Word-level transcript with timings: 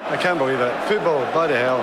I 0.00 0.16
can't 0.16 0.38
believe 0.38 0.60
it. 0.60 0.88
Football, 0.88 1.30
bloody 1.32 1.54
hell. 1.54 1.80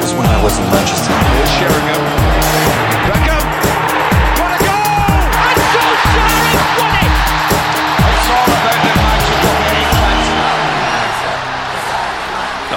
was 0.00 0.14
when 0.14 0.26
I 0.26 0.42
was 0.42 0.58
in 0.58 0.64
Manchester. 0.70 1.12
Sheringham. 1.58 1.99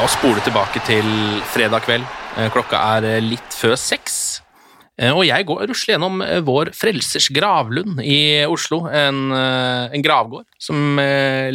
Oss 0.03 0.17
spole 0.17 0.41
tilbake 0.43 0.81
til 0.83 1.05
fredag 1.47 1.85
kveld. 1.85 2.03
Eh, 2.35 2.49
Klokka 2.51 2.75
er 2.97 3.05
eh, 3.07 3.21
litt 3.23 3.55
før 3.55 3.77
seks. 3.79 4.41
Eh, 4.99 5.13
Og 5.15 5.23
jeg 5.23 5.45
går 5.47 5.61
rusler 5.69 5.93
gjennom 5.93 6.19
vår 6.43 6.73
Frelsers 6.75 7.29
gravlund 7.31 8.01
i 8.03 8.43
Oslo, 8.43 8.81
en, 8.91 9.31
en 9.31 10.03
gravgård 10.03 10.43
som 10.59 10.99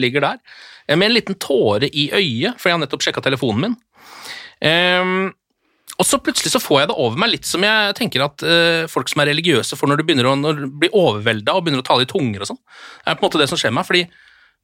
ligger 0.00 0.24
der, 0.24 0.40
med 0.96 1.10
en 1.10 1.16
liten 1.18 1.36
tåre 1.36 1.92
i 1.92 2.08
øyet, 2.08 2.56
for 2.56 2.70
jeg 2.70 2.78
har 2.78 2.82
nettopp 2.86 3.04
sjekka 3.04 3.26
telefonen 3.26 3.66
min. 3.66 3.76
Um, 4.64 5.28
og 6.00 6.08
så 6.08 6.16
plutselig 6.22 6.54
så 6.54 6.62
får 6.62 6.80
jeg 6.80 6.88
det 6.88 7.00
over 7.04 7.20
meg 7.20 7.34
litt 7.34 7.46
som 7.46 7.62
jeg 7.62 7.94
tenker 7.98 8.24
at 8.24 8.42
uh, 8.42 8.88
folk 8.90 9.10
som 9.12 9.20
er 9.22 9.28
religiøse 9.30 9.76
får 9.78 9.92
når 9.92 10.00
du 10.00 10.06
begynner 10.08 10.26
å 10.26 10.32
du 10.42 10.64
blir 10.80 10.96
overvelda 10.96 11.54
og 11.54 11.66
begynner 11.66 11.84
å 11.84 11.86
tale 11.86 12.06
i 12.06 12.10
tunger 12.10 12.42
og 12.42 12.50
sånn. 12.54 12.64
Det 13.04 13.12
er 13.12 13.18
på 13.18 13.22
en 13.22 13.28
måte 13.28 13.42
det 13.42 13.52
som 13.52 13.60
skjer 13.60 13.76
meg, 13.76 13.86
fordi 13.86 14.08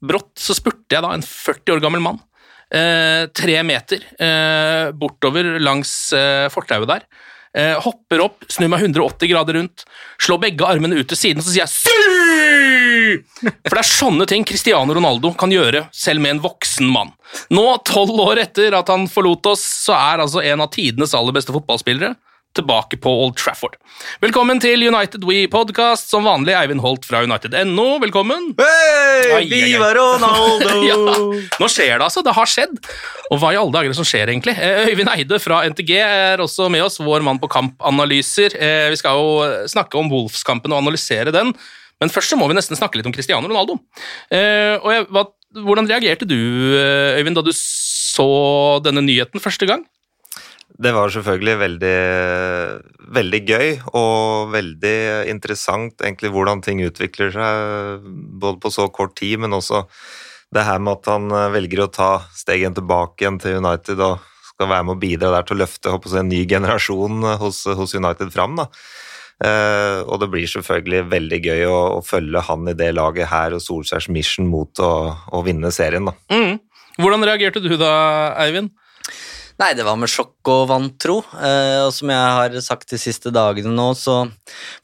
brått 0.02 0.32
så 0.40 0.56
spurte 0.56 0.96
jeg 0.96 1.04
da 1.04 1.12
en 1.14 1.22
40 1.26 1.76
år 1.76 1.84
gammel 1.84 2.02
mann 2.02 2.24
tre 2.74 3.60
meter 3.66 4.02
eh, 4.18 4.90
bortover 4.98 5.54
langs 5.62 5.92
eh, 6.16 6.48
fortauet 6.52 6.90
der. 6.90 7.06
Eh, 7.54 7.76
hopper 7.78 8.24
opp, 8.24 8.46
snur 8.50 8.66
meg 8.72 8.82
180 8.82 9.30
grader 9.30 9.54
rundt, 9.60 9.84
slår 10.18 10.40
begge 10.42 10.66
armene 10.66 10.96
ut 10.98 11.06
til 11.06 11.18
siden, 11.20 11.44
så 11.44 11.52
sier 11.54 11.62
jeg! 11.62 13.20
For 13.68 13.76
det 13.76 13.82
er 13.84 13.86
sånne 13.86 14.26
ting 14.26 14.46
Cristiano 14.48 14.96
Ronaldo 14.96 15.30
kan 15.38 15.52
gjøre 15.54 15.84
selv 15.94 16.24
med 16.24 16.34
en 16.34 16.42
voksen 16.42 16.90
mann. 16.90 17.12
Nå, 17.54 17.62
tolv 17.86 18.18
år 18.26 18.42
etter 18.42 18.74
at 18.74 18.90
han 18.90 19.06
forlot 19.10 19.52
oss, 19.52 19.62
så 19.84 19.94
er 19.94 20.24
altså 20.24 20.42
en 20.42 20.64
av 20.66 20.72
tidenes 20.74 21.14
aller 21.14 21.36
beste 21.36 21.54
fotballspillere 21.54 22.16
tilbake 22.54 22.96
på 23.02 23.10
Old 23.24 23.34
Trafford. 23.40 23.74
Velkommen 24.22 24.60
til 24.62 24.82
United 24.86 25.24
We 25.26 25.44
Podcast, 25.50 26.06
som 26.12 26.26
vanlig 26.28 26.54
Eivind 26.54 26.82
Holt 26.84 27.06
fra 27.08 27.22
United.no. 27.26 27.86
Velkommen. 28.02 28.52
Ai. 28.62 29.42
Viva 29.50 29.90
Ronaldo! 29.96 30.74
ja, 30.90 30.98
nå 31.60 31.68
skjer 31.72 31.96
det 31.98 32.06
altså, 32.06 32.22
det 32.26 32.34
har 32.36 32.50
skjedd. 32.50 32.76
Og 33.32 33.40
hva 33.42 33.50
i 33.54 33.58
alle 33.58 33.74
dager 33.74 33.90
er 33.90 33.98
som 33.98 34.06
skjer 34.06 34.30
egentlig? 34.30 34.54
Eh, 34.54 34.90
Øyvind 34.92 35.10
Eide 35.16 35.40
fra 35.42 35.62
NTG 35.70 35.94
er 35.98 36.42
også 36.44 36.68
med 36.72 36.84
oss, 36.86 37.00
vår 37.02 37.24
mann 37.26 37.40
på 37.42 37.50
kampanalyser. 37.52 38.54
Eh, 38.54 38.90
Vi 38.94 39.00
skal 39.02 39.18
jo 39.18 39.64
snakke 39.70 39.98
om 39.98 40.12
Wolfs-kampen 40.12 40.74
og 40.74 40.82
analysere 40.84 41.34
den, 41.34 41.50
men 42.02 42.12
først 42.12 42.34
så 42.34 42.38
må 42.38 42.46
vi 42.50 42.56
nesten 42.58 42.78
snakke 42.78 42.98
litt 43.00 43.08
om 43.10 43.14
Cristiano 43.14 43.50
Ronaldo. 43.50 43.80
Eh, 44.30 44.76
Og 44.78 44.90
jeg, 44.94 45.08
hva, 45.14 45.26
hvordan 45.64 45.90
reagerte 45.90 46.26
du, 46.28 46.38
Øyvind, 47.18 47.34
da 47.38 47.42
du 47.46 47.52
så 47.54 48.28
denne 48.84 49.02
nyheten 49.02 49.42
første 49.42 49.66
gang? 49.70 49.82
Det 50.74 50.90
var 50.90 51.12
selvfølgelig 51.14 51.54
veldig, 51.60 51.98
veldig 53.14 53.40
gøy 53.46 53.68
og 53.94 54.50
veldig 54.50 54.96
interessant 55.30 56.02
egentlig 56.02 56.32
hvordan 56.34 56.64
ting 56.66 56.82
utvikler 56.82 57.30
seg, 57.30 58.08
både 58.42 58.58
på 58.62 58.72
så 58.74 58.88
kort 58.90 59.14
tid, 59.20 59.38
men 59.44 59.54
også 59.54 59.84
det 60.54 60.66
her 60.66 60.82
med 60.82 60.98
at 60.98 61.10
han 61.10 61.30
eh, 61.30 61.50
velger 61.54 61.84
å 61.84 61.92
ta 61.94 62.10
steget 62.34 62.76
tilbake 62.78 63.22
igjen 63.24 63.40
til 63.42 63.60
United 63.62 64.02
og 64.02 64.22
skal 64.50 64.70
være 64.70 64.86
med 64.86 64.96
å 64.96 65.02
bidra 65.02 65.32
der 65.34 65.46
til 65.46 65.56
å 65.56 65.62
løfte 65.64 65.94
håper 65.94 66.20
en 66.20 66.30
ny 66.30 66.44
generasjon 66.50 67.24
eh, 67.26 67.40
hos, 67.42 67.64
hos 67.78 67.94
United 67.94 68.30
fram. 68.34 68.58
da. 68.58 68.68
Eh, 69.44 70.00
og 70.06 70.20
det 70.22 70.30
blir 70.30 70.50
selvfølgelig 70.50 71.08
veldig 71.10 71.40
gøy 71.42 71.66
å, 71.66 71.80
å 71.98 72.04
følge 72.06 72.44
han 72.46 72.70
i 72.70 72.76
det 72.78 72.92
laget 72.94 73.30
her 73.32 73.56
og 73.56 73.62
Solskjærs 73.62 74.10
mission 74.14 74.46
mot 74.50 74.82
å, 74.82 74.92
å 75.34 75.42
vinne 75.46 75.70
serien. 75.74 76.10
da. 76.10 76.14
Mm. 76.34 76.58
Hvordan 76.98 77.26
reagerte 77.26 77.62
du 77.62 77.74
da, 77.78 77.94
Eivind? 78.44 78.70
Nei, 79.54 79.70
det 79.78 79.84
var 79.86 79.94
med 79.94 80.10
sjokk 80.10 80.48
og 80.50 80.64
vantro. 80.66 81.20
Eh, 81.38 81.84
og 81.84 81.92
som 81.94 82.10
jeg 82.10 82.32
har 82.38 82.56
sagt 82.64 82.90
de 82.90 82.98
siste 82.98 83.30
dagene 83.34 83.70
nå, 83.70 83.92
så 83.94 84.24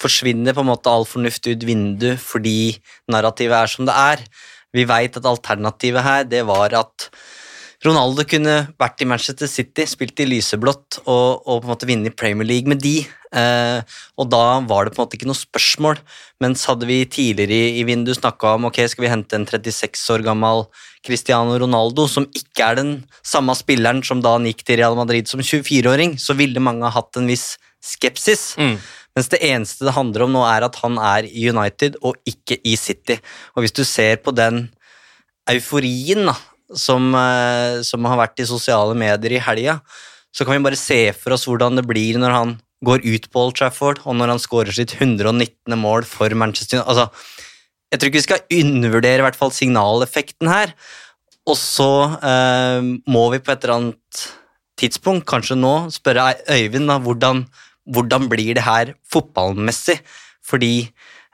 forsvinner 0.03 0.55
på 0.55 0.63
en 0.63 0.71
måte 0.71 0.93
all 0.93 1.07
fornuft 1.09 1.49
ut 1.51 1.67
vinduet 1.67 2.23
fordi 2.23 2.77
narrativet 3.11 3.57
er 3.59 3.73
som 3.73 3.89
det 3.89 3.97
er. 3.99 4.23
Vi 4.71 4.87
veit 4.87 5.19
at 5.19 5.27
alternativet 5.27 6.07
her, 6.07 6.23
det 6.31 6.45
var 6.47 6.77
at 6.79 7.09
Ronaldo 7.81 8.27
kunne 8.29 8.55
vært 8.81 9.01
i 9.01 9.07
Manchester 9.09 9.49
City, 9.49 9.87
spilt 9.89 10.21
i 10.21 10.27
lyseblått 10.29 10.99
og, 11.07 11.41
og 11.49 11.63
på 11.63 11.65
en 11.65 11.71
måte 11.71 11.89
vunnet 11.89 12.17
Premier 12.19 12.45
League 12.45 12.69
med 12.69 12.83
de. 12.85 12.99
Eh, 13.33 13.81
og 14.21 14.29
da 14.29 14.59
var 14.69 14.85
det 14.85 14.93
på 14.93 15.01
en 15.01 15.07
måte 15.07 15.17
ikke 15.17 15.29
noe 15.31 15.39
spørsmål. 15.39 16.01
Mens 16.45 16.67
hadde 16.69 16.89
vi 16.91 16.99
tidligere 17.09 17.57
i, 17.57 17.81
i 17.81 17.87
vinduet 17.89 18.19
snakka 18.19 18.57
om 18.59 18.69
ok, 18.69 18.83
skal 18.93 19.07
vi 19.07 19.13
hente 19.13 19.39
en 19.39 19.49
36 19.49 20.03
år 20.13 20.27
gammel 20.27 20.67
Cristiano 21.07 21.57
Ronaldo, 21.63 22.05
som 22.11 22.29
ikke 22.37 22.67
er 22.67 22.81
den 22.83 22.93
samme 23.25 23.57
spilleren 23.57 24.05
som 24.05 24.21
da 24.21 24.35
han 24.37 24.49
gikk 24.51 24.61
til 24.67 24.83
Real 24.83 24.99
Madrid 24.99 25.31
som 25.31 25.41
24-åring, 25.41 26.19
så 26.21 26.37
ville 26.37 26.61
mange 26.61 26.85
ha 26.85 26.93
hatt 26.99 27.17
en 27.17 27.31
viss 27.33 27.55
skepsis. 27.81 28.59
Mm. 28.61 28.77
Mens 29.17 29.33
det 29.33 29.41
eneste 29.47 29.89
det 29.89 29.97
handler 29.97 30.27
om 30.27 30.37
nå, 30.37 30.45
er 30.45 30.69
at 30.69 30.77
han 30.85 31.01
er 31.01 31.25
i 31.33 31.49
United 31.49 31.97
og 32.05 32.21
ikke 32.29 32.61
i 32.61 32.77
City. 32.77 33.17
Og 33.57 33.65
hvis 33.65 33.75
du 33.75 33.87
ser 33.89 34.21
på 34.21 34.37
den 34.37 34.67
euforien 35.51 36.29
da, 36.29 36.37
som, 36.77 37.15
eh, 37.15 37.81
som 37.87 38.05
har 38.05 38.19
vært 38.21 38.41
i 38.43 38.49
sosiale 38.49 38.95
medier 38.99 39.37
i 39.37 39.43
helga, 39.43 39.81
så 40.31 40.45
kan 40.47 40.57
vi 40.57 40.67
bare 40.69 40.79
se 40.79 41.13
for 41.17 41.35
oss 41.35 41.47
hvordan 41.49 41.79
det 41.79 41.87
blir 41.89 42.19
når 42.21 42.35
han 42.37 42.57
går 42.87 43.05
ut 43.05 43.29
på 43.31 43.45
Old 43.45 43.59
Trafford, 43.59 44.01
og 44.07 44.17
når 44.17 44.35
han 44.35 44.43
skårer 44.43 44.73
sitt 44.73 44.95
119. 44.97 45.77
mål 45.77 46.07
for 46.09 46.33
Manchester 46.33 46.79
United. 46.79 46.89
Altså, 46.89 47.11
jeg 47.91 48.01
tror 48.01 48.11
ikke 48.11 48.21
vi 48.21 48.29
skal 48.29 48.59
undervurdere 48.63 49.21
i 49.21 49.27
hvert 49.27 49.39
fall 49.39 49.53
signaleffekten 49.53 50.49
her. 50.49 50.75
Og 51.51 51.57
så 51.59 51.91
eh, 52.23 52.81
må 53.11 53.25
vi 53.35 53.43
på 53.43 53.53
et 53.53 53.65
eller 53.65 53.77
annet 53.77 54.25
tidspunkt, 54.81 55.27
kanskje 55.29 55.59
nå, 55.59 55.75
spørre 55.93 56.33
Øyvind 56.49 56.89
da, 56.89 56.99
hvordan, 57.03 57.45
hvordan 57.91 58.29
blir 58.31 58.55
det 58.57 58.65
her 58.65 58.95
fotballmessig? 59.13 59.99
Fordi 60.47 60.75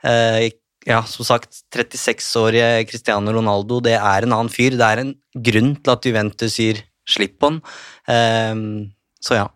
eh, 0.03 0.49
ja, 0.87 1.01
som 1.03 1.27
sagt, 1.27 1.63
36-årige 1.75 2.87
Cristiano 2.87 3.33
Ronaldo, 3.35 3.81
det 3.83 3.97
er 3.97 4.23
en 4.23 4.35
annen 4.37 4.51
fyr. 4.53 4.77
Det 4.79 4.87
er 4.87 5.03
en 5.03 5.13
grunn 5.35 5.75
til 5.81 5.93
at 5.93 6.07
Juventus 6.07 6.55
sier 6.55 6.79
slipp 7.07 7.37
på 7.41 7.51
han. 7.51 7.61
Um, 8.07 8.65
så 9.23 9.41
ja. 9.41 9.47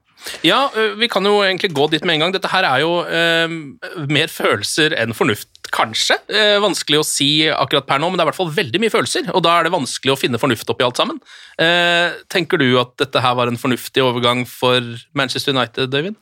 Ja, 0.45 0.67
vi 0.99 1.07
kan 1.09 1.25
jo 1.25 1.39
egentlig 1.41 1.71
gå 1.73 1.87
dit 1.89 2.03
med 2.05 2.15
en 2.15 2.25
gang. 2.25 2.33
Dette 2.35 2.49
her 2.51 2.65
er 2.67 2.83
jo 2.83 2.91
ø, 3.01 4.03
mer 4.11 4.29
følelser 4.29 4.93
enn 5.01 5.15
fornuft, 5.17 5.49
kanskje. 5.73 6.19
Eh, 6.29 6.59
vanskelig 6.61 6.99
å 7.01 7.07
si 7.07 7.29
akkurat 7.49 7.87
per 7.89 8.01
nå, 8.01 8.11
men 8.11 8.19
det 8.19 8.21
er 8.21 8.27
i 8.27 8.31
hvert 8.31 8.37
fall 8.37 8.53
veldig 8.53 8.83
mye 8.83 8.93
følelser, 8.93 9.31
og 9.33 9.41
da 9.47 9.55
er 9.57 9.65
det 9.65 9.73
vanskelig 9.73 10.13
å 10.13 10.19
finne 10.19 10.41
fornuft 10.41 10.69
oppi 10.69 10.85
alt 10.85 11.01
sammen. 11.01 11.17
Eh, 11.57 12.13
tenker 12.29 12.61
du 12.61 12.67
at 12.81 12.93
dette 13.01 13.23
her 13.23 13.33
var 13.39 13.49
en 13.49 13.57
fornuftig 13.57 14.05
overgang 14.05 14.43
for 14.45 14.93
Manchester 15.17 15.55
United, 15.57 15.89
David? 15.89 16.19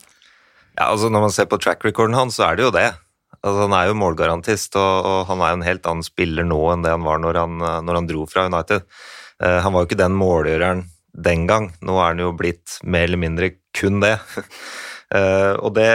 Ja, 0.78 0.88
altså 0.88 1.12
Når 1.12 1.26
man 1.26 1.36
ser 1.36 1.50
på 1.50 1.60
track 1.60 1.84
recorden 1.84 2.16
hans, 2.16 2.40
så 2.40 2.48
er 2.48 2.56
det 2.56 2.70
jo 2.70 2.74
det. 2.78 2.88
Altså, 3.40 3.64
han 3.64 3.74
er 3.76 3.88
jo 3.88 3.96
målgarantist, 3.96 4.76
og, 4.76 5.06
og, 5.08 5.20
han 5.30 5.40
er 5.40 5.52
jo 5.52 5.58
en 5.60 5.68
helt 5.68 5.86
annen 5.88 6.04
spiller 6.04 6.44
nå 6.44 6.60
enn 6.74 6.84
det 6.84 6.92
han 6.92 7.06
var 7.06 7.22
når 7.22 7.40
han, 7.40 7.56
når 7.86 8.00
han 8.02 8.08
dro 8.10 8.26
fra 8.28 8.44
United. 8.50 8.84
Uh, 9.40 9.58
han 9.64 9.72
var 9.72 9.82
jo 9.82 9.88
ikke 9.88 10.02
den 10.02 10.18
målgjøreren 10.20 10.84
den 11.16 11.46
gang. 11.48 11.70
Nå 11.80 11.96
er 11.98 12.12
han 12.12 12.22
jo 12.22 12.34
blitt 12.36 12.78
mer 12.84 13.08
eller 13.08 13.20
mindre 13.20 13.54
kun 13.76 14.02
det. 14.04 14.12
uh, 15.14 15.56
og 15.64 15.72
det, 15.78 15.90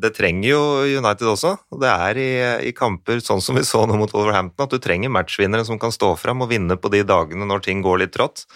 det, 0.00 0.14
trenger 0.16 0.48
jo 0.48 0.62
United 1.02 1.28
også. 1.34 1.54
og 1.68 1.82
Det 1.84 1.92
er 1.92 2.20
i, 2.20 2.30
i, 2.70 2.74
kamper 2.76 3.20
sånn 3.24 3.44
som 3.44 3.58
vi 3.60 3.66
så 3.68 3.84
nå 3.84 3.98
mot 4.00 4.14
Wolverhampton, 4.16 4.64
at 4.64 4.72
du 4.72 4.80
trenger 4.82 5.12
matchvinnere 5.12 5.66
som 5.68 5.80
kan 5.82 5.92
stå 5.94 6.14
fram 6.20 6.46
og 6.46 6.52
vinne 6.54 6.80
på 6.80 6.92
de 6.92 7.04
dagene 7.04 7.48
når 7.48 7.66
ting 7.68 7.84
går 7.84 8.06
litt 8.06 8.16
trått. 8.16 8.46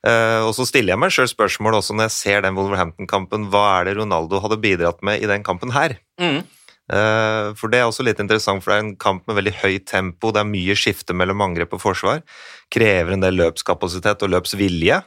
Uh, 0.00 0.48
og 0.48 0.54
så 0.56 0.64
stiller 0.64 0.94
jeg 0.94 1.02
meg 1.02 1.12
sjøl 1.12 1.28
spørsmål 1.28 1.76
også 1.82 1.92
når 1.92 2.06
jeg 2.08 2.16
ser 2.16 2.46
den 2.46 2.56
Wolverhampton-kampen, 2.56 3.50
hva 3.52 3.66
er 3.74 3.90
det 3.90 3.98
Ronaldo 3.98 4.40
hadde 4.40 4.56
bidratt 4.62 5.04
med 5.04 5.20
i 5.20 5.28
den 5.28 5.44
kampen 5.44 5.74
her? 5.76 5.98
Mm. 6.16 6.40
Uh, 6.90 7.54
for 7.54 7.70
det 7.70 7.78
er 7.78 7.86
også 7.86 8.02
litt 8.02 8.18
interessant, 8.22 8.64
for 8.64 8.72
det 8.72 8.80
er 8.80 8.84
en 8.88 8.98
kamp 8.98 9.22
med 9.28 9.38
veldig 9.38 9.52
høyt 9.60 9.86
tempo, 9.86 10.32
det 10.34 10.42
er 10.42 10.48
mye 10.50 10.74
skifte 10.78 11.14
mellom 11.14 11.44
angrep 11.44 11.76
og 11.76 11.84
forsvar, 11.84 12.24
krever 12.72 13.14
en 13.14 13.22
del 13.22 13.38
løpskapasitet 13.38 14.24
og 14.26 14.32
løpsvilje. 14.34 14.98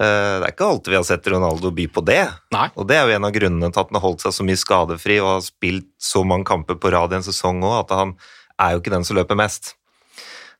Uh, 0.00 0.40
det 0.40 0.48
er 0.48 0.54
ikke 0.54 0.70
alltid 0.72 0.94
vi 0.94 0.98
har 0.98 1.06
sett 1.06 1.28
Ronaldo 1.30 1.70
by 1.76 1.86
på 1.92 2.02
det, 2.08 2.24
Nei. 2.56 2.66
og 2.72 2.88
det 2.88 2.96
er 2.98 3.04
jo 3.06 3.18
en 3.18 3.28
av 3.28 3.36
grunnene 3.36 3.70
til 3.70 3.84
at 3.84 3.92
han 3.92 4.00
har 4.00 4.06
holdt 4.06 4.24
seg 4.24 4.34
så 4.34 4.48
mye 4.48 4.62
skadefri 4.64 5.20
og 5.20 5.30
har 5.34 5.44
spilt 5.46 5.90
så 6.02 6.24
mange 6.26 6.48
kamper 6.48 6.80
på 6.80 6.90
rad 6.94 7.12
i 7.12 7.20
en 7.20 7.26
sesong 7.26 7.60
òg, 7.62 7.82
at 7.84 7.96
han 8.00 8.16
er 8.64 8.74
jo 8.74 8.82
ikke 8.82 8.94
den 8.96 9.06
som 9.06 9.20
løper 9.20 9.38
mest. 9.38 9.74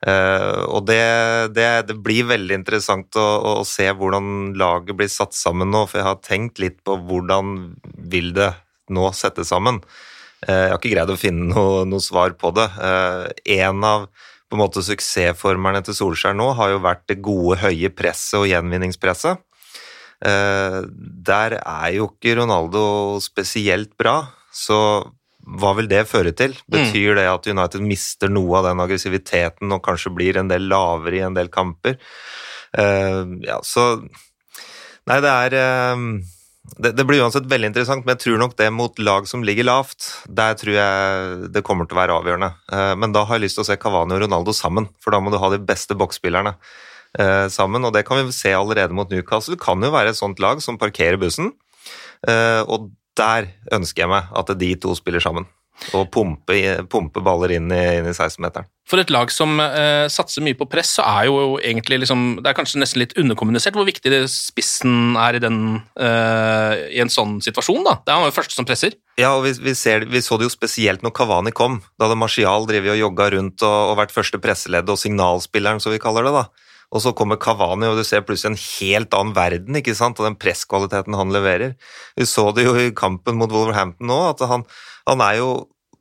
Uh, 0.05 0.61
og 0.69 0.85
det, 0.91 1.00
det, 1.56 1.69
det, 1.88 1.96
blir 2.05 2.26
veldig 2.29 2.58
interessant 2.58 3.17
å, 3.17 3.29
å, 3.49 3.52
se 3.64 3.87
hvordan 3.88 4.52
laget 4.61 4.99
blir 4.99 5.08
satt 5.08 5.32
sammen 5.32 5.73
nå, 5.73 5.87
for 5.88 6.02
jeg 6.02 6.11
har 6.11 6.20
tenkt 6.20 6.61
litt 6.61 6.82
på 6.85 6.99
hvordan 7.08 7.55
vil 8.12 8.35
det 8.37 8.50
nå 8.93 9.08
settes 9.17 9.49
sammen. 9.55 9.81
Uh, 10.44 10.52
jeg 10.52 10.70
har 10.73 10.79
ikke 10.79 10.93
greid 10.93 11.12
å 11.12 11.19
finne 11.19 11.49
noe, 11.50 11.82
noe 11.88 12.05
svar 12.05 12.37
på 12.41 12.52
det. 12.56 12.69
Uh, 12.79 13.26
en 13.56 13.85
av 13.88 14.06
på 14.44 14.58
en 14.58 14.61
måte 14.61 14.85
suksessformerne 14.85 15.81
til 15.87 15.96
Solskjær 15.96 16.37
nå 16.37 16.50
har 16.58 16.75
jo 16.75 16.85
vært 16.85 17.06
det 17.11 17.19
gode, 17.25 17.58
høye 17.62 17.91
presset 17.91 18.38
og 18.43 18.49
gjenvinningspresset. 18.50 19.41
Der 20.25 21.56
er 21.58 21.88
jo 21.96 22.06
ikke 22.06 22.37
Ronaldo 22.38 22.85
spesielt 23.25 23.91
bra, 23.99 24.14
så 24.55 24.79
hva 25.58 25.73
vil 25.76 25.88
det 25.91 26.05
føre 26.08 26.31
til? 26.37 26.55
Mm. 26.69 26.70
Betyr 26.76 27.19
det 27.19 27.26
at 27.32 27.49
United 27.50 27.82
mister 27.85 28.31
noe 28.32 28.61
av 28.61 28.69
den 28.69 28.85
aggressiviteten 28.85 29.75
og 29.75 29.82
kanskje 29.85 30.14
blir 30.14 30.38
en 30.38 30.52
del 30.52 30.69
lavere 30.70 31.19
i 31.19 31.25
en 31.26 31.37
del 31.37 31.50
kamper? 31.52 31.99
Ja, 32.73 33.58
så 33.67 33.88
Nei, 35.11 35.19
det 35.20 35.35
er 35.35 35.58
det, 36.65 36.95
det, 36.97 37.05
blir 37.05 37.21
uansett 37.21 37.47
veldig 37.51 37.71
interessant, 37.71 38.07
men 38.07 38.15
jeg 38.15 38.23
tror 38.25 38.41
nok 38.41 38.57
det 38.57 38.71
mot 38.73 38.99
lag 39.05 39.29
som 39.29 39.45
ligger 39.45 39.69
lavt, 39.69 40.09
der 40.27 40.57
tror 40.59 40.75
jeg 40.79 41.51
det 41.55 41.65
kommer 41.67 41.89
til 41.89 41.97
å 41.97 42.01
være 42.01 42.17
avgjørende. 42.17 42.51
Uh, 42.73 42.95
men 43.01 43.13
da 43.15 43.27
har 43.29 43.39
jeg 43.39 43.47
lyst 43.47 43.61
til 43.61 43.67
å 43.67 43.69
se 43.69 43.79
Cavani 43.81 44.17
og 44.17 44.25
Ronaldo 44.25 44.57
sammen, 44.57 44.89
for 45.05 45.15
da 45.15 45.21
må 45.21 45.33
du 45.33 45.39
ha 45.43 45.53
de 45.53 45.61
beste 45.63 45.97
boksspillerne 45.99 46.57
sammen, 47.55 47.85
og 47.87 47.93
det 47.95 48.01
kan 48.09 48.19
vi 48.19 48.33
se 48.35 48.51
allerede 48.51 48.91
mot 48.91 49.07
Newcastle. 49.07 49.55
Det 49.55 49.63
kan 49.63 49.79
jo 49.79 49.93
være 49.95 50.11
et 50.11 50.19
sånt 50.19 50.41
lag 50.43 50.59
som 50.59 50.81
parkerer 50.83 51.15
bussen. 51.15 51.53
og 52.27 52.89
der 53.15 53.47
ønsker 53.71 54.03
jeg 54.03 54.11
meg 54.11 54.33
at 54.35 54.51
de 54.59 54.71
to 54.83 54.97
spiller 54.99 55.23
sammen. 55.23 55.47
Og 55.97 56.06
pumpe, 56.15 56.56
pumpe 56.91 57.23
baller 57.25 57.56
inn 57.56 57.73
i, 57.75 57.82
inn 57.99 58.06
i 58.06 58.15
16-meteren. 58.15 58.69
For 58.88 59.00
et 59.00 59.11
lag 59.12 59.31
som 59.32 59.56
eh, 59.62 60.06
satser 60.12 60.44
mye 60.44 60.56
på 60.59 60.69
press, 60.71 60.93
så 60.99 61.05
er 61.09 61.29
jo 61.31 61.56
egentlig 61.56 62.03
liksom, 62.03 62.43
Det 62.44 62.50
er 62.50 62.56
kanskje 62.59 62.82
nesten 62.82 63.00
litt 63.00 63.15
underkommunisert 63.21 63.76
hvor 63.76 63.88
viktig 63.88 64.12
spissen 64.31 65.17
er 65.21 65.38
i, 65.38 65.43
den, 65.43 65.81
eh, 65.97 66.85
i 66.93 67.00
en 67.03 67.12
sånn 67.12 67.38
situasjon. 67.44 67.82
da. 67.87 67.97
Det 68.05 68.12
er 68.12 68.21
han 68.21 68.29
jo 68.29 68.37
første 68.37 68.56
som 68.56 68.69
presser. 68.69 68.99
Ja, 69.21 69.32
og 69.38 69.47
vi, 69.47 69.55
vi, 69.65 69.75
ser, 69.79 70.05
vi, 70.11 70.21
så 70.25 70.37
det 70.38 70.50
jo 70.50 70.53
spesielt 70.53 71.05
når 71.05 71.15
Kavani 71.17 71.55
kom. 71.56 71.81
Da 71.97 72.09
hadde 72.09 72.20
Martial 72.20 72.69
drevet 72.69 72.94
og 72.97 73.00
jogga 73.00 73.31
rundt 73.37 73.65
og, 73.65 73.79
og 73.93 73.99
vært 74.03 74.15
første 74.15 74.41
presseledd 74.43 74.93
og 74.93 75.00
signalspilleren, 75.00 75.81
som 75.81 75.94
vi 75.94 76.03
kaller 76.03 76.29
det. 76.29 76.37
da. 76.37 76.47
Og 76.93 77.03
så 77.03 77.15
kommer 77.17 77.41
Kavani, 77.41 77.89
og 77.89 77.99
du 77.99 78.05
ser 78.07 78.25
plutselig 78.27 78.53
en 78.53 78.61
helt 78.61 79.15
annen 79.17 79.37
verden, 79.37 79.79
ikke 79.81 79.97
sant, 79.99 80.21
og 80.21 80.29
den 80.29 80.39
presskvaliteten 80.41 81.17
han 81.19 81.33
leverer. 81.35 81.77
Vi 82.19 82.27
så 82.29 82.51
det 82.55 82.67
jo 82.67 82.75
i 82.79 82.93
kampen 82.95 83.39
mot 83.41 83.53
Wolverhampton 83.53 84.11
nå, 84.11 84.19
at 84.33 84.45
han, 84.51 84.67
han 85.09 85.25
er 85.25 85.41
jo 85.41 85.49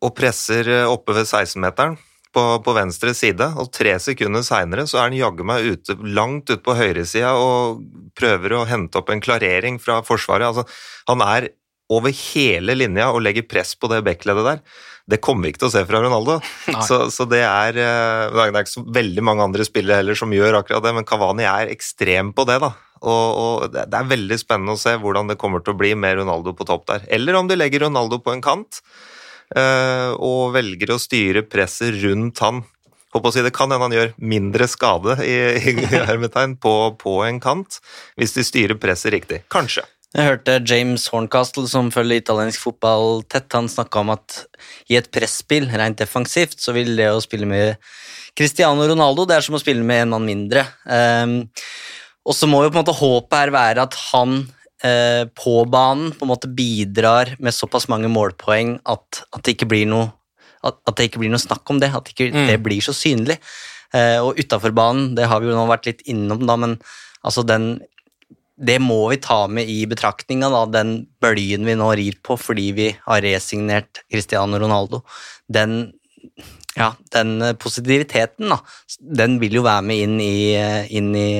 og 0.04 0.12
presser 0.18 0.68
oppe 0.90 1.16
ved 1.16 1.30
16-meteren. 1.30 2.00
På, 2.34 2.42
på, 2.66 2.74
venstre 2.74 3.12
side, 3.14 3.46
og 3.62 3.68
tre 3.70 3.92
sekunder 4.02 4.42
seinere 4.42 4.88
så 4.90 4.98
er 4.98 5.04
han 5.06 5.16
jaggu 5.20 5.44
meg 5.46 5.68
ute, 5.70 5.94
langt 6.02 6.50
ute 6.50 6.64
på 6.66 6.74
høyresida 6.74 7.36
og 7.38 7.84
prøver 8.18 8.56
å 8.58 8.64
hente 8.66 8.98
opp 8.98 9.12
en 9.14 9.22
klarering 9.22 9.78
fra 9.78 10.00
Forsvaret. 10.02 10.48
Altså, 10.48 10.64
han 11.12 11.22
er 11.22 11.52
over 11.94 12.10
hele 12.10 12.74
linja 12.80 13.12
og 13.14 13.22
legger 13.22 13.46
press 13.46 13.76
på 13.78 13.92
det 13.92 14.02
backleddet 14.08 14.48
der. 14.48 14.64
Det 15.10 15.20
kommer 15.20 15.46
vi 15.46 15.52
ikke 15.52 15.66
til 15.66 15.70
å 15.70 15.74
se 15.74 15.84
fra 15.88 16.00
Ronaldo. 16.04 16.38
Så, 16.88 17.10
så, 17.12 17.28
det, 17.28 17.42
er, 17.44 17.76
eh, 17.76 18.32
det 18.32 18.46
er 18.46 18.62
ikke 18.64 18.72
så 18.72 18.86
veldig 18.96 19.24
mange 19.26 19.44
andre 19.44 19.66
spillere 19.68 20.00
heller 20.00 20.18
som 20.18 20.32
gjør 20.32 20.62
akkurat 20.62 20.84
det, 20.86 20.94
men 20.96 21.08
Kavani 21.08 21.48
er 21.50 21.72
ekstrem 21.74 22.32
på 22.36 22.46
det. 22.48 22.62
da. 22.64 22.72
Og, 23.04 23.26
og, 23.44 23.74
Det 23.74 23.84
er 23.84 24.12
veldig 24.12 24.38
spennende 24.40 24.78
å 24.78 24.80
se 24.80 24.96
hvordan 25.00 25.32
det 25.32 25.40
kommer 25.42 25.64
til 25.64 25.76
å 25.76 25.80
bli 25.80 25.92
med 26.00 26.22
Ronaldo 26.22 26.56
på 26.56 26.68
topp 26.68 26.88
der. 26.92 27.08
Eller 27.12 27.36
om 27.40 27.50
de 27.50 27.60
legger 27.60 27.84
Ronaldo 27.88 28.22
på 28.24 28.32
en 28.32 28.44
kant 28.44 28.80
øh, 29.60 30.14
og 30.16 30.54
velger 30.56 30.96
å 30.96 31.02
styre 31.02 31.44
presset 31.44 32.00
rundt 32.04 32.40
han. 32.44 32.64
Håper 33.14 33.30
å 33.30 33.36
si 33.36 33.44
Det 33.46 33.54
kan 33.54 33.70
hende 33.70 33.86
han 33.86 33.94
gjør 33.94 34.14
mindre 34.24 34.70
skade 34.72 35.20
i, 35.22 35.36
i, 35.60 35.76
i 35.84 36.46
på, 36.64 36.76
på 36.98 37.18
en 37.28 37.44
kant, 37.44 37.82
hvis 38.18 38.34
de 38.40 38.48
styrer 38.48 38.80
presset 38.80 39.14
riktig. 39.14 39.44
Kanskje. 39.54 39.84
Jeg 40.14 40.28
hørte 40.28 40.60
James 40.70 41.08
Horncastle, 41.10 41.66
som 41.66 41.88
følger 41.94 42.22
italiensk 42.22 42.62
fotball 42.62 43.24
tett, 43.26 43.48
han 43.56 43.70
snakka 43.72 44.04
om 44.04 44.12
at 44.14 44.44
i 44.92 44.98
et 45.00 45.08
presspill, 45.10 45.66
rent 45.74 45.98
defensivt, 45.98 46.60
så 46.62 46.76
vil 46.76 46.92
det 47.00 47.08
å 47.10 47.22
spille 47.24 47.48
med 47.50 47.80
Cristiano 48.38 48.86
Ronaldo 48.90 49.26
det 49.30 49.40
er 49.40 49.46
som 49.46 49.58
å 49.58 49.62
spille 49.62 49.82
med 49.86 50.04
en 50.04 50.12
mann 50.14 50.28
mindre. 50.28 50.68
Um, 50.86 51.40
og 52.30 52.38
så 52.38 52.50
må 52.50 52.62
jo 52.62 52.70
på 52.70 52.78
en 52.78 52.84
måte 52.84 52.96
håpet 53.00 53.40
her 53.40 53.54
være 53.56 53.86
at 53.88 53.98
han 54.12 54.36
uh, 54.86 55.24
på 55.34 55.56
banen 55.74 56.14
på 56.14 56.28
en 56.28 56.32
måte 56.36 56.52
bidrar 56.62 57.34
med 57.42 57.56
såpass 57.58 57.90
mange 57.90 58.12
målpoeng 58.14 58.78
at, 58.86 59.24
at 59.34 59.42
det 59.42 59.58
ikke 59.58 59.72
blir 59.74 59.90
noe 59.90 60.12
at, 60.64 60.78
at, 60.88 60.94
det 60.96 61.10
ikke 61.10 61.20
blir 61.20 61.34
noe 61.34 61.42
snakk 61.42 61.68
om 61.74 61.82
det, 61.82 61.90
at 61.92 62.08
ikke 62.08 62.30
mm. 62.32 62.46
det 62.48 62.60
blir 62.64 62.86
så 62.86 62.94
synlig. 62.96 63.40
Uh, 63.90 64.30
og 64.30 64.38
utafor 64.38 64.78
banen, 64.78 65.16
det 65.18 65.26
har 65.28 65.42
vi 65.42 65.50
jo 65.50 65.58
nå 65.58 65.66
vært 65.74 65.90
litt 65.90 66.06
innom, 66.06 66.46
da, 66.46 66.56
men 66.62 66.78
altså 67.26 67.44
den 67.50 67.82
det 68.58 68.78
må 68.82 69.00
vi 69.10 69.18
ta 69.22 69.46
med 69.50 69.70
i 69.70 69.84
betraktninga, 69.90 70.50
den 70.70 70.94
bølgen 71.22 71.66
vi 71.66 71.76
nå 71.78 71.90
rir 71.98 72.20
på 72.26 72.38
fordi 72.38 72.70
vi 72.78 72.92
har 73.08 73.24
resignert 73.26 74.04
Cristiano 74.12 74.60
Ronaldo. 74.62 75.02
Den, 75.50 75.94
ja, 76.78 76.92
den 77.16 77.42
positiviteten, 77.62 78.54
da, 78.54 78.60
den 79.02 79.40
vil 79.42 79.58
jo 79.60 79.66
være 79.66 79.88
med 79.90 80.06
inn 80.06 80.22
i, 80.22 80.36
inn 80.94 81.12
i, 81.18 81.34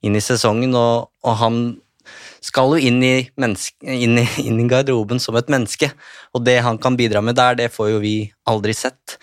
inn 0.00 0.16
i 0.16 0.24
sesongen, 0.24 0.74
og, 0.78 1.10
og, 1.26 1.36
han 1.42 1.62
skal 2.40 2.72
jo 2.72 2.88
inn 2.88 3.02
i, 3.04 3.14
menneske, 3.36 3.76
inn, 3.84 4.16
i, 4.24 4.68
garderoben 4.70 5.20
som 5.20 5.36
et 5.36 5.52
menneske, 5.52 5.92
og 6.32 6.46
det 6.48 6.62
han 6.64 6.80
kan 6.80 6.96
bidra 6.96 7.20
med 7.20 7.36
der, 7.36 7.58
det 7.60 7.72
får 7.74 7.92
jo 7.92 8.00
vi 8.00 8.14
aldri 8.48 8.72
sett. 8.76 9.18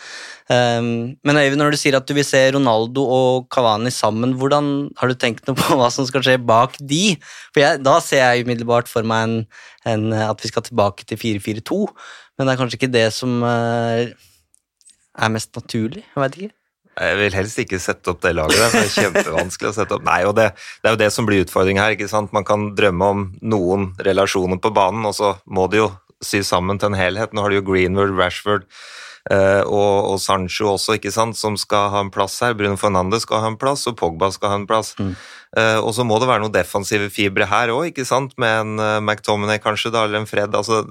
Um, 0.47 1.17
men 1.27 1.39
Øyvind, 1.41 1.59
når 1.59 1.73
du 1.75 1.77
sier 1.79 1.97
at 1.97 2.07
du 2.07 2.13
vil 2.15 2.23
se 2.23 2.39
Ronaldo 2.55 3.03
og 3.03 3.49
Cavani 3.51 3.91
sammen, 3.91 4.31
hvordan 4.39 4.87
har 4.95 5.11
du 5.11 5.17
tenkt 5.19 5.47
noe 5.47 5.59
på 5.59 5.75
hva 5.79 5.89
som 5.91 6.07
skal 6.07 6.23
skje 6.23 6.37
bak 6.39 6.77
de? 6.79 7.17
For 7.51 7.63
jeg, 7.65 7.81
Da 7.83 7.97
ser 8.03 8.23
jeg 8.23 8.47
umiddelbart 8.47 8.87
for 8.91 9.07
meg 9.07 9.25
en, 9.27 9.35
en, 9.83 10.13
at 10.15 10.39
vi 10.43 10.53
skal 10.53 10.63
tilbake 10.63 11.03
til 11.09 11.19
4-4-2, 11.19 11.81
men 12.37 12.47
det 12.47 12.53
er 12.53 12.61
kanskje 12.61 12.79
ikke 12.79 12.93
det 12.95 13.09
som 13.15 13.41
uh, 13.43 14.07
er 15.17 15.35
mest 15.35 15.51
naturlig? 15.57 16.05
Jeg 16.07 16.23
veit 16.23 16.39
ikke. 16.39 16.53
Jeg 16.97 17.17
vil 17.19 17.35
helst 17.37 17.59
ikke 17.61 17.77
sette 17.81 18.09
opp 18.09 18.23
det 18.23 18.31
laget 18.33 18.57
det 18.73 18.79
er 18.79 18.93
kjempevanskelig 18.95 19.69
å 19.69 19.75
sette 19.75 19.97
opp. 19.97 20.05
Nei, 20.07 20.21
og 20.25 20.33
det, 20.39 20.47
det, 20.81 20.87
er 20.87 20.95
jo 20.95 21.01
det 21.03 21.11
som 21.13 21.27
blir 21.27 21.43
utfordringen 21.43 21.83
her. 21.83 21.93
ikke 21.93 22.09
sant? 22.09 22.33
Man 22.33 22.47
kan 22.47 22.71
drømme 22.77 23.09
om 23.13 23.25
noen 23.45 23.91
relasjoner 24.07 24.57
på 24.63 24.71
banen, 24.73 25.05
og 25.05 25.13
så 25.17 25.35
må 25.45 25.67
det 25.69 25.83
jo 25.83 25.91
sy 26.25 26.41
sammen 26.45 26.81
til 26.81 26.93
en 26.93 26.97
helhet. 26.97 27.35
Nå 27.35 27.43
har 27.43 27.53
du 27.53 27.59
jo 27.59 27.67
Greenwood, 27.67 28.15
Rashford, 28.17 28.65
og, 29.27 29.95
og, 30.13 30.17
Sancho 30.23 30.69
også, 30.73 30.95
ikke 30.97 31.11
sant, 31.11 31.35
som 31.35 31.57
skal 31.59 31.89
ha 31.91 32.03
en 32.03 32.11
plass 32.13 32.37
her. 32.45 32.55
Bruno 32.55 32.77
Fernandes 32.79 33.25
skal 33.27 33.43
ha 33.43 33.51
en 33.51 33.59
plass, 33.59 33.83
og 33.89 33.97
Pogba 33.99 34.29
skal 34.31 34.53
ha 34.53 34.59
en 34.61 34.67
plass. 34.69 34.93
Mm. 34.99 35.15
Uh, 35.55 35.79
og 35.79 35.93
så 35.95 36.03
må 36.03 36.17
det 36.19 36.27
være 36.27 36.43
noen 36.43 36.51
defensive 36.51 37.07
fibre 37.13 37.45
her 37.47 37.71
òg, 37.71 37.87
ikke 37.89 38.03
sant, 38.05 38.33
med 38.41 38.51
en 38.51 38.81
uh, 38.83 38.97
McTominay 38.99 39.61
kanskje, 39.63 39.93
da, 39.95 40.03
eller 40.03 40.21
en 40.21 40.27
Fred. 40.27 40.55
Altså, 40.57 40.81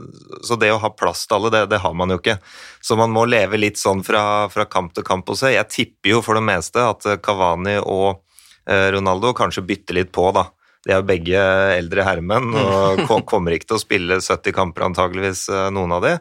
så 0.47 0.57
det 0.61 0.73
å 0.73 0.81
ha 0.81 0.91
plass 0.97 1.27
til 1.27 1.37
alle, 1.37 1.53
det, 1.53 1.67
det, 1.75 1.81
har 1.85 1.97
man 1.97 2.15
jo 2.15 2.19
ikke. 2.23 2.39
Så 2.81 2.97
man 2.99 3.13
må 3.13 3.27
leve 3.29 3.61
litt 3.61 3.81
sånn 3.81 4.01
fra, 4.07 4.49
fra 4.53 4.65
kamp 4.71 4.97
til 4.97 5.05
kamp 5.07 5.29
og 5.29 5.39
se. 5.39 5.53
Jeg 5.53 5.73
tipper 5.73 6.17
jo 6.17 6.23
for 6.25 6.41
det 6.41 6.47
meste 6.49 6.83
at 6.83 7.05
Kavani 7.25 7.79
og 7.83 8.23
Ronaldo 8.67 9.31
kanskje 9.37 9.63
bytter 9.63 9.95
litt 9.95 10.09
på, 10.15 10.25
da. 10.35 10.49
De 10.83 10.91
er 10.91 10.99
jo 10.99 11.07
begge 11.07 11.43
eldre 11.77 12.03
herremenn 12.07 12.51
og 12.59 13.05
kommer 13.31 13.55
ikke 13.55 13.69
til 13.71 13.77
å 13.77 13.83
spille 13.83 14.19
70 14.19 14.55
kamper 14.57 14.89
antageligvis, 14.89 15.45
noen 15.75 15.95
av 15.95 16.03
de. 16.03 16.17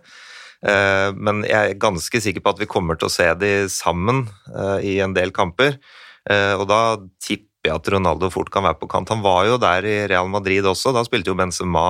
Eh, 0.66 1.10
men 1.14 1.44
jeg 1.46 1.74
er 1.74 1.82
ganske 1.82 2.22
sikker 2.22 2.44
på 2.44 2.56
at 2.56 2.62
vi 2.62 2.70
kommer 2.70 2.98
til 2.98 3.10
å 3.10 3.14
se 3.14 3.28
de 3.42 3.52
sammen 3.72 4.26
eh, 4.50 4.80
i 4.94 4.96
en 5.06 5.14
del 5.16 5.34
kamper. 5.36 5.78
Eh, 6.26 6.54
og 6.58 6.66
da 6.72 6.82
tipper 7.22 7.70
jeg 7.70 7.74
at 7.74 7.88
Ronaldo 7.90 8.30
fort 8.34 8.52
kan 8.54 8.66
være 8.66 8.78
på 8.78 8.90
kant. 8.90 9.10
Han 9.14 9.24
var 9.26 9.48
jo 9.50 9.58
der 9.62 9.86
i 9.90 9.96
Real 10.10 10.30
Madrid 10.30 10.66
også, 10.70 10.94
da 10.94 11.02
spilte 11.06 11.32
jo 11.32 11.38
Benzema 11.38 11.86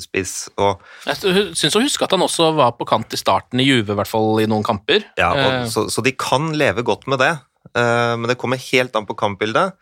spiss. 0.00 0.48
og 0.56 0.80
Jeg 1.04 1.52
syns 1.60 1.76
å 1.76 1.84
huske 1.84 2.06
at 2.06 2.16
han 2.16 2.24
også 2.24 2.50
var 2.56 2.72
på 2.78 2.88
kant 2.88 3.12
i 3.12 3.20
starten 3.20 3.60
i 3.60 3.68
Juve, 3.68 3.92
i 3.92 3.98
hvert 4.00 4.08
fall 4.08 4.40
i 4.40 4.48
noen 4.48 4.64
kamper. 4.64 5.04
Ja, 5.20 5.32
og, 5.34 5.68
så, 5.72 5.88
så 5.92 6.04
de 6.04 6.14
kan 6.16 6.54
leve 6.56 6.84
godt 6.88 7.04
med 7.12 7.20
det, 7.20 7.34
men 7.76 8.24
det 8.32 8.38
kommer 8.40 8.60
helt 8.70 8.96
an 8.96 9.04
på 9.04 9.18
kampbildet. 9.20 9.76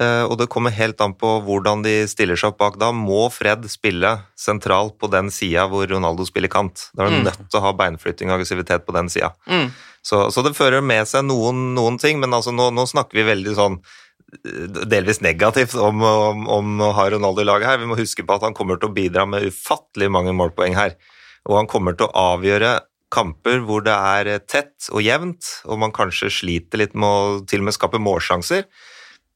Eh, 0.00 0.22
og 0.24 0.38
det 0.40 0.48
kommer 0.52 0.70
helt 0.72 1.00
an 1.04 1.14
på 1.18 1.34
hvordan 1.46 1.82
de 1.84 2.06
stiller 2.08 2.36
seg 2.38 2.52
opp 2.52 2.58
bak. 2.62 2.78
Da 2.80 2.92
må 2.96 3.26
Fred 3.32 3.64
spille 3.70 4.14
sentralt 4.38 4.98
på 4.98 5.10
den 5.12 5.30
sida 5.30 5.66
hvor 5.68 5.86
Ronaldo 5.90 6.24
spiller 6.28 6.48
kant. 6.52 6.88
Da 6.94 7.04
er 7.06 7.10
du 7.10 7.18
Mm. 7.20 7.24
nødt 7.30 7.48
til 7.50 7.60
å 7.60 7.64
ha 7.66 7.72
beinflytting 7.72 8.30
og 8.30 8.38
aggressivitet 8.40 8.86
på 8.86 8.92
den 8.96 9.08
sida. 9.12 9.32
mm. 9.48 9.70
Så, 10.02 10.32
så 10.34 10.42
det 10.42 10.56
fører 10.58 10.82
med 10.82 11.06
seg 11.06 11.22
noen, 11.28 11.74
noen 11.76 11.96
ting, 12.00 12.18
men 12.18 12.32
altså 12.34 12.50
nå, 12.50 12.72
nå 12.74 12.82
snakker 12.90 13.14
vi 13.20 13.22
veldig 13.28 13.52
sånn 13.54 13.76
eh, 14.44 14.86
delvis 14.90 15.20
negativt 15.22 15.74
om, 15.78 16.02
om, 16.02 16.48
om 16.50 16.80
å 16.82 16.92
ha 16.96 17.04
Ronaldo 17.12 17.42
i 17.44 17.46
laget 17.46 17.68
her. 17.68 17.78
Vi 17.78 17.86
må 17.86 17.94
huske 18.00 18.24
på 18.26 18.34
at 18.34 18.42
han 18.42 18.54
kommer 18.54 18.80
til 18.82 18.90
å 18.90 18.94
bidra 18.96 19.26
med 19.28 19.46
ufattelig 19.46 20.08
mange 20.10 20.32
målpoeng 20.34 20.74
her. 20.74 20.96
Og 21.46 21.56
han 21.60 21.68
kommer 21.70 21.94
til 21.94 22.08
å 22.08 22.14
avgjøre 22.34 22.80
kamper 23.12 23.60
hvor 23.66 23.84
det 23.84 23.92
er 23.94 24.38
tett 24.48 24.88
og 24.90 25.02
jevnt, 25.04 25.44
og 25.68 25.78
man 25.78 25.92
kanskje 25.92 26.30
sliter 26.32 26.80
litt 26.80 26.94
med 26.96 27.06
å 27.06 27.40
til 27.46 27.60
og 27.60 27.68
med 27.68 27.76
skape 27.76 28.00
målsjanser. 28.00 28.64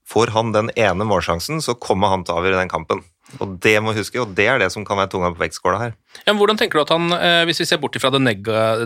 Får 0.07 0.33
han 0.37 0.55
den 0.55 0.71
ene 0.79 1.07
målsjansen, 1.09 1.63
så 1.63 1.75
kommer 1.75 2.13
han 2.13 2.25
til 2.25 2.35
å 2.35 2.41
avgjøre 2.41 2.63
den 2.63 2.73
kampen. 2.73 3.03
Og 3.43 3.57
det 3.63 3.75
må 3.83 3.91
huske, 3.97 4.21
og 4.23 4.37
det 4.39 4.45
er 4.47 4.61
det 4.63 4.69
som 4.71 4.85
kan 4.87 5.01
være 5.01 5.11
tunga 5.11 5.33
på 5.35 5.41
vektskåla 5.41 5.79
her. 5.81 5.95
Ja, 6.29 6.35
hvordan 6.39 6.59
tenker 6.59 6.79
du 6.79 6.85
at 6.85 6.93
han, 6.95 7.11
eh, 7.13 7.43
Hvis 7.45 7.59
vi 7.59 7.67
ser 7.67 7.81
bort 7.83 7.99
fra 7.99 8.11
det, 8.15 8.23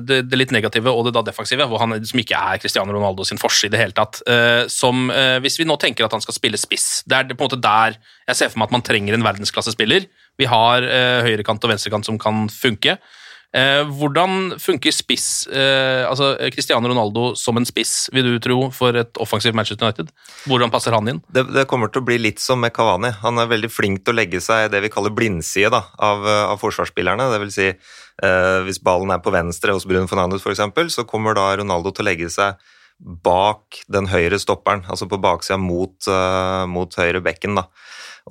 det, 0.08 0.30
det 0.30 0.38
litt 0.38 0.50
negative 0.50 0.90
og 0.90 1.04
det 1.04 1.12
da 1.12 1.22
defensive, 1.22 1.66
hvor 1.68 1.78
han 1.82 1.92
som 2.04 2.22
ikke 2.22 2.38
er 2.38 2.58
Cristiano 2.62 2.94
Ronaldo 2.96 3.24
sin 3.28 3.38
forse 3.38 3.68
i 3.68 3.70
det 3.70 3.78
hele 3.78 3.92
tatt 3.92 4.22
eh, 4.26 4.64
som, 4.66 5.10
eh, 5.10 5.38
Hvis 5.44 5.60
vi 5.60 5.68
nå 5.68 5.76
tenker 5.76 6.06
at 6.06 6.16
han 6.16 6.24
skal 6.24 6.34
spille 6.34 6.56
spiss 6.56 7.04
Det 7.04 7.18
er 7.18 7.28
på 7.28 7.36
en 7.36 7.50
måte 7.50 7.60
der 7.60 7.98
jeg 8.30 8.38
ser 8.38 8.48
for 8.48 8.62
meg 8.62 8.70
at 8.70 8.72
man 8.78 8.82
trenger 8.86 9.14
en 9.14 9.24
verdensklassespiller. 9.26 10.04
Vi 10.38 10.46
har 10.46 10.84
høyrekant 11.26 11.64
og 11.66 11.72
venstrekant 11.72 12.06
som 12.06 12.14
kan 12.20 12.44
funke. 12.46 12.94
Eh, 13.50 13.82
hvordan 13.98 14.52
funker 14.62 14.94
spiss 14.94 15.48
eh, 15.50 16.04
altså 16.06 16.36
Cristiano 16.54 16.86
Ronaldo 16.86 17.32
som 17.34 17.58
en 17.58 17.66
spiss, 17.66 18.04
vil 18.14 18.28
du 18.28 18.36
tro, 18.42 18.58
for 18.70 18.94
et 18.94 19.18
offensivt 19.18 19.56
Manchester 19.58 19.88
United? 19.88 20.12
Hvordan 20.46 20.70
passer 20.70 20.94
han 20.94 21.10
inn? 21.10 21.18
Det, 21.34 21.48
det 21.50 21.66
kommer 21.70 21.90
til 21.90 22.04
å 22.04 22.06
bli 22.06 22.20
litt 22.20 22.42
som 22.42 22.62
med 22.62 22.74
Cavani. 22.76 23.10
Han 23.24 23.42
er 23.42 23.50
veldig 23.50 23.72
flink 23.72 24.04
til 24.04 24.14
å 24.14 24.20
legge 24.20 24.42
seg 24.44 24.68
i 24.68 24.70
det 24.70 24.84
vi 24.86 24.92
kaller 24.94 25.14
blindside 25.14 25.72
da, 25.74 25.82
av, 25.98 26.22
av 26.54 26.62
forsvarsspillerne. 26.62 27.26
Det 27.34 27.42
vil 27.42 27.54
si, 27.54 27.68
eh, 27.74 28.60
hvis 28.68 28.82
ballen 28.86 29.10
er 29.10 29.24
på 29.24 29.34
venstre 29.34 29.74
hos 29.74 29.88
Bruno 29.88 30.06
Fernandes 30.10 30.46
f.eks., 30.46 30.94
så 30.94 31.08
kommer 31.08 31.34
da 31.34 31.50
Ronaldo 31.58 31.90
til 31.90 32.06
å 32.06 32.10
legge 32.12 32.30
seg 32.30 32.60
bak 33.00 33.82
den 33.90 34.10
høyre 34.12 34.38
stopperen, 34.38 34.84
altså 34.92 35.08
på 35.08 35.18
baksida 35.18 35.56
mot, 35.56 35.96
uh, 36.04 36.66
mot 36.68 36.92
høyre 37.00 37.22
bekken. 37.24 37.56
Da. 37.56 37.64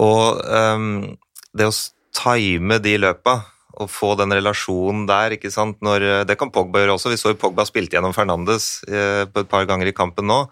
Og 0.06 0.44
um, 0.46 1.18
det 1.58 1.66
å 1.66 1.74
time 2.14 2.78
de 2.84 2.94
løpa 3.02 3.40
og 3.80 3.90
få 3.92 4.14
den 4.20 4.34
relasjonen 4.36 5.06
der, 5.10 5.36
ikke 5.36 5.52
sant 5.54 5.80
Når, 5.86 6.26
Det 6.28 6.36
kan 6.40 6.52
Pogba 6.52 6.84
gjøre 6.84 6.98
også. 6.98 7.14
Vi 7.14 7.20
så 7.20 7.34
jo 7.34 7.40
Pogba 7.40 7.66
spilte 7.68 7.98
gjennom 7.98 8.16
Fernandes 8.16 8.84
eh, 8.88 9.24
på 9.30 9.44
et 9.44 9.50
par 9.52 9.68
ganger 9.70 9.90
i 9.90 9.96
kampen 9.96 10.28
nå. 10.30 10.44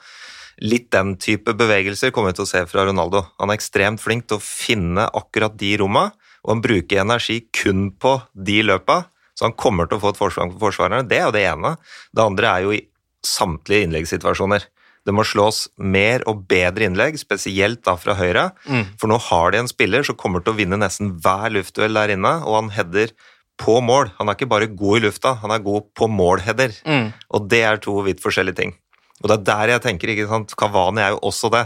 Litt 0.66 0.88
den 0.94 1.16
type 1.22 1.54
bevegelser 1.54 2.14
kommer 2.14 2.34
vi 2.34 2.40
til 2.40 2.48
å 2.48 2.50
se 2.50 2.64
fra 2.70 2.88
Ronaldo. 2.88 3.22
Han 3.42 3.52
er 3.52 3.60
ekstremt 3.60 4.02
flink 4.02 4.26
til 4.26 4.40
å 4.40 4.44
finne 4.44 5.06
akkurat 5.20 5.54
de 5.60 5.76
romma, 5.84 6.08
og 6.46 6.56
han 6.56 6.64
bruker 6.64 7.04
energi 7.04 7.44
kun 7.54 7.92
på 7.94 8.16
de 8.34 8.64
løpa, 8.66 9.04
så 9.38 9.46
han 9.46 9.58
kommer 9.60 9.86
til 9.86 10.00
å 10.00 10.02
få 10.02 10.16
et 10.16 10.22
forsvar 10.22 10.50
på 10.50 10.62
forsvarerne. 10.64 11.06
Det 11.06 11.20
er 11.20 11.28
jo 11.28 11.36
det 11.36 11.46
ene. 11.46 11.76
Det 12.10 12.24
andre 12.24 12.50
er 12.50 12.66
jo 12.66 12.74
i 12.74 12.82
samtlige 13.26 13.86
innleggssituasjoner. 13.86 14.66
Det 15.08 15.14
må 15.16 15.24
slås 15.24 15.70
mer 15.80 16.26
og 16.28 16.44
bedre 16.52 16.84
innlegg, 16.90 17.16
spesielt 17.20 17.80
da 17.88 17.94
fra 17.96 18.18
høyre. 18.20 18.50
Mm. 18.68 18.84
For 19.00 19.08
nå 19.08 19.20
har 19.30 19.54
de 19.54 19.62
en 19.64 19.72
spiller 19.72 20.04
som 20.04 20.18
kommer 20.20 20.44
til 20.44 20.52
å 20.52 20.58
vinne 20.58 20.80
nesten 20.82 21.14
hver 21.24 21.54
luftduell 21.56 21.96
der 21.96 22.18
inne, 22.18 22.34
og 22.44 22.58
han 22.60 22.74
header 22.76 23.14
på 23.58 23.80
mål. 23.82 24.12
Han 24.20 24.28
er 24.28 24.36
ikke 24.36 24.50
bare 24.52 24.68
god 24.68 25.00
i 25.00 25.06
lufta, 25.08 25.38
han 25.42 25.54
er 25.56 25.64
god 25.64 25.88
på 25.96 26.10
målheader. 26.12 26.76
Mm. 26.84 27.08
Og 27.32 27.48
det 27.50 27.64
er 27.70 27.80
to 27.82 27.96
vidt 28.06 28.20
forskjellige 28.24 28.60
ting. 28.60 28.76
Og 29.24 29.32
det 29.32 29.40
er 29.40 29.48
der 29.48 29.74
jeg 29.78 29.86
tenker, 29.88 30.12
ikke 30.12 30.28
sant, 30.30 30.54
Kavani 30.60 31.02
er 31.06 31.16
jo 31.16 31.24
også 31.32 31.50
det. 31.56 31.64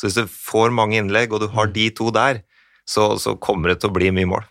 Så 0.00 0.08
hvis 0.08 0.16
du 0.16 0.32
får 0.32 0.72
mange 0.72 0.96
innlegg, 0.98 1.34
og 1.36 1.44
du 1.44 1.50
har 1.52 1.68
de 1.70 1.90
to 1.92 2.08
der, 2.14 2.40
så, 2.88 3.12
så 3.20 3.36
kommer 3.36 3.70
det 3.70 3.82
til 3.82 3.92
å 3.92 3.96
bli 4.00 4.08
mye 4.16 4.32
mål. 4.32 4.48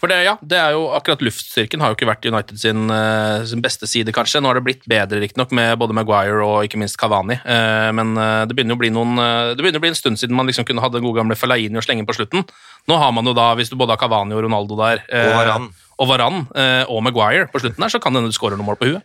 For 0.00 0.10
det, 0.10 0.18
ja, 0.24 0.34
det 0.40 0.58
er 0.58 0.74
jo 0.76 0.86
akkurat 0.96 1.22
Luftstyrken 1.24 1.82
har 1.82 1.92
jo 1.92 1.96
ikke 1.98 2.08
vært 2.08 2.26
United 2.28 2.60
sin, 2.60 2.88
eh, 2.92 3.44
sin 3.48 3.62
beste 3.64 3.88
side, 3.88 4.12
kanskje. 4.16 4.40
Nå 4.40 4.50
har 4.50 4.58
det 4.58 4.64
blitt 4.66 4.86
bedre, 4.88 5.20
riktignok, 5.22 5.52
med 5.56 5.76
både 5.80 5.96
Maguire 5.96 6.44
og 6.44 6.66
ikke 6.66 6.80
minst 6.80 6.98
Cavani. 7.00 7.38
Eh, 7.44 7.90
men 7.96 8.16
eh, 8.16 8.44
det 8.48 8.56
begynner 8.56 8.76
noen 8.96 9.16
Det 9.56 9.60
begynner 9.60 9.80
å 9.80 9.84
bli 9.84 9.92
en 9.92 9.98
stund 9.98 10.20
siden 10.20 10.36
man 10.36 10.48
liksom 10.48 10.66
kunne 10.68 10.82
ha 10.84 10.90
den 10.92 11.04
gode 11.04 11.20
gamle 11.20 11.36
Fellaini 11.38 11.76
og 11.78 11.84
slenge 11.84 12.06
på 12.08 12.16
slutten. 12.16 12.46
Nå 12.88 13.00
har 13.00 13.12
man 13.12 13.26
jo 13.26 13.34
da, 13.36 13.50
hvis 13.58 13.72
du 13.72 13.76
både 13.76 13.96
har 13.96 14.00
Cavani 14.00 14.36
og 14.36 14.44
Ronaldo 14.46 14.78
der 14.78 15.02
Og 15.10 15.32
Varane. 15.34 15.70
og 15.98 16.10
Varane 16.10 16.42
eh, 16.54 16.84
og 16.88 17.02
Maguire 17.04 17.48
på 17.52 17.60
slutten 17.62 17.82
der, 17.82 17.92
så 17.92 18.00
kan 18.02 18.16
hende 18.16 18.32
du 18.32 18.36
skårer 18.36 18.58
noen 18.58 18.70
mål 18.70 18.80
på 18.80 18.92
huet. 18.92 19.04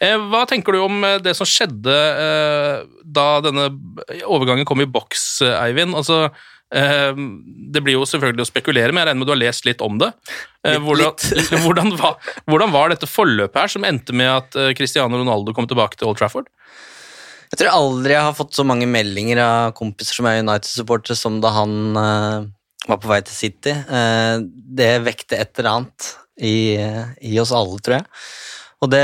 Hva 0.00 0.44
tenker 0.48 0.76
du 0.76 0.82
om 0.84 1.00
det 1.24 1.32
som 1.38 1.48
skjedde 1.48 1.94
da 3.02 3.28
denne 3.40 3.70
overgangen 4.28 4.68
kom 4.68 4.82
i 4.84 4.88
boks, 4.88 5.40
Eivind? 5.56 5.96
Altså, 5.96 6.26
det 6.66 7.80
blir 7.84 7.94
jo 7.94 8.06
selvfølgelig 8.08 8.42
å 8.42 8.48
spekulere, 8.48 8.90
men 8.90 9.04
jeg 9.04 9.08
regner 9.08 9.20
med 9.20 9.28
du 9.28 9.32
har 9.34 9.38
lest 9.38 9.68
litt 9.68 9.82
om 9.84 10.00
det. 10.02 10.10
Eh, 10.66 10.78
hvordan, 10.82 11.14
hvordan, 11.64 11.92
var, 12.00 12.16
hvordan 12.50 12.74
var 12.74 12.90
dette 12.90 13.08
forløpet 13.10 13.60
her 13.60 13.72
som 13.76 13.86
endte 13.86 14.16
med 14.16 14.30
at 14.32 14.58
eh, 14.58 14.72
Cristiano 14.78 15.20
Ronaldo 15.20 15.54
kom 15.54 15.68
tilbake 15.70 15.98
til 15.98 16.10
Old 16.10 16.18
Trafford? 16.18 16.50
Jeg 17.52 17.60
tror 17.60 17.76
aldri 17.76 18.16
jeg 18.16 18.26
har 18.26 18.34
fått 18.34 18.58
så 18.58 18.66
mange 18.66 18.88
meldinger 18.90 19.38
av 19.44 19.76
kompiser 19.78 20.18
som 20.18 20.26
er 20.26 20.42
United-supportere 20.42 21.14
som 21.18 21.38
da 21.44 21.54
han 21.54 22.02
eh, 22.02 22.38
var 22.90 23.00
på 23.02 23.10
vei 23.10 23.20
til 23.26 23.34
City. 23.34 23.72
Det 24.78 24.92
vekte 25.02 25.38
et 25.42 25.58
eller 25.58 25.72
annet 25.72 26.10
i, 26.38 26.78
i 27.26 27.38
oss 27.42 27.50
alle, 27.54 27.80
tror 27.82 27.96
jeg. 27.96 28.04
Og 28.84 28.92
det, 28.92 29.00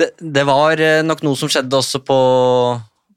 det, 0.00 0.08
det 0.16 0.44
var 0.48 0.80
nok 1.04 1.20
noe 1.26 1.36
som 1.36 1.50
skjedde 1.52 1.76
også 1.76 2.00
på 2.06 2.16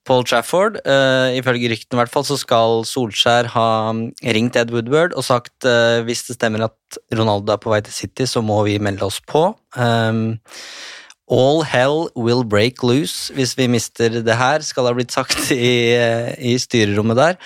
Paul 0.05 0.25
Trafford. 0.27 0.79
Uh, 0.85 1.33
ifølge 1.37 1.71
ryktene 1.71 1.99
hvert 1.99 2.13
fall 2.13 2.25
så 2.27 2.37
skal 2.39 2.83
Solskjær 2.87 3.49
ha 3.55 3.67
ringt 4.37 4.57
Ed 4.59 4.73
Woodward 4.73 5.15
og 5.17 5.25
sagt 5.27 5.67
uh, 5.67 6.01
hvis 6.05 6.25
det 6.29 6.37
stemmer 6.37 6.67
at 6.67 6.99
Ronaldo 7.15 7.55
er 7.55 7.61
på 7.61 7.73
vei 7.73 7.81
til 7.85 7.95
City, 7.95 8.27
så 8.29 8.43
må 8.45 8.61
vi 8.67 8.77
melde 8.81 9.07
oss 9.07 9.21
på. 9.25 9.49
Um, 9.75 10.37
All 11.25 11.63
hell 11.65 12.11
will 12.13 12.43
break 12.45 12.83
loose 12.85 13.33
hvis 13.33 13.55
vi 13.57 13.65
mister 13.71 14.19
det 14.21 14.35
her, 14.37 14.61
skal 14.61 14.85
det 14.85 14.91
ha 14.91 14.97
blitt 14.99 15.15
sagt 15.15 15.49
i, 15.55 15.95
i 16.37 16.57
styrerommet 16.61 17.17
der. 17.17 17.39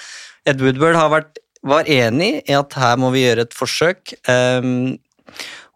Ed 0.49 0.63
Woodward 0.63 0.99
vært, 1.13 1.39
var 1.63 1.87
enig 1.87 2.41
i 2.47 2.55
at 2.55 2.75
her 2.79 2.99
må 2.99 3.13
vi 3.15 3.23
gjøre 3.23 3.47
et 3.47 3.55
forsøk. 3.55 4.15
Um, 4.27 4.97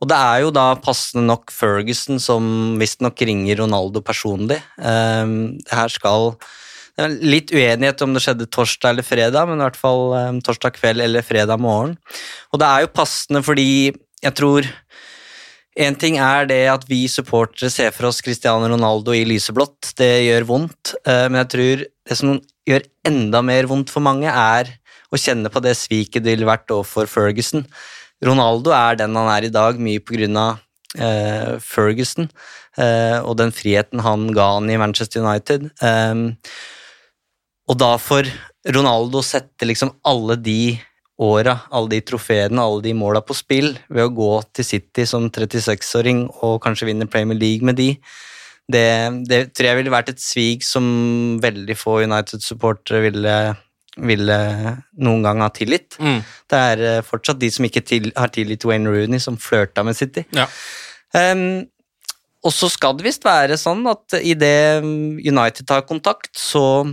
og 0.04 0.10
det 0.12 0.18
er 0.20 0.42
jo 0.44 0.52
da 0.52 0.66
passende 0.84 1.24
nok 1.30 1.52
Ferguson 1.56 2.20
som 2.20 2.76
visstnok 2.80 3.22
ringer 3.24 3.62
Ronaldo 3.62 4.02
personlig. 4.04 4.60
Um, 4.76 5.56
det 5.64 5.80
her 5.80 5.92
skal 5.92 6.34
litt 7.02 7.52
uenighet 7.54 8.02
om 8.06 8.14
det 8.14 8.22
skjedde 8.24 8.50
torsdag 8.54 8.94
eller 8.94 9.06
fredag, 9.06 9.48
men 9.50 9.60
i 9.62 9.66
hvert 9.66 9.80
fall 9.80 10.14
um, 10.14 10.40
torsdag 10.46 10.76
kveld 10.78 11.02
eller 11.02 11.26
fredag 11.26 11.62
morgen. 11.62 11.96
Og 12.54 12.62
det 12.62 12.70
er 12.70 12.84
jo 12.84 12.94
passende 12.94 13.42
fordi 13.46 13.68
jeg 14.24 14.36
tror 14.38 14.68
en 15.84 15.98
ting 15.98 16.20
er 16.22 16.46
det 16.46 16.62
at 16.70 16.86
vi 16.86 17.08
supportere 17.10 17.72
ser 17.74 17.90
for 17.96 18.12
oss 18.12 18.22
Cristiano 18.22 18.70
Ronaldo 18.70 19.16
i 19.18 19.24
lyseblått. 19.26 19.96
Det 19.98 20.12
gjør 20.28 20.46
vondt, 20.52 20.94
uh, 21.08 21.26
men 21.32 21.42
jeg 21.42 21.52
tror 21.56 21.86
det 21.88 22.20
som 22.20 22.38
gjør 22.70 22.86
enda 23.10 23.42
mer 23.46 23.68
vondt 23.72 23.90
for 23.92 24.06
mange, 24.06 24.30
er 24.30 24.70
å 25.14 25.20
kjenne 25.20 25.50
på 25.54 25.62
det 25.62 25.74
sviket 25.78 26.24
det 26.26 26.36
ville 26.36 26.50
vært 26.50 26.72
overfor 26.74 27.10
Ferguson. 27.10 27.66
Ronaldo 28.24 28.72
er 28.74 29.02
den 29.02 29.18
han 29.18 29.32
er 29.34 29.50
i 29.50 29.54
dag, 29.54 29.82
mye 29.82 30.04
på 30.04 30.20
grunn 30.20 30.40
av 30.40 30.62
Uh, 30.94 31.58
Ferguson 31.58 32.28
uh, 32.78 33.18
og 33.26 33.40
den 33.40 33.50
friheten 33.50 34.04
han 34.06 34.28
ga 34.30 34.52
han 34.60 34.70
i 34.70 34.78
Manchester 34.78 35.24
United. 35.26 35.72
Eh, 35.82 36.14
og 37.70 37.80
da 37.80 37.94
får 38.02 38.28
Ronaldo 38.74 39.22
sette 39.26 39.68
liksom 39.68 39.94
alle 40.08 40.38
de 40.40 40.76
åra, 41.24 41.58
alle 41.72 41.96
de 41.96 42.02
trofeene, 42.06 42.62
alle 42.62 42.82
de 42.84 42.94
måla 42.98 43.22
på 43.24 43.36
spill 43.38 43.74
ved 43.88 44.08
å 44.08 44.14
gå 44.14 44.32
til 44.56 44.68
City 44.68 45.06
som 45.08 45.30
36-åring 45.30 46.26
og 46.44 46.62
kanskje 46.64 46.90
vinne 46.90 47.10
Premier 47.10 47.38
League 47.40 47.66
med 47.66 47.78
de. 47.80 47.92
Det, 48.74 48.88
det 49.28 49.42
tror 49.52 49.70
jeg 49.70 49.80
ville 49.82 49.94
vært 49.94 50.14
et 50.14 50.24
svik 50.24 50.64
som 50.66 50.86
veldig 51.44 51.76
få 51.78 52.00
United-supportere 52.08 53.04
ville, 53.04 53.36
ville 54.00 54.40
noen 55.04 55.28
gang 55.28 55.44
ha 55.44 55.52
tilgitt. 55.54 56.00
Mm. 56.00 56.24
Det 56.50 56.64
er 56.72 56.86
eh, 56.88 57.04
fortsatt 57.06 57.42
de 57.42 57.52
som 57.54 57.68
ikke 57.68 57.84
til, 57.86 58.10
har 58.16 58.32
tilgitt 58.34 58.66
Wayne 58.68 58.92
Rooney, 58.92 59.22
som 59.22 59.38
flørta 59.40 59.84
med 59.86 60.00
City. 60.00 60.26
Ja. 60.36 60.48
Um, 61.14 61.66
og 62.44 62.56
så 62.56 62.68
skal 62.72 62.96
det 62.98 63.06
visst 63.06 63.28
være 63.28 63.60
sånn 63.60 63.86
at 63.92 64.18
idet 64.20 64.84
United 64.84 65.68
tar 65.68 65.86
kontakt, 65.88 66.32
så 66.40 66.88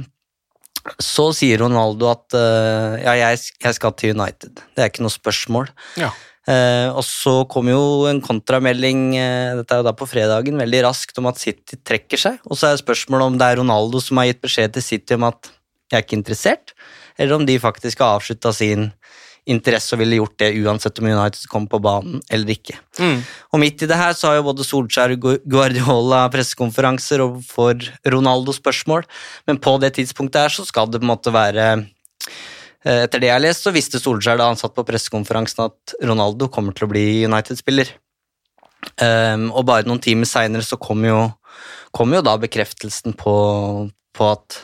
så 1.02 1.28
sier 1.36 1.60
Ronaldo 1.60 2.08
at 2.10 2.36
uh, 2.36 2.96
ja, 3.00 3.14
jeg, 3.18 3.40
jeg, 3.60 3.76
skal 3.76 3.94
til 3.98 4.16
United. 4.16 4.62
Det 4.74 4.82
er 4.82 4.90
ikke 4.90 5.04
noe 5.04 5.14
spørsmål. 5.14 5.70
Ja. 6.00 6.10
Uh, 6.48 6.88
og 6.96 7.02
så 7.04 7.34
kom 7.52 7.68
jo 7.68 8.08
en 8.08 8.22
kontramelding 8.24 9.10
uh, 9.12 9.60
dette 9.60 9.76
er 9.76 9.82
jo 9.82 9.86
da 9.86 9.92
på 9.96 10.08
fredagen, 10.08 10.58
veldig 10.58 10.84
raskt 10.88 11.20
om 11.20 11.28
at 11.30 11.40
City 11.40 11.78
trekker 11.84 12.20
seg. 12.20 12.40
Og 12.48 12.58
så 12.58 12.70
er 12.70 12.80
spørsmålet 12.80 13.32
om 13.32 13.40
det 13.40 13.50
er 13.50 13.60
Ronaldo 13.60 14.00
som 14.02 14.20
har 14.20 14.30
gitt 14.30 14.42
beskjed 14.44 14.74
til 14.76 14.86
City 14.86 15.18
om 15.18 15.28
at 15.28 15.52
jeg 15.90 15.98
er 15.98 16.06
ikke 16.06 16.20
interessert, 16.20 16.74
eller 17.18 17.36
om 17.36 17.44
de 17.46 17.58
faktisk 17.60 18.00
har 18.00 18.16
avslutta 18.16 18.52
sin 18.54 18.92
interesse 19.48 19.94
og 19.94 20.02
ville 20.02 20.18
gjort 20.18 20.36
det 20.42 20.50
uansett 20.60 20.98
om 21.00 21.08
United 21.08 21.46
kom 21.50 21.66
på 21.70 21.80
banen 21.82 22.20
eller 22.30 22.54
ikke. 22.54 22.76
Mm. 23.00 23.22
Og 23.54 23.62
midt 23.62 23.84
i 23.84 23.88
det 23.90 23.98
her 23.98 24.14
så 24.16 24.30
har 24.30 24.40
jo 24.40 24.46
både 24.50 24.66
Solskjær 24.66 25.14
og 25.16 25.26
Guardiola 25.48 26.26
pressekonferanser 26.32 27.24
og 27.24 27.40
får 27.48 27.88
Ronaldo 28.12 28.54
spørsmål, 28.56 29.06
men 29.48 29.60
på 29.62 29.76
det 29.82 29.94
tidspunktet 29.98 30.44
her 30.44 30.54
så 30.54 30.66
skal 30.68 30.90
det 30.90 31.00
på 31.00 31.08
en 31.08 31.14
måte 31.14 31.34
være 31.34 31.70
eh, 31.78 33.02
Etter 33.04 33.20
det 33.20 33.28
jeg 33.28 33.36
har 33.36 33.42
lest, 33.44 33.66
så 33.66 33.74
visste 33.76 34.00
Solskjær 34.00 34.38
da 34.40 34.46
han 34.48 34.56
satt 34.56 34.72
på 34.76 34.86
pressekonferansen 34.88 35.66
at 35.66 35.96
Ronaldo 36.00 36.48
kommer 36.52 36.72
til 36.72 36.86
å 36.86 36.92
bli 36.92 37.04
United-spiller. 37.28 37.90
Um, 38.96 39.50
og 39.52 39.66
bare 39.68 39.84
noen 39.84 40.00
timer 40.00 40.28
seinere 40.28 40.64
så 40.64 40.78
kom 40.80 41.04
jo, 41.04 41.18
kom 41.92 42.14
jo 42.16 42.22
da 42.24 42.38
bekreftelsen 42.40 43.12
på, 43.20 43.34
på 44.16 44.30
at 44.32 44.56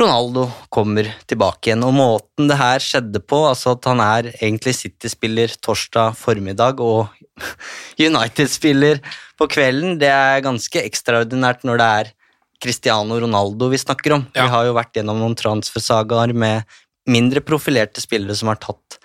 Ronaldo 0.00 0.46
kommer 0.72 1.08
tilbake 1.28 1.70
igjen. 1.70 1.84
Og 1.84 1.92
måten 1.96 2.48
det 2.48 2.56
her 2.60 2.82
skjedde 2.82 3.20
på, 3.20 3.42
altså 3.50 3.74
at 3.76 3.88
han 3.90 4.00
er 4.04 4.30
egentlig 4.32 4.74
City-spiller 4.78 5.52
torsdag 5.62 6.16
formiddag 6.18 6.80
og 6.84 7.10
United-spiller 8.08 9.02
på 9.40 9.48
kvelden, 9.50 9.98
det 10.00 10.10
er 10.12 10.44
ganske 10.44 10.82
ekstraordinært 10.84 11.66
når 11.68 11.80
det 11.80 11.90
er 12.00 12.12
Cristiano 12.60 13.16
Ronaldo 13.20 13.70
vi 13.72 13.80
snakker 13.80 14.16
om. 14.16 14.26
Vi 14.36 14.50
har 14.52 14.68
jo 14.68 14.76
vært 14.76 14.96
gjennom 14.96 15.20
noen 15.20 15.36
transfersagaer 15.38 16.34
med 16.36 16.68
mindre 17.08 17.40
profilerte 17.44 18.02
spillere 18.02 18.36
som 18.36 18.50
har 18.52 18.60
tatt 18.60 18.98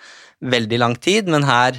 veldig 0.44 0.80
lang 0.82 0.96
tid, 1.00 1.30
men 1.32 1.46
her 1.48 1.78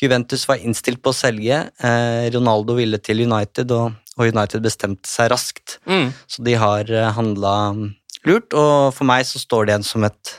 Juventus 0.00 0.46
var 0.48 0.62
innstilt 0.62 1.02
på 1.02 1.12
å 1.12 1.16
selge. 1.16 1.58
Eh, 1.84 2.26
Ronaldo 2.32 2.76
ville 2.78 3.00
til 3.02 3.24
United, 3.26 3.72
og, 3.74 3.96
og 4.16 4.30
United 4.30 4.62
bestemte 4.64 5.10
seg 5.10 5.32
raskt. 5.32 5.78
Mm. 5.90 6.12
Så 6.30 6.44
de 6.46 6.54
har 6.58 6.92
uh, 6.92 7.08
handla 7.16 7.54
lurt, 8.28 8.54
og 8.56 8.92
for 8.96 9.08
meg 9.08 9.26
så 9.28 9.40
står 9.42 9.66
det 9.66 9.74
igjen 9.74 9.88
som 9.88 10.06
et 10.08 10.36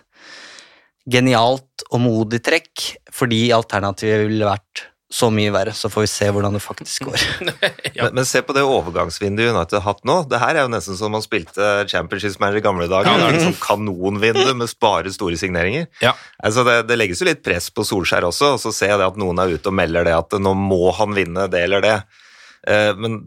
genialt 1.10 1.88
og 1.90 2.02
modig 2.04 2.42
trekk, 2.46 2.86
fordi 3.14 3.48
alternativet 3.56 4.28
ville 4.28 4.48
vært 4.48 4.86
så 5.10 5.32
mye 5.34 5.50
verre. 5.50 5.72
Så 5.74 5.90
får 5.90 6.04
vi 6.06 6.10
se 6.12 6.28
hvordan 6.30 6.54
det 6.54 6.62
faktisk 6.62 7.08
går. 7.08 7.24
Men, 8.00 8.14
men 8.16 8.28
se 8.30 8.40
på 8.46 8.54
det 8.56 8.62
overgangsvinduet 8.64 9.50
United 9.52 9.80
har 9.82 9.84
hatt 9.90 10.06
nå. 10.08 10.20
Det 10.30 10.38
her 10.40 10.56
er 10.56 10.64
jo 10.64 10.72
nesten 10.72 10.96
som 10.96 11.12
man 11.12 11.24
spilte 11.26 11.66
Championships 11.90 12.38
Manager 12.40 12.62
i 12.62 12.64
gamle 12.64 12.86
dager. 12.88 13.10
Det 13.18 13.26
er 13.26 13.36
liksom 13.36 13.58
kanonvindu 13.60 14.54
med 14.56 14.72
bare 14.80 15.12
store 15.12 15.36
signeringer. 15.42 15.90
Ja. 16.04 16.14
Altså 16.46 16.64
det, 16.68 16.78
det 16.88 16.96
legges 17.02 17.20
jo 17.20 17.28
litt 17.28 17.42
press 17.44 17.68
på 17.74 17.84
Solskjær 17.90 18.30
også, 18.30 18.54
og 18.56 18.62
så 18.64 18.72
ser 18.76 18.94
jeg 18.94 19.02
det 19.02 19.10
at 19.10 19.20
noen 19.20 19.42
er 19.42 19.52
ute 19.52 19.74
og 19.74 19.76
melder 19.82 20.08
det 20.08 20.16
at 20.16 20.38
nå 20.40 20.54
må 20.56 20.94
han 20.96 21.18
vinne 21.18 21.50
det 21.52 21.66
eller 21.66 21.84
det. 21.84 21.98
Eh, 22.70 22.94
Men 22.96 23.20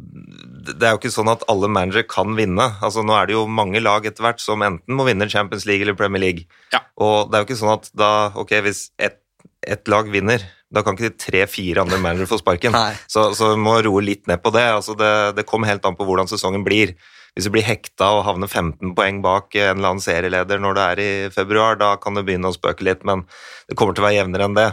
det 0.68 0.86
er 0.86 0.94
jo 0.94 1.00
ikke 1.00 1.12
sånn 1.14 1.30
at 1.32 1.42
alle 1.52 1.70
managere 1.72 2.06
kan 2.08 2.36
vinne. 2.38 2.68
Altså 2.84 3.04
Nå 3.06 3.14
er 3.18 3.28
det 3.28 3.36
jo 3.36 3.46
mange 3.50 3.82
lag 3.82 4.06
etter 4.08 4.24
hvert 4.24 4.42
som 4.42 4.62
enten 4.64 4.96
må 4.98 5.06
vinne 5.08 5.30
Champions 5.32 5.66
League 5.68 5.84
eller 5.84 5.98
Premier 5.98 6.22
League. 6.22 6.46
Ja. 6.74 6.82
Og 7.02 7.30
det 7.30 7.38
er 7.38 7.44
jo 7.44 7.50
ikke 7.50 7.60
sånn 7.62 7.74
at 7.74 7.90
da, 7.98 8.12
ok, 8.38 8.56
hvis 8.66 8.86
ett 8.98 9.18
et 9.62 9.86
lag 9.86 10.08
vinner, 10.10 10.42
da 10.74 10.82
kan 10.82 10.96
ikke 10.96 11.12
de 11.12 11.22
tre-fire 11.22 11.82
andre 11.84 11.98
managere 12.02 12.26
få 12.26 12.40
sparken. 12.40 12.74
Så, 13.06 13.28
så 13.38 13.52
må 13.54 13.76
roe 13.86 14.02
litt 14.02 14.26
ned 14.26 14.42
på 14.42 14.50
det. 14.54 14.64
Altså 14.74 14.96
det. 14.98 15.10
Det 15.36 15.44
kommer 15.46 15.70
helt 15.70 15.84
an 15.86 15.94
på 15.94 16.06
hvordan 16.08 16.26
sesongen 16.30 16.64
blir. 16.66 16.96
Hvis 17.36 17.46
du 17.46 17.52
blir 17.54 17.62
hekta 17.62 18.08
og 18.16 18.24
havner 18.26 18.50
15 18.50 18.90
poeng 18.98 19.20
bak 19.24 19.54
en 19.54 19.78
eller 19.78 19.92
annen 19.92 20.02
serieleder 20.02 20.58
når 20.60 20.74
det 20.76 20.86
er 20.88 21.02
i 21.04 21.10
februar, 21.32 21.78
da 21.80 21.94
kan 22.02 22.18
det 22.18 22.26
begynne 22.26 22.50
å 22.50 22.56
spøke 22.56 22.84
litt, 22.88 23.06
men 23.08 23.22
det 23.70 23.78
kommer 23.78 23.94
til 23.94 24.04
å 24.04 24.08
være 24.08 24.18
jevnere 24.18 24.48
enn 24.50 24.58
det. 24.58 24.66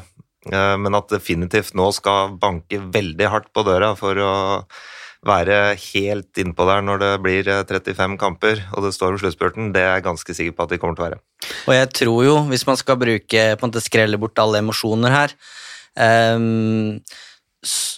Eh, 0.50 0.75
Men 0.81 0.98
at 0.98 1.13
definitivt 1.13 1.75
nå 1.77 1.91
skal 1.96 2.34
banke 2.41 2.81
veldig 2.81 3.29
hardt 3.29 3.53
på 3.53 3.63
døra 3.67 3.93
for 4.00 4.17
å 4.17 4.34
være 5.25 5.75
helt 5.75 6.39
innpå 6.39 6.63
der 6.69 6.83
når 6.85 7.01
det 7.01 7.09
blir 7.23 7.49
eh, 7.51 7.63
35 7.67 8.15
kamper 8.21 8.61
og 8.71 8.85
det 8.85 8.93
står 8.95 9.15
om 9.15 9.19
sluttspurten, 9.19 9.73
det 9.75 9.83
er 9.83 9.97
jeg 9.97 10.05
ganske 10.07 10.35
sikker 10.38 10.55
på 10.55 10.63
at 10.63 10.73
de 10.73 10.79
kommer 10.79 10.95
til 10.95 11.03
å 11.03 11.07
være. 11.09 11.19
Og 11.67 11.73
jeg 11.75 11.89
tror 12.01 12.21
jo, 12.23 12.38
hvis 12.51 12.65
man 12.69 12.79
skal 12.79 12.99
bruke 13.01 13.43
på 13.59 13.65
en 13.65 13.71
måte 13.71 13.83
skrelle 13.83 14.19
bort 14.21 14.39
alle 14.39 14.61
emosjoner 14.63 15.13
her 15.13 15.35
um, 16.35 16.99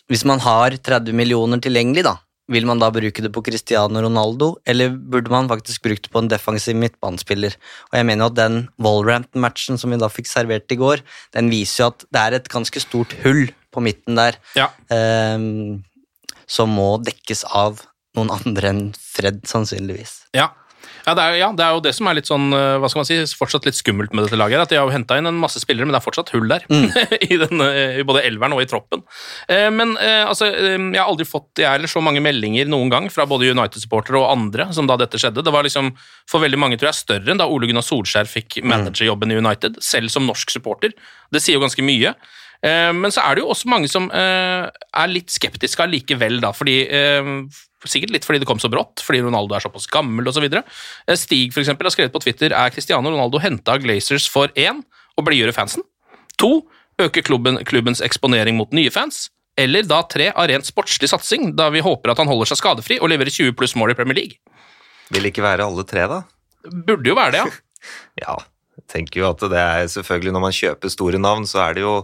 Hvis 0.09 0.25
man 0.25 0.41
har 0.41 0.73
30 0.73 1.13
millioner 1.13 1.61
tilgjengelig, 1.61 2.03
da, 2.07 2.15
vil 2.51 2.65
man 2.67 2.81
da 2.81 2.89
bruke 2.93 3.23
det 3.23 3.31
på 3.33 3.43
Cristiano 3.45 4.01
Ronaldo, 4.01 4.55
eller 4.67 4.89
burde 4.89 5.31
man 5.31 5.49
faktisk 5.51 5.85
brukt 5.85 6.07
det 6.07 6.11
på 6.11 6.23
en 6.23 6.31
defensiv 6.31 6.75
midtbanespiller? 6.81 7.53
Og 7.91 7.99
jeg 7.99 8.07
mener 8.09 8.25
jo 8.25 8.31
at 8.33 8.39
den 8.39 8.57
Wolverhampton-matchen 8.81 9.77
som 9.79 9.93
vi 9.93 10.01
da 10.01 10.09
fikk 10.11 10.27
servert 10.27 10.73
i 10.73 10.79
går, 10.81 11.05
den 11.37 11.53
viser 11.53 11.85
jo 11.85 11.91
at 11.93 12.05
det 12.09 12.23
er 12.25 12.37
et 12.39 12.49
ganske 12.51 12.83
stort 12.83 13.15
hull 13.21 13.45
på 13.71 13.85
midten 13.85 14.17
der 14.19 14.35
Ja. 14.57 14.67
ehm, 14.91 15.83
som 16.51 16.73
må 16.75 16.95
dekkes 17.05 17.45
av 17.55 17.85
noen 18.17 18.33
andre 18.33 18.73
enn 18.73 18.87
Fred, 18.99 19.45
sannsynligvis. 19.47 20.25
Ja. 20.35 20.51
Ja 21.05 21.15
det, 21.17 21.23
er, 21.23 21.35
ja, 21.39 21.47
det 21.57 21.63
er 21.65 21.71
jo 21.73 21.81
det 21.81 21.91
som 21.97 22.07
er 22.09 22.17
litt 22.17 22.27
sånn, 22.29 22.51
eh, 22.53 22.75
hva 22.77 22.89
skal 22.91 23.01
man 23.01 23.07
si, 23.07 23.15
fortsatt 23.37 23.65
litt 23.65 23.77
skummelt 23.77 24.11
med 24.13 24.27
dette 24.27 24.37
laget. 24.37 24.61
At 24.61 24.69
de 24.69 24.77
har 24.77 24.85
jo 24.85 24.93
henta 24.93 25.15
inn 25.17 25.29
en 25.29 25.39
masse 25.41 25.57
spillere, 25.61 25.87
men 25.87 25.95
det 25.95 25.97
er 25.97 26.05
fortsatt 26.05 26.29
hull 26.35 26.45
der. 26.51 26.65
I, 27.31 27.39
den, 27.41 27.63
eh, 27.65 27.97
I 28.01 28.05
både 28.05 28.21
elveren 28.27 28.53
og 28.53 28.61
i 28.61 28.67
troppen. 28.69 29.01
Eh, 29.49 29.69
Men 29.73 29.95
eh, 29.97 30.27
altså, 30.27 30.51
eh, 30.51 30.75
jeg 30.77 30.99
har 30.99 31.09
aldri 31.09 31.25
fått 31.25 31.63
jeg 31.63 31.79
eller 31.79 31.89
så 31.89 32.03
mange 32.05 32.21
meldinger 32.21 32.69
noen 32.69 32.93
gang 32.93 33.09
fra 33.13 33.25
både 33.29 33.49
United-supportere 33.49 34.19
og 34.21 34.29
andre 34.29 34.69
som 34.77 34.89
da 34.89 34.99
dette 35.01 35.17
skjedde. 35.21 35.45
Det 35.45 35.55
var 35.55 35.65
liksom 35.65 35.89
for 36.29 36.43
veldig 36.43 36.61
mange 36.61 36.77
tror 36.77 36.91
jeg, 36.91 37.01
større 37.01 37.33
enn 37.33 37.41
da 37.41 37.49
Ole 37.49 37.71
Gunnar 37.71 37.85
Solskjær 37.87 38.29
fikk 38.29 38.59
managerjobben 38.61 39.33
i 39.33 39.39
United, 39.41 39.81
selv 39.81 40.13
som 40.13 40.29
norsk 40.29 40.53
supporter. 40.53 40.93
Det 41.33 41.41
sier 41.41 41.57
jo 41.57 41.65
ganske 41.65 41.85
mye. 41.85 42.13
Eh, 42.65 42.93
Men 42.93 43.13
så 43.13 43.23
er 43.25 43.35
det 43.35 43.43
jo 43.43 43.51
også 43.53 43.69
mange 43.71 43.89
som 43.89 44.07
eh, 44.13 44.69
er 44.69 45.11
litt 45.11 45.33
skeptiske 45.33 45.81
allikevel, 45.85 46.39
da, 46.43 46.53
fordi 46.55 46.79
eh, 46.87 47.35
Sikkert 47.81 48.11
litt 48.13 48.25
fordi 48.27 48.43
det 48.43 48.45
kom 48.45 48.59
så 48.61 48.69
brått, 48.69 49.01
fordi 49.01 49.23
Ronaldo 49.25 49.55
er 49.57 49.63
såpass 49.63 49.87
gammel 49.89 50.27
osv. 50.29 50.43
Stig 51.17 51.49
for 51.49 51.63
eksempel, 51.63 51.87
har 51.87 51.93
skrevet 51.95 52.13
på 52.13 52.19
Twitter 52.21 52.53
er 52.53 52.69
Cristiano 52.69 53.09
Ronaldo 53.09 53.39
henta 53.41 53.73
av 53.73 53.81
Glazers 53.81 54.27
for 54.29 54.53
én 54.53 54.83
å 55.17 55.23
blidgjøre 55.25 55.55
fansen, 55.55 55.81
to 56.37 56.59
øke 57.01 57.23
klubben, 57.25 57.57
klubbens 57.65 58.03
eksponering 58.05 58.59
mot 58.59 58.69
nye 58.77 58.93
fans, 58.93 59.31
eller 59.57 59.81
da 59.89 60.03
tre 60.05 60.29
av 60.29 60.45
rent 60.51 60.69
sportslig 60.69 61.09
satsing, 61.09 61.55
da 61.57 61.71
vi 61.73 61.81
håper 61.81 62.13
at 62.13 62.21
han 62.21 62.29
holder 62.29 62.51
seg 62.51 62.61
skadefri 62.61 62.99
og 63.01 63.09
leverer 63.09 63.33
20 63.33 63.57
pluss 63.57 63.73
mål 63.73 63.95
i 63.95 63.97
Premier 63.97 64.19
League. 64.21 64.37
Vil 65.11 65.31
ikke 65.31 65.41
være 65.41 65.65
alle 65.65 65.85
tre, 65.89 66.05
da? 66.05 66.21
Burde 66.69 67.09
jo 67.09 67.17
være 67.17 67.39
det, 67.39 67.43
ja. 67.43 67.51
Ja, 68.21 68.37
jeg 68.77 68.85
tenker 68.93 69.23
jo 69.23 69.31
at 69.31 69.41
det 69.49 69.57
er 69.57 69.87
selvfølgelig 69.89 70.35
når 70.37 70.43
man 70.43 70.53
kjøper 70.53 70.93
store 70.93 71.17
navn, 71.17 71.49
så 71.49 71.63
er 71.65 71.79
det 71.79 71.81
jo 71.87 71.95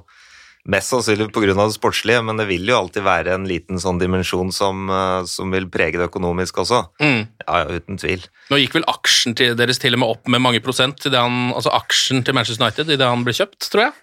mest 0.68 0.92
sannsynlig 0.92 1.30
pga. 1.32 1.54
det 1.56 1.74
sportslige, 1.76 2.24
men 2.26 2.40
det 2.40 2.48
vil 2.50 2.68
jo 2.68 2.78
alltid 2.78 3.06
være 3.06 3.34
en 3.36 3.48
liten 3.48 3.80
sånn 3.80 4.00
dimensjon 4.02 4.52
som, 4.52 4.90
eh, 4.90 5.24
som 5.26 5.52
vil 5.52 5.70
prege 5.72 5.98
det 5.98 6.10
økonomisk 6.10 6.60
også. 6.64 6.84
Mm. 7.00 7.28
Ja, 7.48 7.64
ja, 7.64 7.80
uten 7.80 7.98
tvil. 7.98 8.28
Nå 8.52 8.60
gikk 8.62 8.76
vel 8.76 8.88
aksjen 8.92 9.36
til 9.36 9.56
deres 9.56 9.80
til 9.80 9.96
og 9.96 10.04
med 10.04 10.16
opp 10.16 10.28
med 10.28 10.44
mange 10.44 10.62
prosent, 10.64 11.00
til 11.00 11.12
det 11.12 11.24
han, 11.24 11.54
altså 11.56 11.74
aksjen 11.74 12.24
til 12.24 12.36
Manchester 12.36 12.66
United 12.66 12.92
idet 12.92 13.08
han 13.08 13.24
ble 13.24 13.36
kjøpt, 13.38 13.70
tror 13.72 13.88
jeg. 13.88 13.94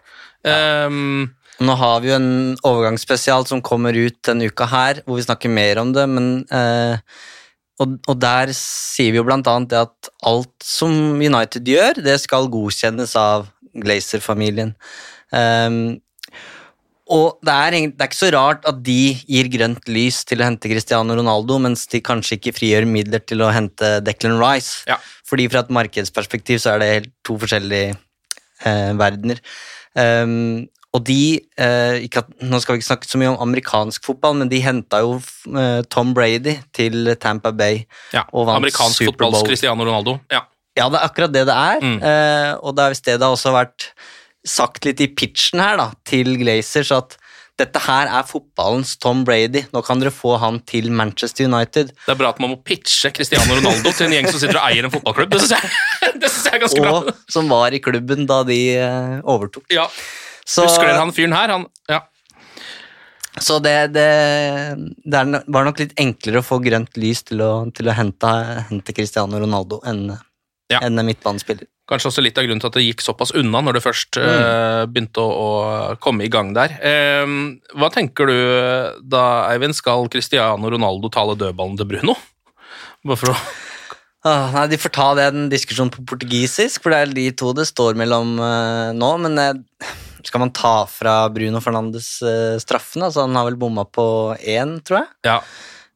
Ehm, 0.50 1.34
Nå 1.62 1.74
har 1.78 2.00
vi 2.02 2.08
jo 2.10 2.16
en 2.16 2.56
overgangsspesial 2.66 3.44
som 3.46 3.60
kommer 3.62 3.94
ut 3.94 4.16
denne 4.26 4.48
uka 4.50 4.66
her, 4.66 4.98
hvor 5.06 5.20
vi 5.20 5.26
snakker 5.26 5.52
mer 5.54 5.78
om 5.78 5.92
det, 5.94 6.08
men 6.10 6.26
eh, 6.50 6.98
og, 7.78 7.94
og 8.10 8.16
der 8.18 8.50
sier 8.58 9.14
vi 9.14 9.20
jo 9.20 9.26
blant 9.26 9.46
annet 9.50 9.70
det 9.70 9.82
at 9.84 10.10
alt 10.26 10.66
som 10.66 11.20
United 11.22 11.70
gjør, 11.70 12.00
det 12.02 12.16
skal 12.22 12.50
godkjennes 12.50 13.14
av 13.18 13.46
Glazer-familien. 13.74 14.74
Ehm, 15.34 16.00
og 17.12 17.40
det 17.44 17.52
er, 17.52 17.74
det 17.92 18.00
er 18.00 18.08
ikke 18.08 18.16
så 18.16 18.30
rart 18.32 18.64
at 18.68 18.78
de 18.84 19.12
gir 19.28 19.50
grønt 19.52 19.88
lys 19.92 20.22
til 20.24 20.40
å 20.40 20.46
hente 20.48 20.70
Cristiano 20.70 21.16
Ronaldo, 21.18 21.58
mens 21.60 21.84
de 21.92 22.00
kanskje 22.04 22.38
ikke 22.38 22.54
frigjør 22.56 22.88
midler 22.88 23.20
til 23.20 23.44
å 23.44 23.50
hente 23.52 23.98
Declan 24.06 24.38
Rice. 24.40 24.86
Ja. 24.88 24.96
Fordi 25.28 25.48
fra 25.52 25.64
et 25.64 25.74
markedsperspektiv 25.74 26.62
så 26.64 26.74
er 26.74 26.80
det 26.80 26.92
helt 26.92 27.10
to 27.26 27.36
forskjellige 27.42 27.92
eh, 28.64 28.94
verdener. 28.96 29.42
Um, 29.94 30.64
og 30.94 31.02
de 31.06 31.42
eh, 31.58 32.06
at, 32.06 32.32
Nå 32.42 32.58
skal 32.62 32.76
vi 32.76 32.80
ikke 32.80 32.88
snakke 32.88 33.08
så 33.10 33.18
mye 33.20 33.32
om 33.34 33.38
amerikansk 33.48 34.06
fotball, 34.06 34.36
men 34.38 34.50
de 34.50 34.62
henta 34.62 35.02
jo 35.04 35.18
eh, 35.18 35.82
Tom 35.92 36.14
Brady 36.16 36.56
til 36.74 37.12
Tampa 37.20 37.52
Bay. 37.52 37.84
ja. 38.14 38.24
Og 38.32 38.48
vant 38.48 38.62
Amerikansk 38.62 39.02
Super 39.02 39.26
Bowl. 39.26 39.34
fotballs 39.34 39.48
Cristiano 39.50 39.86
Ronaldo. 39.86 40.18
Ja. 40.32 40.46
Ja, 40.74 40.88
det 40.90 40.98
er 40.98 41.06
akkurat 41.06 41.30
det 41.30 41.44
det 41.46 41.54
er. 41.54 41.82
Mm. 41.82 41.98
Eh, 42.02 42.52
og 42.58 42.74
det 42.74 42.84
er 42.84 42.94
hvis 42.94 43.04
det 43.06 43.18
det 43.20 43.26
har 43.26 43.34
også 43.36 43.52
vært 43.54 43.90
sagt 44.46 44.84
litt 44.84 45.00
i 45.00 45.08
pitchen 45.08 45.60
her 45.62 45.78
da, 45.80 45.90
til 46.04 46.34
Glazers 46.40 46.90
at 46.94 47.16
dette 47.56 47.78
her 47.84 48.08
er 48.10 48.24
fotballens 48.26 48.96
Tom 48.98 49.20
Brady. 49.24 49.60
Nå 49.72 49.80
kan 49.86 50.00
dere 50.02 50.10
få 50.10 50.32
han 50.42 50.56
til 50.66 50.88
Manchester 50.90 51.46
United. 51.46 51.92
Det 52.02 52.10
er 52.12 52.18
bra 52.18 52.32
at 52.34 52.40
man 52.42 52.50
må 52.50 52.56
pitche 52.66 53.12
Cristiano 53.14 53.54
Ronaldo 53.60 53.92
til 53.94 54.08
en 54.08 54.16
gjeng 54.16 54.26
som 54.32 54.40
sitter 54.42 54.58
og 54.58 54.64
eier 54.66 54.88
en 54.88 54.90
fotballklubb. 54.90 55.30
Det 55.36 55.44
syns 55.44 55.54
jeg, 55.54 55.70
det 56.24 56.30
synes 56.32 56.48
jeg 56.48 56.56
er 56.58 56.64
ganske 56.64 56.82
Og 56.82 56.88
bra. 57.06 57.14
som 57.30 57.52
var 57.52 57.76
i 57.76 57.80
klubben 57.84 58.26
da 58.26 58.40
de 58.48 58.58
eh, 58.74 59.20
overtok. 59.22 59.68
Ja. 59.72 59.86
Så, 60.44 60.66
Husker 60.66 60.90
dere 60.90 60.98
han 61.00 61.14
fyren 61.14 61.32
her? 61.36 61.54
Han, 61.54 61.68
ja. 61.88 62.02
så 63.40 63.60
det, 63.64 63.76
det, 63.94 64.08
det 65.06 65.22
var 65.46 65.64
nok 65.70 65.78
litt 65.80 65.94
enklere 66.02 66.42
å 66.42 66.46
få 66.46 66.58
grønt 66.64 66.98
lys 67.00 67.22
til 67.30 67.40
å, 67.46 67.52
til 67.74 67.88
å 67.88 67.94
hente, 67.96 68.34
hente 68.68 68.94
Cristiano 68.98 69.40
Ronaldo 69.40 69.78
enn 69.88 70.08
Ja. 70.72 70.78
en 70.82 70.96
midtbanespiller. 71.06 71.66
Kanskje 71.84 72.08
også 72.08 72.22
litt 72.24 72.38
av 72.40 72.46
grunnen 72.46 72.62
til 72.62 72.70
at 72.70 72.76
det 72.78 72.84
gikk 72.86 73.02
såpass 73.04 73.34
unna 73.36 73.60
når 73.60 73.76
det 73.76 73.84
først 73.84 74.16
eh, 74.16 74.84
begynte 74.88 75.20
å, 75.20 75.32
å 75.36 75.96
komme 76.00 76.24
i 76.24 76.30
gang 76.32 76.54
der. 76.56 76.78
Eh, 76.80 77.34
hva 77.76 77.90
tenker 77.92 78.30
du 78.30 78.38
da, 79.04 79.24
Eivind? 79.50 79.76
Skal 79.76 80.08
Cristiano 80.12 80.70
Ronaldo 80.72 81.10
tale 81.12 81.36
dødballen 81.36 81.76
til 81.76 81.90
Bruno? 81.90 82.16
Bare 83.04 83.20
for 83.20 83.34
å 83.34 83.36
Åh, 84.24 84.46
nei, 84.56 84.64
De 84.72 84.80
får 84.80 84.94
ta 84.96 85.10
den 85.18 85.50
diskusjonen 85.52 85.92
på 85.92 86.06
portugisisk, 86.08 86.80
for 86.80 86.94
det 86.94 87.02
er 87.02 87.14
de 87.20 87.26
to 87.36 87.52
det 87.56 87.68
står 87.68 88.00
mellom 88.00 88.38
uh, 88.40 88.96
nå. 88.96 89.10
Men 89.20 89.60
skal 90.24 90.40
man 90.40 90.54
ta 90.56 90.86
fra 90.88 91.18
Bruno 91.34 91.60
Fernandes 91.60 92.14
uh, 92.24 92.56
straffen? 92.64 93.04
Altså, 93.04 93.26
han 93.26 93.36
har 93.36 93.50
vel 93.50 93.60
bomma 93.60 93.84
på 93.84 94.06
én, 94.40 94.78
tror 94.80 95.02
jeg. 95.02 95.10
Ja. 95.28 95.38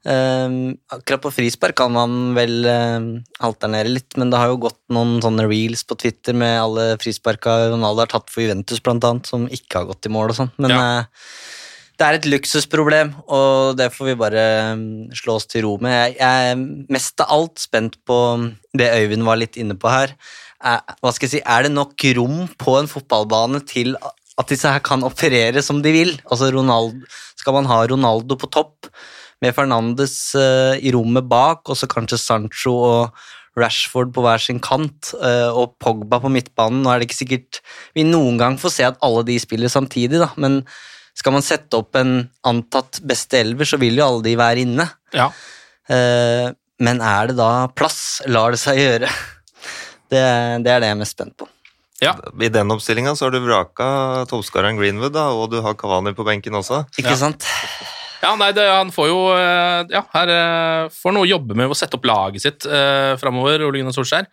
Ehm, 0.09 0.79
akkurat 0.95 1.21
på 1.27 1.33
frispark 1.35 1.77
kan 1.77 1.93
man 1.93 2.33
vel 2.37 2.65
eh, 2.65 3.09
alternere 3.45 3.91
litt, 3.93 4.17
men 4.17 4.33
det 4.33 4.41
har 4.41 4.53
jo 4.53 4.63
gått 4.69 4.79
noen 4.95 5.19
sånne 5.25 5.45
reels 5.49 5.85
på 5.85 5.99
Twitter 6.01 6.37
med 6.39 6.57
alle 6.63 6.87
frisparka 7.03 7.59
Ronaldo 7.75 8.07
har 8.07 8.13
tatt 8.15 8.33
for 8.33 8.45
Juventus, 8.45 8.81
blant 8.85 9.05
annet, 9.05 9.29
som 9.29 9.45
ikke 9.53 9.83
har 9.83 9.89
gått 9.91 10.09
i 10.09 10.13
mål 10.15 10.33
og 10.33 10.39
sånn. 10.39 10.53
Men 10.65 10.77
eh, 10.79 11.27
det 11.99 12.07
er 12.07 12.17
et 12.17 12.29
luksusproblem, 12.31 13.11
og 13.27 13.75
det 13.77 13.91
får 13.93 14.13
vi 14.13 14.19
bare 14.21 14.45
mm, 14.79 14.89
slå 15.19 15.37
oss 15.41 15.49
til 15.51 15.67
ro 15.67 15.75
med. 15.83 15.97
Jeg, 15.97 16.17
jeg 16.23 16.53
er 16.55 16.95
mest 16.95 17.25
av 17.25 17.35
alt 17.35 17.61
spent 17.61 17.99
på 18.09 18.19
det 18.79 18.93
Øyvind 19.03 19.27
var 19.27 19.41
litt 19.43 19.59
inne 19.61 19.77
på 19.77 19.93
her. 19.93 20.15
Er, 20.59 20.81
hva 21.03 21.13
skal 21.13 21.29
jeg 21.29 21.37
si, 21.37 21.43
er 21.45 21.67
det 21.67 21.75
nok 21.75 22.07
rom 22.17 22.47
på 22.59 22.79
en 22.79 22.89
fotballbane 22.91 23.61
til 23.69 23.93
at 23.99 24.49
disse 24.49 24.71
her 24.71 24.81
kan 24.87 25.05
operere 25.07 25.61
som 25.67 25.83
de 25.83 25.93
vil? 25.93 26.17
Altså 26.31 26.49
Ronaldo, 26.55 27.03
Skal 27.39 27.59
man 27.59 27.69
ha 27.69 27.83
Ronaldo 27.91 28.39
på 28.39 28.49
topp 28.55 28.89
med 29.45 29.55
Fernandes 29.55 30.15
eh, 30.39 30.79
i 30.83 30.93
rommet 30.95 31.29
bak, 31.31 31.69
og 31.71 31.77
så 31.79 31.89
kanskje 31.91 32.19
Sancho 32.19 32.73
og 32.75 33.25
Rashford 33.59 34.13
på 34.15 34.23
hver 34.23 34.39
sin 34.43 34.61
kant, 34.63 35.13
eh, 35.19 35.49
og 35.51 35.77
Pogba 35.83 36.21
på 36.23 36.31
midtbanen? 36.31 36.83
Nå 36.85 36.93
er 36.93 37.01
det 37.03 37.09
ikke 37.09 37.21
sikkert 37.25 37.61
vi 37.97 38.05
noen 38.07 38.39
gang 38.39 38.59
får 38.61 38.75
se 38.77 38.87
at 38.87 39.01
alle 39.03 39.25
de 39.27 39.39
spiller 39.43 39.71
samtidig, 39.73 40.21
da, 40.23 40.31
men 40.39 40.61
skal 41.19 41.35
man 41.35 41.43
sette 41.43 41.75
opp 41.81 41.97
en 41.99 42.29
antatt 42.47 43.01
beste 43.07 43.41
elver, 43.41 43.67
så 43.67 43.79
vil 43.83 43.99
jo 43.99 44.07
alle 44.07 44.23
de 44.29 44.37
være 44.39 44.63
inne. 44.63 44.87
Ja. 45.17 45.31
Eh, 45.91 46.53
men 46.79 47.01
er 47.03 47.33
det 47.33 47.39
da 47.41 47.67
plass? 47.75 48.21
Lar 48.31 48.55
det 48.55 48.61
seg 48.63 48.79
gjøre? 48.79 49.09
Det, 50.09 50.21
det 50.65 50.71
er 50.73 50.81
det 50.81 50.87
jeg 50.89 50.95
er 50.95 51.01
mest 51.03 51.17
spent 51.17 51.35
på. 51.37 51.49
Ja. 52.01 52.13
I 52.39 52.49
den 52.55 52.71
oppstillinga 52.71 53.17
så 53.19 53.27
har 53.27 53.35
du 53.35 53.41
vraka 53.43 53.89
toppskåreren 54.31 54.79
Greenwood, 54.79 55.13
da, 55.17 55.27
og 55.35 55.51
du 55.51 55.59
har 55.65 55.75
Kavani 55.77 56.15
på 56.15 56.25
benken 56.25 56.55
også. 56.55 56.85
Ikke 56.97 57.11
Ja. 57.11 57.19
sant? 57.27 57.45
Ja, 58.23 58.35
nei, 58.39 58.51
det, 58.57 58.65
han 58.67 58.93
får 58.95 59.11
jo 59.11 59.19
eh, 59.35 59.83
Ja, 59.95 60.05
her 60.15 60.33
eh, 60.35 60.93
får 60.95 61.15
noe 61.15 61.27
å 61.27 61.33
jobbe 61.37 61.59
med 61.59 61.71
å 61.71 61.77
sette 61.79 61.99
opp 61.99 62.09
laget 62.09 62.45
sitt 62.45 62.67
eh, 62.67 63.15
framover, 63.21 63.63
Ole 63.67 63.83
Gunnar 63.83 63.95
Solskjær. 63.95 64.27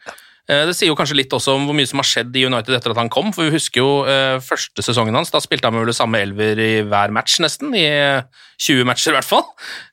Eh, 0.45 0.61
det 0.69 0.75
sier 0.77 0.91
jo 0.91 0.97
kanskje 0.97 1.17
litt 1.17 1.33
også 1.33 1.55
om 1.57 1.63
hvor 1.65 1.73
mye 1.77 1.89
som 1.89 1.97
har 2.01 2.05
skjedd 2.05 2.35
i 2.37 2.43
United 2.45 2.75
etter 2.77 2.93
at 2.93 2.99
han 3.01 3.09
kom, 3.13 3.31
for 3.33 3.47
vi 3.47 3.55
husker 3.55 3.81
jo 3.81 3.91
eh, 4.09 4.37
første 4.45 4.83
sesongen 4.85 5.17
hans. 5.17 5.31
Da 5.33 5.41
spilte 5.41 5.69
han 5.69 5.73
med 5.73 5.87
vel 5.87 5.97
samme 5.97 6.21
elver 6.21 6.61
i 6.61 6.69
hver 6.85 7.13
match, 7.15 7.39
nesten. 7.41 7.73
I 7.77 7.85
eh, 7.85 8.43
20 8.61 8.85
matcher, 8.85 9.13
i 9.13 9.17
hvert 9.17 9.29
fall. 9.29 9.47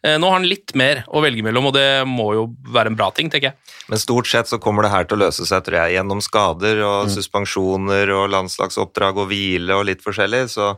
Eh, 0.04 0.18
nå 0.20 0.28
har 0.28 0.36
han 0.36 0.48
litt 0.48 0.74
mer 0.76 1.04
å 1.08 1.24
velge 1.24 1.44
mellom, 1.46 1.70
og 1.70 1.76
det 1.76 1.86
må 2.08 2.32
jo 2.36 2.46
være 2.72 2.92
en 2.92 2.98
bra 3.00 3.08
ting, 3.16 3.32
tenker 3.32 3.52
jeg. 3.52 3.78
Men 3.88 4.02
stort 4.02 4.28
sett 4.28 4.52
så 4.52 4.60
kommer 4.62 4.84
det 4.84 4.92
her 4.92 5.08
til 5.08 5.20
å 5.20 5.24
løse 5.24 5.48
seg, 5.48 5.64
tror 5.64 5.80
jeg, 5.82 5.96
gjennom 5.96 6.20
skader 6.24 6.84
og 6.84 7.12
suspensjoner 7.12 8.12
og 8.12 8.28
landslagsoppdrag 8.36 9.24
og 9.24 9.32
hvile 9.32 9.80
og 9.80 9.88
litt 9.88 10.04
forskjellig. 10.04 10.46
så 10.52 10.74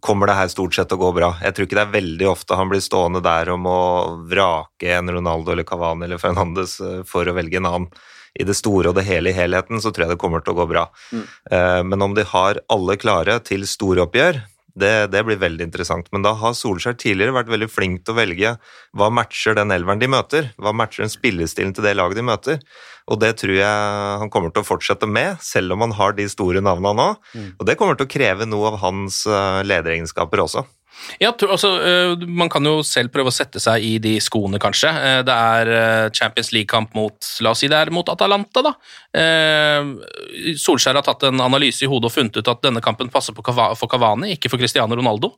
kommer 0.00 0.30
det 0.30 0.38
her 0.38 0.50
stort 0.52 0.74
sett 0.74 0.88
til 0.90 0.98
å 0.98 1.04
gå 1.06 1.12
bra. 1.18 1.30
Jeg 1.42 1.54
tror 1.54 1.68
ikke 1.68 1.78
det 1.78 1.84
er 1.84 1.94
veldig 1.96 2.28
ofte 2.30 2.58
han 2.58 2.70
blir 2.72 2.84
stående 2.84 3.22
der 3.24 3.52
om 3.52 3.68
å 3.70 3.80
vrake 4.30 4.96
en 4.96 5.12
Ronaldo 5.12 5.52
eller 5.52 5.68
Cavani 5.68 6.08
eller 6.08 6.22
Fernandes 6.22 6.78
eh, 6.80 7.00
for 7.08 7.28
å 7.28 7.36
velge 7.36 7.60
en 7.60 7.70
annen. 7.70 7.88
I 8.36 8.44
det 8.44 8.56
store 8.58 8.90
og 8.90 8.98
det 8.98 9.06
hele 9.06 9.32
i 9.32 9.36
helheten 9.36 9.80
så 9.80 9.92
tror 9.92 10.06
jeg 10.06 10.12
det 10.12 10.20
kommer 10.20 10.42
til 10.44 10.52
å 10.52 10.58
gå 10.58 10.66
bra. 10.68 10.82
Mm. 11.08 11.22
Men 11.88 12.02
om 12.04 12.12
de 12.12 12.20
har 12.28 12.58
alle 12.68 12.98
klare 13.00 13.38
til 13.40 13.64
storoppgjør, 13.64 14.42
det, 14.76 15.08
det 15.12 15.22
blir 15.24 15.40
veldig 15.40 15.64
interessant. 15.64 16.10
Men 16.12 16.24
da 16.26 16.34
har 16.36 16.56
Solskjær 16.56 16.98
tidligere 17.00 17.34
vært 17.38 17.48
veldig 17.52 17.68
flink 17.72 18.02
til 18.04 18.12
å 18.12 18.18
velge 18.18 18.52
hva 18.96 19.08
matcher 19.08 19.56
den 19.56 19.72
elveren 19.72 20.02
de 20.02 20.10
møter. 20.12 20.50
Hva 20.60 20.74
matcher 20.76 21.06
den 21.06 21.12
spillestilen 21.12 21.72
til 21.76 21.86
det 21.86 21.94
laget 21.96 22.20
de 22.20 22.26
møter. 22.28 22.60
Og 23.06 23.20
det 23.22 23.36
tror 23.38 23.54
jeg 23.54 24.20
han 24.22 24.30
kommer 24.34 24.50
til 24.50 24.64
å 24.64 24.66
fortsette 24.66 25.06
med, 25.06 25.38
selv 25.44 25.76
om 25.76 25.84
han 25.84 25.94
har 25.94 26.16
de 26.16 26.26
store 26.30 26.62
navnene 26.64 26.96
nå. 26.98 27.10
Og 27.60 27.68
det 27.68 27.76
kommer 27.78 27.98
til 27.98 28.08
å 28.08 28.10
kreve 28.10 28.48
noe 28.48 28.72
av 28.72 28.80
hans 28.82 29.22
eh, 29.30 29.60
lederegenskaper 29.66 30.42
også. 30.42 30.64
Ja, 31.20 31.28
altså, 31.30 31.70
eh, 31.84 32.24
Man 32.26 32.48
kan 32.50 32.64
jo 32.66 32.80
selv 32.82 33.12
prøve 33.14 33.30
å 33.30 33.36
sette 33.36 33.60
seg 33.62 33.84
i 33.84 33.92
de 34.02 34.16
skoene, 34.24 34.58
kanskje. 34.58 34.90
Eh, 34.90 35.20
Det 35.28 35.36
er 35.36 36.10
Champions 36.10 36.50
League-kamp 36.56 36.96
mot 36.98 37.30
la 37.44 37.52
oss 37.54 37.62
si 37.62 37.70
det 37.70 37.78
er 37.78 37.94
mot 37.94 38.10
Atalanta. 38.10 38.64
da. 38.64 38.74
Solskjær 40.56 40.98
har 40.98 41.06
tatt 41.06 41.28
en 41.28 41.46
analyse 41.46 41.86
i 41.86 41.90
hodet 41.90 42.10
og 42.10 42.16
funnet 42.16 42.40
ut 42.40 42.48
at 42.48 42.66
denne 42.66 42.82
kampen 42.82 43.12
passer 43.12 43.36
på 43.36 43.44
for 43.46 43.86
Cavani, 43.86 44.34
ikke 44.34 44.50
for 44.50 44.58
Cristiano 44.58 44.98
Ronaldo. 44.98 45.36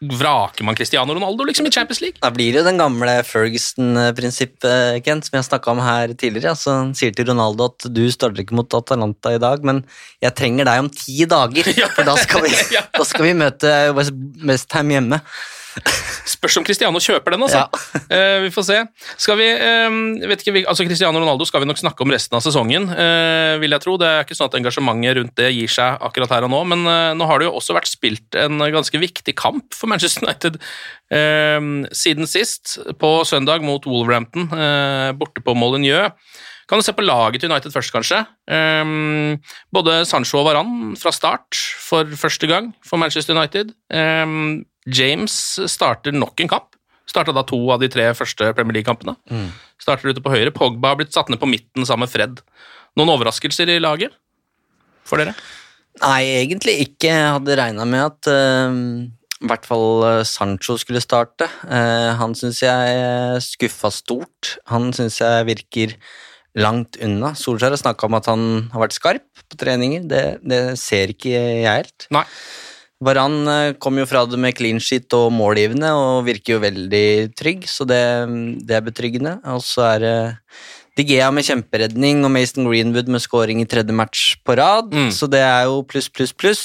Vraker 0.00 0.64
man 0.64 0.74
Cristiano 0.74 1.12
Ronaldo 1.12 1.44
liksom 1.44 1.66
i 1.68 1.70
Champions 1.70 2.00
League? 2.00 2.16
Da 2.22 2.30
blir 2.32 2.54
det 2.54 2.62
jo 2.62 2.64
den 2.64 2.80
gamle 2.80 3.18
Ferguson-prinsippet, 3.28 5.02
Kent, 5.04 5.28
som 5.28 5.36
jeg 5.36 5.44
snakka 5.50 5.74
om 5.74 5.82
her 5.84 6.14
tidligere. 6.14 6.54
Altså, 6.54 6.72
han 6.78 6.94
sier 6.96 7.12
til 7.12 7.28
Ronaldo 7.28 7.68
at 7.68 7.84
du 7.92 8.06
starter 8.08 8.40
ikke 8.40 8.56
mot 8.56 8.78
Atalanta 8.78 9.34
i 9.36 9.42
dag, 9.42 9.60
men 9.66 9.82
jeg 10.24 10.32
trenger 10.40 10.70
deg 10.70 10.86
om 10.86 10.88
ti 10.88 11.28
dager, 11.28 11.68
for 11.98 12.08
da 12.08 12.16
skal 12.16 12.46
vi, 12.46 12.54
da 12.96 13.08
skal 13.12 13.28
vi 13.28 13.36
møte 13.42 13.74
West, 13.98 14.16
Westham 14.40 14.94
hjemme. 14.96 15.20
Spørs 16.30 16.56
om 16.60 16.64
Cristiano 16.66 17.00
kjøper 17.02 17.34
den, 17.34 17.44
altså. 17.46 17.64
Eh, 18.10 18.40
vi 18.44 18.50
får 18.54 18.66
se. 18.66 18.78
Skal 19.20 19.38
vi, 19.38 19.46
uh, 19.54 20.26
vet 20.30 20.42
ikke, 20.42 20.54
vi- 20.56 20.64
altså 20.66 20.86
Cristiano 20.86 21.20
Ronaldo 21.20 21.46
skal 21.48 21.62
vi 21.62 21.68
nok 21.70 21.80
snakke 21.80 22.04
om 22.04 22.12
resten 22.14 22.36
av 22.38 22.44
sesongen, 22.44 22.88
uh, 22.90 23.58
vil 23.62 23.74
jeg 23.76 23.84
tro. 23.84 23.96
Det 24.00 24.08
er 24.08 24.24
ikke 24.24 24.38
sånn 24.38 24.50
at 24.50 24.58
engasjementet 24.58 25.16
rundt 25.20 25.34
det 25.38 25.52
gir 25.54 25.70
seg 25.70 25.98
akkurat 26.00 26.34
her 26.34 26.46
og 26.48 26.52
nå, 26.54 26.60
men 26.74 26.84
nå 27.18 27.26
har 27.28 27.40
det 27.40 27.48
jo 27.48 27.56
også 27.58 27.76
vært 27.76 27.90
spilt 27.90 28.38
en 28.38 28.58
ganske 28.72 28.98
viktig 29.02 29.34
kamp 29.38 29.74
for 29.76 29.90
Manchester 29.90 30.26
United 30.26 30.60
siden 31.10 32.26
sist, 32.30 32.76
på 33.00 33.10
søndag 33.26 33.64
mot 33.66 33.82
Wolverhampton, 33.90 34.46
borte 35.18 35.42
på 35.42 35.56
Molyneux. 35.58 36.12
Kan 36.70 36.78
du 36.78 36.86
se 36.86 36.94
på 36.94 37.02
laget 37.02 37.42
til 37.42 37.50
United 37.50 37.72
først, 37.74 37.90
kanskje? 37.90 38.20
Um, 38.46 39.40
både 39.74 40.04
Sancho 40.06 40.38
og 40.38 40.46
Varan 40.46 40.94
fra 41.00 41.10
start 41.10 41.58
for 41.82 42.06
første 42.14 42.46
gang 42.46 42.68
for 42.86 43.00
Manchester 43.02 43.34
United. 43.34 43.72
Eh, 43.90 44.62
James 44.86 45.34
starter 45.68 46.14
nok 46.16 46.40
en 46.40 46.50
kamp. 46.50 46.76
Starta 47.10 47.34
da 47.34 47.42
to 47.46 47.58
av 47.74 47.82
de 47.82 47.88
tre 47.90 48.06
første 48.14 48.52
Premier 48.54 48.78
League-kampene. 48.78 49.16
Starter 49.82 50.12
ute 50.12 50.22
på 50.22 50.32
høyre. 50.32 50.52
Pogba 50.54 50.92
har 50.92 51.00
blitt 51.00 51.14
satt 51.16 51.30
ned 51.32 51.40
på 51.42 51.48
midten 51.50 51.86
sammen 51.88 52.06
med 52.06 52.12
Fred. 52.12 52.42
Noen 52.98 53.12
overraskelser 53.16 53.70
i 53.70 53.80
laget 53.82 54.14
for 55.06 55.20
dere? 55.20 55.34
Nei, 56.00 56.22
egentlig 56.38 56.76
ikke. 56.86 57.10
Jeg 57.10 57.32
hadde 57.34 57.58
regna 57.58 57.86
med 57.88 58.04
at 58.06 58.30
uh, 58.30 58.78
i 59.40 59.48
hvert 59.48 59.66
fall 59.66 60.04
eh, 60.04 60.22
Sancho 60.28 60.76
skulle 60.78 61.00
starte. 61.02 61.48
Uh, 61.64 62.12
han 62.20 62.36
syns 62.36 62.60
jeg 62.62 63.44
skuffa 63.44 63.90
stort. 63.94 64.54
Han 64.70 64.90
syns 64.96 65.18
jeg 65.22 65.46
virker 65.48 65.94
langt 66.60 66.98
unna. 67.02 67.32
Solskjær 67.38 67.74
har 67.74 67.80
snakka 67.80 68.08
om 68.08 68.18
at 68.18 68.28
han 68.30 68.44
har 68.74 68.84
vært 68.84 68.96
skarp 68.98 69.44
på 69.50 69.60
treninger. 69.60 70.04
Det, 70.10 70.24
det 70.44 70.60
ser 70.80 71.14
ikke 71.14 71.32
jeg 71.32 71.64
helt. 71.66 72.06
Nei. 72.14 72.26
Varan 73.00 73.36
eh, 73.48 73.72
kom 73.80 73.96
jo 73.96 74.04
fra 74.08 74.26
det 74.28 74.36
med 74.40 74.56
clean 74.58 74.80
sheet 74.82 75.12
og 75.16 75.30
målgivende 75.32 75.88
og 75.96 76.26
virker 76.26 76.56
jo 76.58 76.64
veldig 76.66 77.06
trygg, 77.38 77.64
så 77.70 77.86
det, 77.88 78.00
det 78.68 78.76
er 78.76 78.84
betryggende. 78.84 79.38
Og 79.54 79.62
så 79.64 79.86
er 79.94 80.04
det 80.04 80.16
Digea 81.00 81.30
med 81.32 81.46
kjemperedning 81.46 82.20
og 82.26 82.32
Mason 82.34 82.66
Greenwood 82.68 83.08
med 83.08 83.22
scoring 83.24 83.62
i 83.62 83.68
tredje 83.70 83.94
match 83.96 84.34
på 84.44 84.56
rad, 84.58 84.90
Mm. 84.92 85.08
så 85.16 85.28
det 85.30 85.40
er 85.40 85.64
jo 85.70 85.80
pluss, 85.88 86.10
pluss, 86.12 86.32
pluss. 86.36 86.64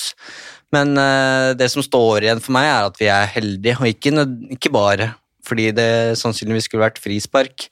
Men 0.74 0.98
uh, 0.98 1.54
det 1.56 1.69
som 1.71 1.84
står 1.86 2.26
igjen 2.26 2.41
for 2.43 2.52
meg, 2.58 2.65
er 2.67 2.89
at 2.89 2.98
vi 3.00 3.08
er 3.08 3.30
heldige, 3.32 3.78
og 3.80 3.88
ikke, 3.88 4.26
ikke 4.58 4.71
bare 4.74 5.13
fordi 5.45 5.69
det 5.78 6.17
sannsynligvis 6.17 6.65
skulle 6.65 6.82
vært 6.88 6.98
frispark 7.00 7.67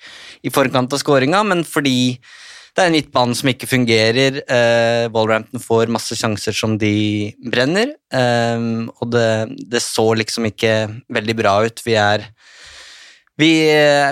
i 0.45 0.51
forkant 0.53 0.93
av 0.93 0.99
skåringa, 1.01 1.39
men 1.43 1.63
fordi 1.65 2.19
det 2.73 2.81
er 2.81 2.89
en 2.89 2.95
midtbane 2.97 3.37
som 3.37 3.49
ikke 3.51 3.69
fungerer. 3.69 4.39
Eh, 4.41 5.05
Wallrampton 5.13 5.61
får 5.61 5.91
masse 5.93 6.17
sjanser 6.17 6.55
som 6.57 6.73
de 6.81 7.33
brenner, 7.53 7.93
eh, 8.09 8.65
og 8.97 9.13
det, 9.13 9.29
det 9.69 9.83
så 9.85 10.07
liksom 10.17 10.49
ikke 10.49 10.73
veldig 11.13 11.37
bra 11.37 11.59
ut. 11.67 11.85
Vi 11.85 11.93
er, 12.01 12.25
vi, 13.37 13.53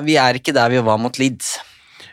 vi 0.05 0.21
er 0.21 0.37
ikke 0.37 0.53
der 0.53 0.73
vi 0.73 0.85
var 0.85 1.01
mot 1.01 1.17
Leeds. 1.17 1.57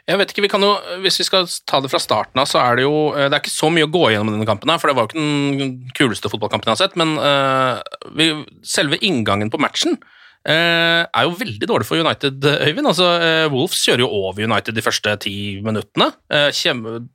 Jeg 0.08 0.16
vet 0.16 0.30
ikke, 0.32 0.46
vi 0.46 0.48
jo, 0.64 0.70
Hvis 1.04 1.20
vi 1.20 1.26
skal 1.26 1.44
ta 1.68 1.82
det 1.84 1.90
fra 1.92 2.00
starten 2.00 2.40
av, 2.40 2.48
så 2.48 2.62
er 2.62 2.78
det 2.78 2.86
jo 2.86 3.10
eh, 3.12 3.26
Det 3.28 3.36
er 3.36 3.42
ikke 3.42 3.52
så 3.52 3.68
mye 3.72 3.84
å 3.84 3.92
gå 3.92 4.06
gjennom 4.14 4.32
denne 4.32 4.48
kampen, 4.48 4.70
her, 4.72 4.80
for 4.80 4.88
det 4.88 4.96
var 4.96 5.04
jo 5.04 5.10
ikke 5.12 5.20
den 5.20 5.74
kuleste 5.98 6.30
fotballkampen 6.32 6.70
jeg 6.70 6.78
har 6.78 6.80
sett. 6.86 6.96
Men 6.96 7.18
uh, 7.20 7.84
vi, 8.16 8.30
selve 8.64 9.00
inngangen 9.04 9.52
på 9.52 9.60
matchen 9.60 9.98
er 10.46 11.24
jo 11.26 11.34
veldig 11.38 11.66
dårlig 11.68 11.86
for 11.88 11.98
United, 12.00 12.44
Øyvind. 12.44 12.86
Altså, 12.86 13.08
eh, 13.20 13.48
Wolves 13.52 13.80
kjører 13.84 14.04
jo 14.04 14.08
over 14.08 14.44
United 14.44 14.74
de 14.74 14.84
første 14.84 15.16
ti 15.20 15.34
minuttene. 15.64 16.12
Uh, 16.30 16.50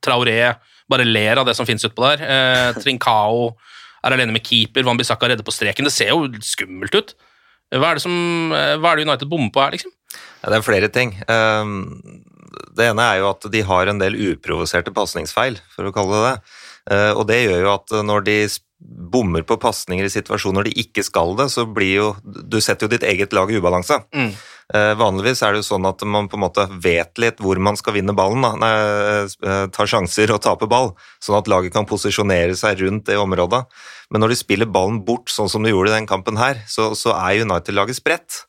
Traoré 0.04 0.56
bare 0.90 1.06
ler 1.08 1.38
av 1.40 1.46
det 1.48 1.56
som 1.56 1.66
finnes 1.66 1.86
utpå 1.88 2.04
der. 2.18 2.74
Trincao 2.84 3.56
er 4.04 4.12
alene 4.18 4.34
med 4.36 4.44
keeper, 4.44 4.84
Van 4.84 4.98
Bissaka 5.00 5.30
redder 5.32 5.46
på 5.48 5.54
streken. 5.56 5.88
Det 5.88 5.94
ser 5.96 6.12
jo 6.12 6.28
skummelt 6.44 6.94
ut. 6.98 7.14
Hva 7.74 7.90
er 7.94 7.98
det, 7.98 8.04
som, 8.04 8.52
eh, 8.54 8.76
hva 8.78 8.92
er 8.92 9.00
det 9.00 9.08
United 9.08 9.30
bommer 9.32 9.50
på 9.56 9.64
her, 9.64 9.72
liksom? 9.74 9.94
Ja, 10.44 10.52
det 10.52 10.60
er 10.60 10.66
flere 10.68 10.90
ting. 10.94 11.16
Ehm, 11.28 12.22
Det 12.76 12.86
ene 12.86 13.02
er 13.02 13.18
jo 13.18 13.30
at 13.32 13.48
de 13.50 13.62
har 13.66 13.88
en 13.90 13.98
del 13.98 14.14
uprovoserte 14.14 14.92
pasningsfeil, 14.94 15.56
for 15.74 15.86
å 15.90 15.94
kalle 15.96 16.20
det 16.20 16.28
det. 16.28 16.54
Eh, 16.94 17.14
Og 17.18 17.26
det 17.28 17.40
gjør 17.48 17.64
jo 17.64 17.72
at 17.74 17.88
når 18.06 18.24
de 18.28 18.36
sp- 18.46 18.62
bommer 18.84 19.44
på 19.48 19.58
pasninger 19.62 20.08
i 20.08 20.12
situasjoner 20.12 20.68
de 20.68 20.74
ikke 20.84 21.04
skal 21.06 21.36
det, 21.40 21.50
så 21.54 21.66
blir 21.70 21.94
jo 21.94 22.10
Du 22.24 22.60
setter 22.62 22.88
jo 22.88 22.94
ditt 22.94 23.06
eget 23.08 23.34
lag 23.36 23.52
i 23.52 23.60
ubalanse. 23.60 24.00
Mm. 24.16 24.32
Eh, 24.74 24.94
vanligvis 24.98 25.42
er 25.44 25.54
det 25.54 25.62
jo 25.62 25.68
sånn 25.74 25.86
at 25.86 26.02
man 26.08 26.30
på 26.32 26.38
en 26.40 26.44
måte 26.46 26.66
vet 26.82 27.20
litt 27.22 27.42
hvor 27.44 27.60
man 27.62 27.78
skal 27.80 27.98
vinne 27.98 28.16
ballen, 28.16 28.46
da. 28.46 28.54
Nei, 28.60 28.72
eh, 29.28 29.66
tar 29.76 29.90
sjanser 29.90 30.32
og 30.34 30.42
taper 30.46 30.70
ball, 30.72 30.94
sånn 31.24 31.40
at 31.40 31.52
laget 31.52 31.76
kan 31.76 31.88
posisjonere 31.90 32.56
seg 32.60 32.82
rundt 32.82 33.06
det 33.10 33.20
området. 33.20 33.66
Men 34.12 34.24
når 34.24 34.34
de 34.34 34.40
spiller 34.40 34.70
ballen 34.70 35.04
bort 35.06 35.32
sånn 35.34 35.52
som 35.52 35.64
de 35.64 35.74
gjorde 35.74 35.92
i 35.92 35.98
den 35.98 36.10
kampen 36.10 36.40
her, 36.40 36.64
så, 36.68 36.92
så 36.98 37.16
er 37.18 37.44
United-laget 37.44 38.00
spredt. 38.00 38.44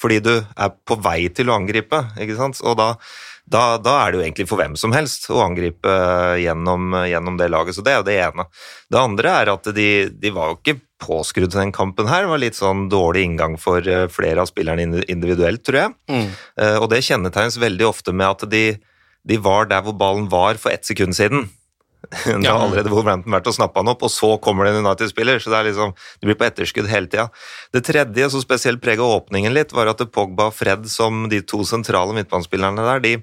Fordi 0.00 0.20
du 0.24 0.32
er 0.40 0.70
på 0.88 0.96
vei 1.04 1.28
til 1.34 1.50
å 1.50 1.58
angripe, 1.58 1.98
ikke 2.16 2.38
sant. 2.38 2.62
Og 2.64 2.78
da, 2.80 2.94
da, 3.50 3.62
da, 3.82 3.96
er 4.00 4.12
det 4.12 4.18
jo 4.18 4.22
egentlig 4.24 4.46
for 4.46 4.60
hvem 4.60 4.76
som 4.78 4.92
helst 4.94 5.26
å 5.32 5.40
angripe 5.42 5.94
gjennom, 6.38 6.94
gjennom, 7.10 7.38
det 7.40 7.50
laget. 7.50 7.74
Så 7.74 7.82
det 7.82 7.94
er 7.94 7.98
jo 7.98 8.06
det 8.06 8.18
ene. 8.22 8.46
Det 8.90 9.00
andre 9.00 9.34
er 9.40 9.50
at 9.54 9.70
de, 9.74 9.90
de 10.22 10.32
var 10.34 10.52
jo 10.52 10.60
ikke 10.60 10.78
påskrudd 11.00 11.50
til 11.50 11.62
den 11.64 11.74
kampen 11.74 12.10
her. 12.10 12.24
Det 12.24 12.32
var 12.34 12.42
litt 12.42 12.58
sånn 12.58 12.88
dårlig 12.92 13.24
inngang 13.26 13.56
for 13.60 13.82
eh, 13.82 14.06
flere 14.12 14.44
av 14.44 14.50
spillerne 14.50 15.02
individuelt, 15.02 15.64
tror 15.66 15.80
jeg. 15.84 15.96
Mm. 16.12 16.28
Uh, 16.60 16.76
og 16.76 16.90
det 16.92 17.02
kjennetegnes 17.06 17.58
veldig 17.60 17.88
ofte 17.88 18.14
med 18.14 18.28
at 18.28 18.44
de, 18.52 18.64
de 19.26 19.40
var 19.42 19.70
der 19.70 19.82
hvor 19.86 19.96
ballen 19.98 20.28
var 20.30 20.60
for 20.60 20.74
ett 20.74 20.86
sekund 20.86 21.18
siden. 21.18 21.48
Da 22.26 22.54
har 22.54 22.62
allerede 22.64 22.90
Wolverhampton 22.90 23.34
vært 23.34 23.48
og 23.50 23.54
snappa 23.54 23.82
han 23.82 23.90
opp, 23.92 24.06
og 24.06 24.12
så 24.12 24.32
kommer 24.42 24.66
det 24.66 24.72
en 24.72 24.86
United-spiller. 24.86 25.38
så 25.38 25.52
Det 25.52 25.58
er 25.58 25.68
liksom, 25.68 25.92
det 26.20 26.30
blir 26.30 26.38
på 26.38 26.46
etterskudd 26.46 26.88
hele 26.90 27.10
tida. 27.10 27.26
Det 27.74 27.84
tredje 27.86 28.30
som 28.32 28.42
spesielt 28.42 28.82
prega 28.82 29.04
åpningen 29.04 29.54
litt, 29.54 29.74
var 29.76 29.90
at 29.92 30.02
Pogba 30.12 30.48
og 30.50 30.56
Fred, 30.56 30.88
som 30.90 31.28
de 31.30 31.42
to 31.42 31.62
sentrale 31.68 32.16
midtbanespillerne 32.16 32.86
der, 32.88 33.04
de, 33.04 33.14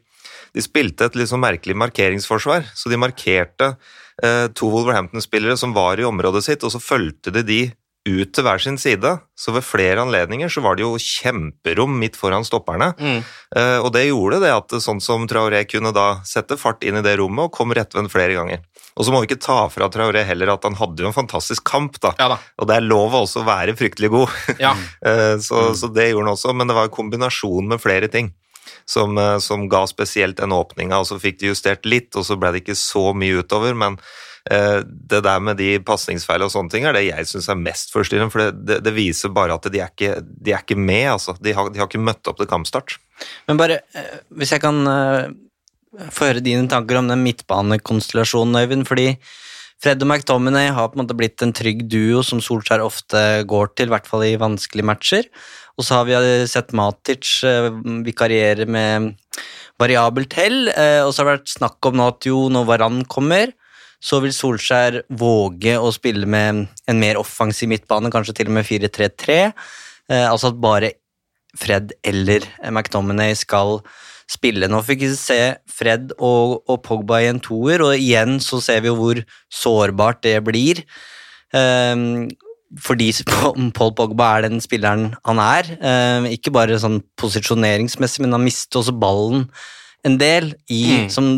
de 0.58 0.66
spilte 0.66 1.06
et 1.06 1.18
litt 1.18 1.30
sånn 1.30 1.44
merkelig 1.44 1.78
markeringsforsvar. 1.78 2.72
Så 2.74 2.90
de 2.90 3.00
markerte 3.00 3.76
eh, 4.24 4.48
to 4.58 4.72
Wolverhampton-spillere 4.74 5.58
som 5.60 5.76
var 5.78 6.02
i 6.02 6.08
området 6.08 6.46
sitt, 6.48 6.66
og 6.66 6.74
så 6.74 6.82
fulgte 6.82 7.34
de 7.36 7.46
de 7.46 7.62
ut 8.08 8.32
til 8.32 8.46
hver 8.46 8.62
sin 8.64 8.78
side. 8.80 9.10
Så 9.38 9.52
ved 9.56 9.66
flere 9.68 10.02
anledninger 10.04 10.52
så 10.52 10.64
var 10.64 10.78
det 10.78 10.86
jo 10.86 10.96
kjemperom 11.02 11.98
midt 12.00 12.18
foran 12.20 12.46
stopperne. 12.48 12.94
Mm. 12.98 13.20
Eh, 13.60 13.78
og 13.82 13.92
det 13.96 14.08
gjorde 14.08 14.42
det 14.44 14.54
at 14.56 14.78
sånn 14.84 15.02
som 15.04 15.28
Traoré 15.30 15.64
kunne 15.70 15.94
da 15.96 16.22
sette 16.28 16.58
fart 16.60 16.88
inn 16.88 17.00
i 17.00 17.06
det 17.06 17.18
rommet 17.20 17.50
og 17.50 17.56
kom 17.58 17.76
rettvendt 17.76 18.14
flere 18.14 18.38
ganger. 18.38 18.64
Og 18.98 19.06
så 19.06 19.14
må 19.14 19.22
vi 19.22 19.30
ikke 19.30 19.44
ta 19.44 19.60
fra 19.70 19.92
Traoré 19.94 20.24
heller 20.26 20.56
at 20.56 20.66
han 20.66 20.78
hadde 20.80 21.04
jo 21.04 21.12
en 21.12 21.16
fantastisk 21.16 21.68
kamp, 21.68 22.00
da. 22.02 22.16
Ja, 22.18 22.32
da. 22.34 22.40
Og 22.58 22.70
det 22.70 22.80
er 22.80 22.88
lov 22.88 23.14
å 23.14 23.26
også 23.28 23.44
være 23.46 23.78
fryktelig 23.78 24.10
god. 24.16 24.34
Ja. 24.64 24.74
uh, 24.74 25.36
så, 25.48 25.70
mm. 25.70 25.78
så, 25.78 25.92
det 25.94 26.10
gjorde 26.10 26.26
han 26.26 26.34
også, 26.34 26.56
men 26.58 26.72
det 26.72 26.78
var 26.80 26.90
en 26.90 26.98
kombinasjon 26.98 27.70
med 27.76 27.84
flere 27.84 28.10
ting. 28.12 28.32
Som, 28.88 29.18
uh, 29.20 29.36
som 29.44 29.66
ga 29.68 29.82
spesielt 29.90 30.38
den 30.40 30.56
åpninga, 30.56 31.02
og 31.02 31.10
så 31.10 31.18
fikk 31.20 31.42
de 31.42 31.52
justert 31.52 31.84
litt, 31.84 32.14
og 32.16 32.24
så 32.24 32.38
ble 32.40 32.54
det 32.56 32.64
ikke 32.64 32.78
så 32.80 33.12
mye 33.12 33.44
utover. 33.44 33.76
men 33.76 34.00
Eh, 34.52 34.80
det 34.86 35.22
der 35.26 35.40
med 35.44 35.58
de 35.60 35.74
pasningsfeil 35.84 36.46
og 36.46 36.52
sånne 36.54 36.72
ting 36.72 36.86
er 36.88 36.96
det 36.96 37.08
jeg 37.08 37.28
syns 37.28 37.50
er 37.52 37.60
mest 37.60 37.92
forstyrrende. 37.96 38.32
For 38.32 38.46
det, 38.46 38.62
det, 38.68 38.78
det, 38.86 38.94
viser 38.96 39.34
bare 39.34 39.58
at 39.58 39.68
de 39.74 39.82
er 39.84 39.92
ikke, 39.92 40.22
de 40.24 40.54
er 40.54 40.64
ikke 40.64 40.80
med, 40.80 41.08
altså. 41.18 41.36
De 41.44 41.56
har, 41.56 41.72
de 41.74 41.82
har, 41.82 41.90
ikke 41.90 42.04
møtt 42.04 42.32
opp 42.32 42.40
til 42.40 42.50
kampstart. 42.50 42.96
Men 43.50 43.60
bare, 43.60 43.82
eh, 43.98 44.16
hvis 44.40 44.56
jeg 44.56 44.64
kan 44.64 44.80
få 46.14 46.30
høre 46.30 46.44
dine 46.46 46.68
tanker 46.70 47.00
om 47.00 47.10
den 47.10 47.24
midtbanekonstellasjonen, 47.26 48.60
Øyvind. 48.62 48.88
fordi 48.88 49.10
Fred 49.84 50.02
og 50.02 50.10
McTominay 50.10 50.72
har 50.74 50.90
på 50.90 50.98
en 50.98 51.04
måte 51.04 51.18
blitt 51.18 51.44
en 51.46 51.54
trygg 51.56 51.84
duo 51.92 52.24
som 52.26 52.42
Solskjær 52.42 52.82
ofte 52.82 53.22
går 53.50 53.76
til, 53.76 53.90
i 53.90 53.94
hvert 53.94 54.10
fall 54.10 54.26
i 54.26 54.40
vanskelige 54.42 54.88
matcher. 54.90 55.30
Og 55.78 55.86
så 55.86 56.00
har 56.00 56.08
vi 56.10 56.18
sett 56.50 56.74
Matic 56.74 57.36
vikariere 58.08 58.66
med 58.66 59.12
variabelt 59.78 60.34
hell, 60.34 60.64
og 61.06 61.12
så 61.14 61.22
har 61.22 61.28
det 61.28 61.36
vært 61.36 61.54
snakk 61.54 61.90
om 61.92 62.00
nå 62.00 62.08
at 62.10 62.26
jo, 62.26 62.40
når 62.50 62.66
Varan 62.72 63.04
kommer, 63.06 63.54
så 64.04 64.20
vil 64.22 64.34
Solskjær 64.36 65.02
våge 65.18 65.76
å 65.80 65.90
spille 65.94 66.30
med 66.30 66.66
en 66.90 67.02
mer 67.02 67.20
offensiv 67.20 67.70
midtbane, 67.72 68.12
kanskje 68.14 68.36
til 68.40 68.52
og 68.52 68.58
med 68.60 68.68
4-3-3. 68.68 69.38
Eh, 70.12 70.26
altså 70.28 70.52
at 70.52 70.62
bare 70.62 70.94
Fred 71.58 71.96
eller 72.06 72.46
McTominay 72.70 73.34
skal 73.38 73.80
spille. 74.28 74.68
Nå 74.70 74.82
fikk 74.86 75.06
vi 75.06 75.12
se 75.16 75.40
Fred 75.72 76.12
og, 76.18 76.60
og, 76.68 76.82
Pogba 76.86 77.22
i 77.24 77.30
en 77.32 77.42
toer, 77.44 77.84
og 77.86 77.96
igjen 77.96 78.42
så 78.44 78.60
ser 78.64 78.84
vi 78.84 78.92
jo 78.92 78.98
hvor 79.00 79.22
sårbart 79.54 80.22
det 80.26 80.36
blir. 80.46 80.84
Um, 81.56 82.28
fordi 82.84 83.14
Paul 83.78 83.94
Pogba 83.96 84.34
er 84.36 84.48
den 84.50 84.62
spilleren 84.64 85.14
han 85.28 85.42
er. 85.44 85.72
Um, 85.80 86.28
ikke 86.32 86.54
bare 86.56 86.80
sånn 86.82 87.00
posisjoneringsmessig, 87.20 88.26
men 88.26 88.36
han 88.36 88.46
mister 88.46 88.82
også 88.82 88.96
ballen 89.00 89.48
en 90.08 90.20
del, 90.20 90.54
i, 90.72 90.84
mm. 91.08 91.08
som 91.12 91.32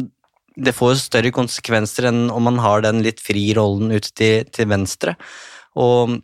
det 0.60 0.75
får 0.75 0.97
større 0.99 1.32
konsekvenser 1.34 2.10
enn 2.10 2.28
om 2.34 2.43
man 2.49 2.60
har 2.62 2.84
den 2.84 3.04
litt 3.06 3.21
fri 3.23 3.49
rollen 3.58 3.93
ute 3.93 4.12
til, 4.12 4.49
til, 4.52 4.67
venstre. 4.69 5.15
Og 5.80 6.17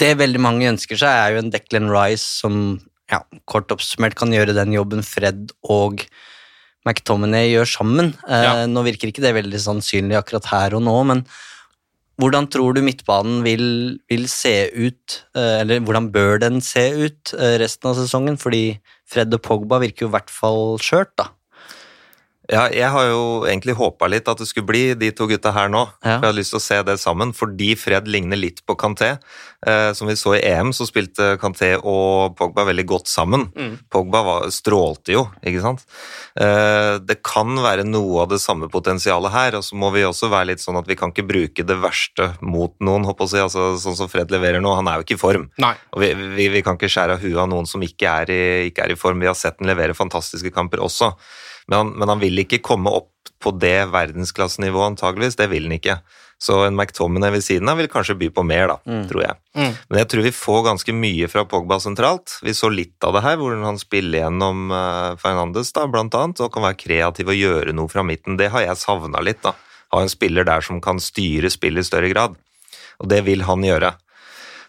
det 0.00 0.14
veldig 0.20 0.42
mange 0.42 0.68
ønsker 0.70 0.98
seg, 1.00 1.10
er 1.10 1.34
jo 1.34 1.42
en 1.42 1.50
Declan 1.52 1.90
Rice 1.90 2.26
som 2.42 2.78
ja, 3.12 3.20
kort 3.50 3.72
oppsummert 3.74 4.16
kan 4.18 4.32
gjøre 4.32 4.56
den 4.56 4.72
jobben 4.74 5.04
Fred 5.06 5.52
og 5.62 6.06
McTominay 6.84 7.50
gjør 7.52 7.68
sammen. 7.68 8.12
Eh, 8.28 8.44
ja. 8.44 8.54
nå 8.68 8.84
virker 8.86 9.10
ikke 9.10 9.24
det 9.24 9.34
veldig 9.38 9.60
sannsynlig 9.60 10.18
akkurat 10.20 10.48
her 10.52 10.78
og 10.78 10.84
nå, 10.86 10.96
men 11.10 11.24
hvordan 12.20 12.46
tror 12.52 12.76
du 12.76 12.82
midtbanen 12.86 13.40
vil, 13.42 13.64
vil 14.10 14.28
se 14.30 14.54
ut, 14.70 15.16
eh, 15.34 15.60
eller 15.64 15.82
hvordan 15.82 16.10
bør 16.14 16.38
den 16.44 16.60
se 16.62 16.84
ut 16.94 17.34
eh, 17.34 17.56
resten 17.62 17.90
av 17.90 17.98
sesongen? 17.98 18.38
Fordi 18.40 18.78
Fred 19.10 19.34
og 19.34 19.42
Pogba 19.44 19.80
virker 19.82 20.06
jo 20.06 20.12
i 20.12 20.14
hvert 20.14 20.30
fall 20.32 20.76
skjørt, 20.82 21.14
da. 21.18 21.32
Ja, 22.52 22.66
jeg 22.68 22.90
har 22.92 23.06
jo 23.08 23.22
egentlig 23.48 23.72
håpa 23.78 24.08
litt 24.10 24.28
at 24.28 24.40
det 24.40 24.46
skulle 24.50 24.68
bli 24.68 24.82
de 25.00 25.08
to 25.16 25.24
gutta 25.30 25.52
her 25.56 25.70
nå. 25.72 25.86
Ja. 26.04 26.18
For 26.18 26.26
Jeg 26.26 26.32
har 26.32 26.36
lyst 26.36 26.52
til 26.52 26.60
å 26.60 26.64
se 26.64 26.78
det 26.84 26.96
sammen, 27.00 27.32
fordi 27.36 27.72
Fred 27.80 28.08
ligner 28.10 28.36
litt 28.36 28.60
på 28.68 28.76
Kanté. 28.76 29.14
Eh, 29.64 29.92
som 29.96 30.10
vi 30.10 30.16
så 30.16 30.34
i 30.36 30.42
EM, 30.44 30.74
så 30.76 30.84
spilte 30.84 31.38
Kanté 31.40 31.70
og 31.80 32.34
Pogba 32.36 32.66
veldig 32.68 32.84
godt 32.90 33.08
sammen. 33.08 33.46
Mm. 33.56 33.78
Pogba 33.88 34.20
var, 34.26 34.48
strålte 34.52 35.14
jo, 35.14 35.24
ikke 35.40 35.62
sant. 35.64 35.86
Eh, 36.36 37.00
det 37.00 37.22
kan 37.24 37.56
være 37.64 37.86
noe 37.88 38.26
av 38.26 38.34
det 38.34 38.42
samme 38.44 38.68
potensialet 38.72 39.32
her, 39.32 39.56
og 39.56 39.64
så 39.64 39.78
må 39.80 39.88
vi 39.94 40.04
også 40.04 40.28
være 40.32 40.50
litt 40.52 40.64
sånn 40.64 40.76
at 40.80 40.90
vi 40.90 40.98
kan 41.00 41.14
ikke 41.14 41.26
bruke 41.30 41.64
det 41.64 41.78
verste 41.80 42.34
mot 42.44 42.76
noen, 42.84 43.08
håper 43.08 43.32
jeg. 43.32 43.46
Altså, 43.48 43.70
sånn 43.80 43.96
som 43.96 44.12
Fred 44.12 44.34
leverer 44.34 44.60
nå, 44.60 44.74
han 44.76 44.90
er 44.90 45.00
jo 45.00 45.08
ikke 45.08 45.16
i 45.16 45.24
form. 45.24 45.48
Nei. 45.64 45.72
Og 45.96 46.04
vi, 46.04 46.12
vi, 46.36 46.50
vi 46.58 46.64
kan 46.66 46.76
ikke 46.76 46.92
skjære 46.92 47.16
av 47.16 47.24
huet 47.24 47.40
av 47.40 47.48
noen 47.48 47.68
som 47.70 47.80
ikke 47.84 48.20
er, 48.20 48.34
i, 48.34 48.44
ikke 48.68 48.84
er 48.84 48.92
i 48.92 49.00
form. 49.00 49.24
Vi 49.24 49.32
har 49.32 49.38
sett 49.38 49.62
den 49.62 49.72
levere 49.72 49.96
fantastiske 49.96 50.52
kamper 50.52 50.84
også. 50.84 51.14
Men 51.66 51.78
han, 51.78 51.92
men 51.96 52.10
han 52.12 52.20
vil 52.20 52.33
ikke 52.42 52.62
komme 52.64 52.90
opp 52.90 53.12
på 53.44 53.52
det 53.60 53.90
verdensklassenivået, 53.92 54.94
antageligvis. 54.94 55.36
Det 55.38 55.48
vil 55.52 55.68
han 55.68 55.76
ikke. 55.76 55.98
Så 56.44 56.58
en 56.66 56.76
McTominay 56.76 57.32
ved 57.32 57.44
siden 57.44 57.70
av 57.70 57.78
vil 57.78 57.88
kanskje 57.92 58.16
by 58.18 58.28
på 58.34 58.44
mer, 58.46 58.66
da, 58.72 58.76
mm. 58.84 59.02
tror 59.10 59.22
jeg. 59.22 59.38
Mm. 59.56 59.74
Men 59.88 60.00
jeg 60.00 60.08
tror 60.10 60.24
vi 60.26 60.32
får 60.36 60.62
ganske 60.66 60.94
mye 60.96 61.28
fra 61.32 61.44
Pogba 61.48 61.78
sentralt. 61.80 62.38
Vi 62.44 62.54
så 62.56 62.68
litt 62.72 63.06
av 63.06 63.14
det 63.16 63.22
her, 63.24 63.38
hvordan 63.40 63.64
han 63.64 63.80
spiller 63.80 64.24
gjennom 64.24 64.72
uh, 64.74 65.14
Fernandes, 65.20 65.72
da, 65.76 65.86
blant 65.90 66.16
annet, 66.18 66.42
og 66.44 66.52
kan 66.54 66.66
være 66.66 66.80
kreativ 66.80 67.32
og 67.32 67.38
gjøre 67.38 67.76
noe 67.76 67.92
fra 67.92 68.04
midten. 68.06 68.38
Det 68.40 68.50
har 68.52 68.66
jeg 68.66 68.80
savna 68.82 69.22
litt, 69.24 69.42
da. 69.44 69.54
Ha 69.94 70.02
en 70.02 70.12
spiller 70.12 70.46
der 70.48 70.64
som 70.64 70.82
kan 70.84 71.00
styre 71.00 71.52
spillet 71.52 71.84
i 71.84 71.88
større 71.88 72.10
grad. 72.12 72.36
Og 73.00 73.08
det 73.10 73.22
vil 73.28 73.46
han 73.48 73.64
gjøre. 73.64 73.94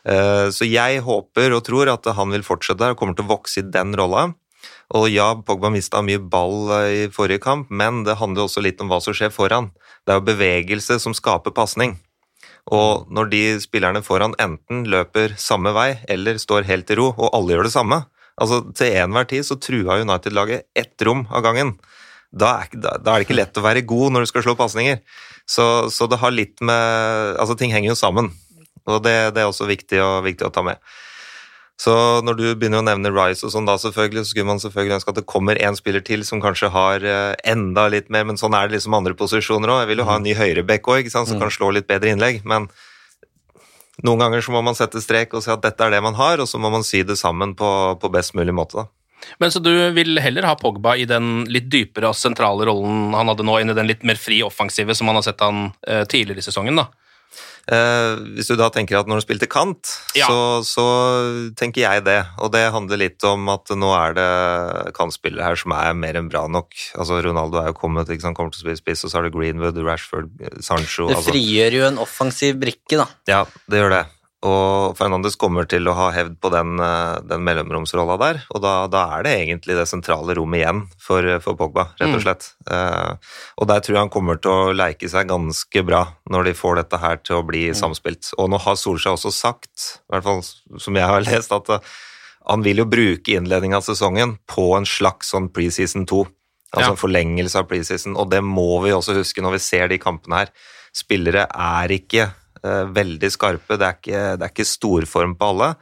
Uh, 0.05 0.47
så 0.53 0.67
jeg 0.69 1.01
håper 1.03 1.57
og 1.57 1.65
tror 1.65 1.89
at 1.91 2.07
han 2.13 2.35
vil 2.35 2.45
fortsette 2.45 2.83
der 2.83 2.93
og 2.93 3.01
kommer 3.01 3.17
til 3.17 3.25
å 3.25 3.33
vokse 3.35 3.63
i 3.63 3.67
den 3.73 3.95
rolla. 3.97 4.29
Og 4.93 5.07
ja, 5.09 5.31
Pogba 5.41 5.71
mista 5.73 6.03
mye 6.05 6.21
ball 6.21 6.69
eh, 6.77 6.89
i 7.05 7.05
forrige 7.13 7.41
kamp, 7.41 7.71
men 7.73 8.03
det 8.05 8.19
handler 8.19 8.45
også 8.45 8.61
litt 8.61 8.81
om 8.83 8.91
hva 8.91 8.99
som 9.01 9.15
skjer 9.17 9.33
foran. 9.33 9.71
Det 10.05 10.13
er 10.13 10.19
jo 10.19 10.27
bevegelse 10.27 10.99
som 11.01 11.15
skaper 11.17 11.55
pasning. 11.55 11.97
Og 12.73 13.09
når 13.13 13.29
de 13.29 13.43
spillerne 13.61 14.01
foran 14.05 14.33
enten 14.41 14.85
løper 14.89 15.35
samme 15.41 15.73
vei 15.75 15.91
eller 16.09 16.39
står 16.41 16.65
helt 16.69 16.89
i 16.89 16.97
ro, 16.97 17.11
og 17.13 17.33
alle 17.33 17.55
gjør 17.55 17.67
det 17.69 17.77
samme 17.77 18.05
altså 18.35 18.61
Til 18.75 18.95
enhver 18.99 19.27
tid 19.29 19.45
så 19.47 19.55
trua 19.55 20.01
United-laget 20.01 20.67
ett 20.75 21.01
rom 21.07 21.21
av 21.31 21.43
gangen. 21.45 21.75
Da 22.35 22.49
er, 22.65 22.73
da, 22.73 22.97
er, 22.99 23.21
det 23.21 23.27
ikke 23.29 23.37
lett 23.37 23.59
å 23.59 23.63
være 23.63 23.85
god 23.87 24.11
når 24.11 24.25
du 24.25 24.31
skal 24.31 24.43
slå 24.43 24.57
pasninger. 24.59 24.99
Så, 25.47 25.87
så, 25.93 26.07
det 26.11 26.19
har 26.19 26.33
litt 26.35 26.59
med 26.59 27.37
Altså, 27.39 27.55
ting 27.55 27.71
henger 27.71 27.93
jo 27.93 27.99
sammen. 27.99 28.31
Og 28.85 28.99
det, 29.05 29.15
det 29.37 29.43
er 29.43 29.49
også 29.49 29.69
viktig, 29.69 30.01
og, 30.03 30.25
viktig 30.27 30.49
å 30.49 30.51
ta 30.53 30.65
med. 30.65 30.81
Så 31.81 31.93
når 32.23 32.37
du 32.39 32.43
begynner 32.55 32.79
å 32.79 32.87
nevne 32.87 33.11
Rice 33.11 33.43
og 33.43 33.51
sånn 33.51 33.67
da, 33.67 33.75
selvfølgelig, 33.79 34.23
så 34.23 34.31
skulle 34.31 34.47
man 34.47 34.61
selvfølgelig 34.63 34.95
ønske 34.95 35.11
at 35.11 35.17
det 35.19 35.25
kommer 35.27 35.59
en 35.59 35.75
spiller 35.75 36.03
til 36.07 36.23
som 36.23 36.39
kanskje 36.43 36.71
har 36.71 37.03
eh, 37.03 37.33
enda 37.51 37.89
litt 37.91 38.07
mer, 38.13 38.23
men 38.29 38.39
sånn 38.39 38.55
er 38.55 38.69
det 38.69 38.77
liksom 38.77 38.95
andre 38.95 39.15
posisjoner 39.19 39.73
òg. 39.73 39.81
Jeg 39.83 39.91
vil 39.91 40.03
jo 40.03 40.07
ha 40.07 40.15
en 40.15 40.23
ny 40.23 40.35
høyrebekk 40.39 40.87
òg, 40.93 41.11
som 41.11 41.27
mm. 41.27 41.41
kan 41.43 41.51
slå 41.51 41.73
litt 41.75 41.89
bedre 41.91 42.15
innlegg. 42.15 42.45
Men 42.47 42.69
noen 44.07 44.23
ganger 44.23 44.43
så 44.43 44.55
må 44.55 44.63
man 44.63 44.79
sette 44.79 45.03
strek 45.03 45.35
og 45.35 45.43
si 45.43 45.51
at 45.51 45.63
dette 45.67 45.83
er 45.83 45.97
det 45.97 46.03
man 46.05 46.15
har, 46.15 46.39
og 46.39 46.47
så 46.47 46.59
må 46.63 46.71
man 46.71 46.87
sy 46.87 47.03
det 47.07 47.19
sammen 47.19 47.57
på, 47.59 47.69
på 47.99 48.11
best 48.13 48.39
mulig 48.39 48.55
måte. 48.55 48.85
da. 48.85 48.87
Men 49.39 49.51
Så 49.51 49.59
du 49.59 49.71
vil 49.95 50.19
heller 50.21 50.47
ha 50.47 50.55
Pogba 50.59 50.95
i 50.95 51.07
den 51.09 51.43
litt 51.51 51.67
dypere 51.71 52.11
og 52.11 52.19
sentrale 52.19 52.67
rollen 52.67 53.15
han 53.15 53.31
hadde 53.31 53.45
nå, 53.47 53.59
enn 53.59 53.73
i 53.73 53.77
den 53.77 53.89
litt 53.89 54.03
mer 54.07 54.19
fri 54.19 54.41
offensive 54.45 54.95
som 54.95 55.09
man 55.09 55.19
har 55.19 55.27
sett 55.27 55.43
han 55.43 55.71
eh, 55.87 56.05
tidligere 56.07 56.43
i 56.43 56.47
sesongen? 56.47 56.79
da? 56.79 56.87
Eh, 57.65 58.15
hvis 58.37 58.49
du 58.51 58.55
da 58.59 58.67
tenker 58.69 58.99
at 58.99 59.07
når 59.09 59.21
du 59.21 59.25
spilte 59.25 59.47
kant, 59.49 59.95
Ja. 60.17 60.27
så, 60.29 60.61
så 60.65 60.85
tenker 61.57 61.81
jeg 61.81 62.03
det. 62.05 62.19
Og 62.37 62.51
det 62.53 62.65
handler 62.75 63.01
litt 63.01 63.23
om 63.25 63.47
at 63.49 63.71
nå 63.73 63.89
er 63.97 64.13
det 64.17 64.27
kantspillere 64.97 65.47
her 65.49 65.57
som 65.59 65.73
er 65.77 65.95
mer 65.97 66.19
enn 66.19 66.29
bra 66.29 66.45
nok. 66.51 66.77
Altså 66.99 67.21
Ronaldo 67.25 67.61
er 67.61 67.71
jo 67.71 67.77
kommet, 67.79 68.09
ikke 68.13 68.27
sant, 68.27 68.37
kommer 68.37 68.53
til 68.53 68.61
å 68.61 68.67
spille 68.67 68.81
spiss, 68.81 69.05
og 69.05 69.11
så 69.11 69.19
har 69.19 69.27
du 69.27 69.33
Greenwood, 69.33 69.79
Rashford, 69.85 70.29
Sancho 70.61 71.09
Det 71.09 71.17
altså, 71.17 71.33
frigjør 71.33 71.79
jo 71.79 71.87
en 71.89 71.97
offensiv 72.05 72.59
brikke, 72.61 73.01
da. 73.01 73.07
Ja, 73.31 73.41
det 73.71 73.81
gjør 73.81 73.97
det. 73.97 74.03
Og 74.43 74.95
Fernandes 74.97 75.35
kommer 75.39 75.65
til 75.65 75.87
å 75.87 75.93
ha 75.97 76.09
hevd 76.13 76.35
på 76.43 76.51
den, 76.53 76.75
eh, 76.79 77.19
den 77.25 77.41
mellomromsrolla 77.47 78.17
der, 78.19 78.41
og 78.53 78.61
da, 78.61 78.73
da 78.91 79.05
er 79.17 79.23
det 79.23 79.31
egentlig 79.47 79.75
det 79.79 79.87
sentrale 79.89 80.35
rommet 80.37 80.59
igjen 80.61 80.81
for, 81.01 81.23
for 81.41 81.55
Pogba, 81.55 81.87
rett 81.97 82.11
og 82.13 82.19
Mm. 82.19 82.25
slett. 82.25 82.49
Eh, 82.69 83.15
og 83.57 83.67
der 83.67 83.79
tror 83.79 83.95
jeg 83.95 84.03
han 84.03 84.09
kommer 84.13 84.37
til 84.41 84.51
å 84.51 84.75
leike 84.75 85.09
seg 85.09 85.27
ganske 85.31 85.85
bra 85.85 86.03
når 86.29 86.43
de 86.45 86.53
får 86.53 86.75
dette 86.83 86.99
her 87.01 87.17
til 87.23 87.37
å 87.39 87.45
bli 87.47 87.69
samspilt. 87.73 88.33
Og 88.37 88.49
nå 88.51 88.59
har 88.61 88.75
Solskjær 88.75 89.15
også 89.17 89.31
sagt, 89.33 90.01
i 90.05 90.13
hvert 90.13 90.23
fall 90.23 90.43
som 90.79 90.93
jeg 90.95 91.07
har 91.09 91.21
lest, 91.31 91.51
at 91.55 91.69
eh, 91.69 91.79
han 92.47 92.61
vil 92.61 92.77
jo 92.83 92.85
bruke 92.85 93.33
innledningen 93.39 93.77
av 93.79 93.87
sesongen 93.87 94.37
på 94.45 94.75
en 94.77 94.85
slags 94.85 95.31
sånn 95.33 95.49
preseason 95.49 96.05
2. 96.05 96.25
Altså 96.75 96.89
Ja. 96.89 96.91
en 96.91 96.97
forlengelse 96.99 97.55
av 97.55 97.69
preseason, 97.69 98.17
og 98.19 98.29
det 98.29 98.43
må 98.43 98.83
vi 98.83 98.91
også 98.91 99.15
huske 99.15 99.41
når 99.41 99.53
vi 99.57 99.59
ser 99.63 99.87
de 99.87 99.97
kampene 99.97 100.43
her. 100.43 100.49
Spillere 100.93 101.47
er 101.49 101.87
ikke 101.95 102.33
veldig 102.95 103.29
skarpe, 103.33 103.77
det 103.79 103.87
er 103.87 103.99
ikke, 103.99 104.25
det 104.39 104.47
er 104.47 104.53
ikke 104.53 104.67
storform 104.69 105.37
på 105.39 105.53
alle. 105.53 105.75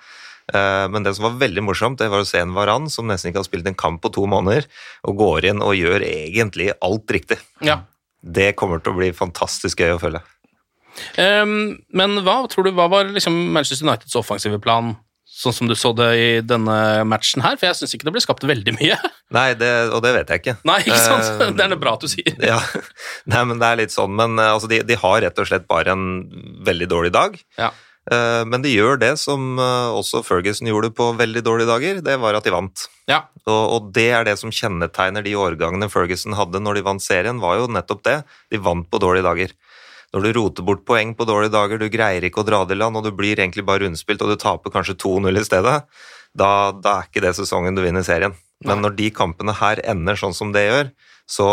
Eh, 0.51 0.85
men 0.91 1.05
det 1.05 1.15
som 1.15 1.27
var 1.29 1.39
veldig 1.39 1.63
morsomt, 1.63 2.01
det 2.01 2.11
var 2.11 2.23
å 2.23 2.27
se 2.27 2.41
en 2.43 2.53
Varan 2.55 2.89
som 2.91 3.07
nesten 3.07 3.31
ikke 3.31 3.43
har 3.43 3.47
spilt 3.47 3.69
en 3.69 3.79
kamp 3.79 4.01
på 4.03 4.11
to 4.13 4.25
måneder, 4.29 4.67
og 5.07 5.17
går 5.21 5.49
inn 5.53 5.63
og 5.63 5.77
gjør 5.77 6.03
egentlig 6.07 6.73
alt 6.83 7.15
riktig. 7.15 7.39
Ja. 7.63 7.81
Det 8.23 8.53
kommer 8.59 8.83
til 8.83 8.93
å 8.93 8.99
bli 8.99 9.11
fantastisk 9.15 9.83
gøy 9.83 9.95
å 9.95 10.01
følge. 10.01 10.23
Um, 11.17 11.81
men 11.95 12.19
hva 12.21 12.43
tror 12.51 12.67
du, 12.67 12.73
hva 12.77 12.85
var 12.91 13.09
liksom 13.09 13.33
Manchester 13.55 13.87
Uniteds 13.87 14.15
offensive 14.19 14.59
plan, 14.61 14.93
sånn 15.33 15.55
som 15.57 15.69
du 15.69 15.73
så 15.77 15.91
det 15.97 16.09
i 16.19 16.27
denne 16.45 16.75
matchen 17.09 17.41
her? 17.45 17.57
For 17.57 17.69
jeg 17.69 17.79
syns 17.79 17.95
ikke 17.97 18.07
det 18.09 18.13
ble 18.15 18.21
skapt 18.23 18.45
veldig 18.47 18.75
mye. 18.77 18.97
Nei, 19.37 19.47
det, 19.57 19.71
og 19.89 20.03
det 20.05 20.11
vet 20.19 20.33
jeg 20.33 20.43
ikke. 20.43 20.55
Nei, 20.69 20.79
ikke 20.85 20.99
sant? 21.01 21.31
Eh, 21.41 21.53
Det 21.57 21.65
er 21.65 21.73
det 21.73 21.79
bra 21.81 21.95
at 21.97 22.05
du 22.05 22.11
sier. 22.11 22.35
ja, 22.51 22.59
Nei, 23.33 23.41
men 23.49 23.61
det 23.61 23.69
er 23.71 23.81
litt 23.81 23.95
sånn, 23.95 24.13
men 24.19 24.37
eh, 24.37 24.51
altså, 24.53 24.69
de, 24.71 24.83
de 24.85 24.99
har 25.01 25.23
rett 25.25 25.41
og 25.41 25.49
slett 25.49 25.65
bare 25.69 25.95
en 25.95 26.05
veldig 26.67 26.89
dårlig 26.91 27.13
dag. 27.15 27.35
Ja. 27.57 27.71
Eh, 28.11 28.43
Men 28.45 28.61
de 28.65 28.71
gjør 28.73 28.97
det 29.01 29.13
som 29.21 29.55
også 29.57 30.21
Ferguson 30.27 30.67
gjorde 30.69 30.91
på 30.95 31.09
veldig 31.17 31.43
dårlige 31.45 31.71
dager, 31.71 32.01
det 32.05 32.17
var 32.21 32.35
at 32.37 32.45
de 32.45 32.53
vant. 32.53 32.85
Ja. 33.09 33.23
Og, 33.47 33.61
og 33.77 33.91
det 33.95 34.09
er 34.15 34.27
det 34.27 34.37
som 34.39 34.51
kjennetegner 34.53 35.23
de 35.25 35.33
årgangene 35.39 35.89
Ferguson 35.91 36.35
hadde 36.37 36.61
når 36.61 36.77
de 36.79 36.87
vant 36.87 37.03
serien, 37.03 37.41
var 37.43 37.57
jo 37.61 37.69
nettopp 37.71 38.03
det. 38.07 38.17
De 38.53 38.61
vant 38.61 38.85
på 38.91 39.01
dårlige 39.01 39.25
dager. 39.27 39.55
Når 40.13 40.25
du 40.25 40.31
roter 40.37 40.65
bort 40.65 40.83
poeng 40.85 41.15
på 41.17 41.25
dårlige 41.25 41.55
dager, 41.55 41.79
du 41.81 41.89
greier 41.89 42.25
ikke 42.25 42.43
å 42.43 42.47
dra 42.47 42.61
det 42.69 42.77
i 42.77 42.81
land, 42.81 42.97
og 42.99 43.07
du 43.07 43.13
blir 43.17 43.39
egentlig 43.39 43.65
bare 43.65 43.87
rundspilt, 43.87 44.21
og 44.21 44.29
du 44.29 44.37
taper 44.41 44.73
kanskje 44.73 44.97
2-0 45.01 45.39
i 45.41 45.45
stedet, 45.45 45.77
da, 46.37 46.49
da 46.73 46.97
er 46.99 47.07
ikke 47.07 47.23
det 47.25 47.33
sesongen 47.37 47.77
du 47.77 47.81
vinner 47.81 48.05
serien. 48.05 48.35
Men 48.63 48.83
når 48.83 48.93
de 48.99 49.09
kampene 49.13 49.55
her 49.57 49.81
ender 49.89 50.19
sånn 50.19 50.35
som 50.37 50.53
det 50.53 50.67
gjør, 50.67 50.91
så 51.29 51.47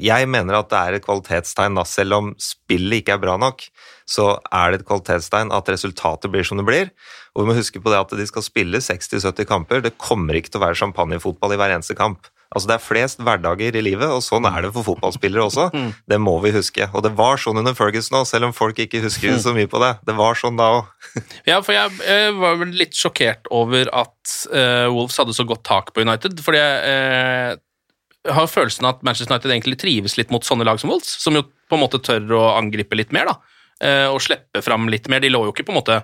jeg 0.00 0.28
mener 0.30 0.56
at 0.56 0.70
det 0.70 0.78
er 0.80 0.96
et 0.96 1.04
kvalitetstegn, 1.04 1.74
da, 1.76 1.84
selv 1.84 2.16
om 2.16 2.30
spillet 2.40 3.02
ikke 3.02 3.18
er 3.18 3.20
bra 3.20 3.34
nok, 3.40 3.66
så 4.08 4.30
er 4.48 4.72
det 4.72 4.80
et 4.80 4.86
kvalitetstegn 4.88 5.52
at 5.52 5.68
resultatet 5.68 6.32
blir 6.32 6.46
som 6.46 6.60
det 6.60 6.66
blir. 6.68 6.88
Og 7.34 7.42
vi 7.42 7.50
må 7.50 7.58
huske 7.58 7.82
på 7.82 7.92
det 7.92 8.00
at 8.00 8.14
de 8.16 8.26
skal 8.28 8.46
spille 8.46 8.80
60-70 8.80 9.48
kamper. 9.50 9.84
Det 9.84 9.96
kommer 10.00 10.38
ikke 10.38 10.54
til 10.54 10.62
å 10.62 10.64
være 10.64 10.80
champagnefotball 10.80 11.52
i 11.52 11.60
hver 11.60 11.74
eneste 11.76 11.98
kamp. 11.98 12.30
Altså 12.54 12.70
Det 12.70 12.76
er 12.76 12.84
flest 12.84 13.22
hverdager 13.26 13.76
i 13.76 13.82
livet, 13.82 14.06
og 14.06 14.22
sånn 14.24 14.46
er 14.48 14.62
det 14.64 14.72
for 14.76 14.86
fotballspillere 14.86 15.44
også. 15.48 15.66
Det 16.10 16.18
må 16.22 16.36
vi 16.44 16.54
huske. 16.54 16.86
Og 16.94 17.04
det 17.06 17.12
var 17.18 17.40
sånn 17.42 17.58
under 17.60 17.74
Ferguson 17.74 18.20
òg, 18.20 18.28
selv 18.30 18.48
om 18.48 18.54
folk 18.56 18.78
ikke 18.80 19.02
husker 19.04 19.36
så 19.42 19.54
mye 19.56 19.70
på 19.70 19.80
det. 19.82 19.92
Det 20.06 20.14
var 20.18 20.38
sånn 20.38 20.60
da 20.60 20.70
òg. 20.78 20.90
Ja, 21.50 21.60
for 21.64 21.74
jeg 21.74 22.34
var 22.38 22.56
vel 22.62 22.72
litt 22.78 22.96
sjokkert 22.96 23.50
over 23.54 23.90
at 23.92 24.34
uh, 24.54 24.86
Wolves 24.94 25.18
hadde 25.20 25.34
så 25.36 25.46
godt 25.48 25.64
tak 25.66 25.92
på 25.94 26.04
United, 26.06 26.38
fordi 26.42 26.60
jeg 26.62 27.56
uh, 27.58 28.34
har 28.34 28.48
følelsen 28.50 28.88
at 28.88 29.02
Manchester 29.06 29.34
United 29.34 29.52
egentlig 29.52 29.78
trives 29.82 30.16
litt 30.18 30.32
mot 30.34 30.46
sånne 30.46 30.66
lag 30.66 30.80
som 30.80 30.94
Wolves, 30.94 31.10
som 31.20 31.36
jo 31.36 31.44
på 31.44 31.76
en 31.76 31.82
måte 31.84 32.00
tør 32.02 32.32
å 32.38 32.46
angripe 32.56 32.96
litt 32.98 33.14
mer, 33.14 33.32
da, 33.32 33.40
Uh, 33.82 34.06
og 34.14 34.20
slippe 34.22 34.60
fram 34.62 34.86
litt 34.86 35.08
mer. 35.10 35.18
De 35.20 35.28
lå 35.32 35.40
jo 35.44 35.50
ikke 35.52 35.64
på 35.66 35.72
en 35.74 35.80
måte 35.80 35.96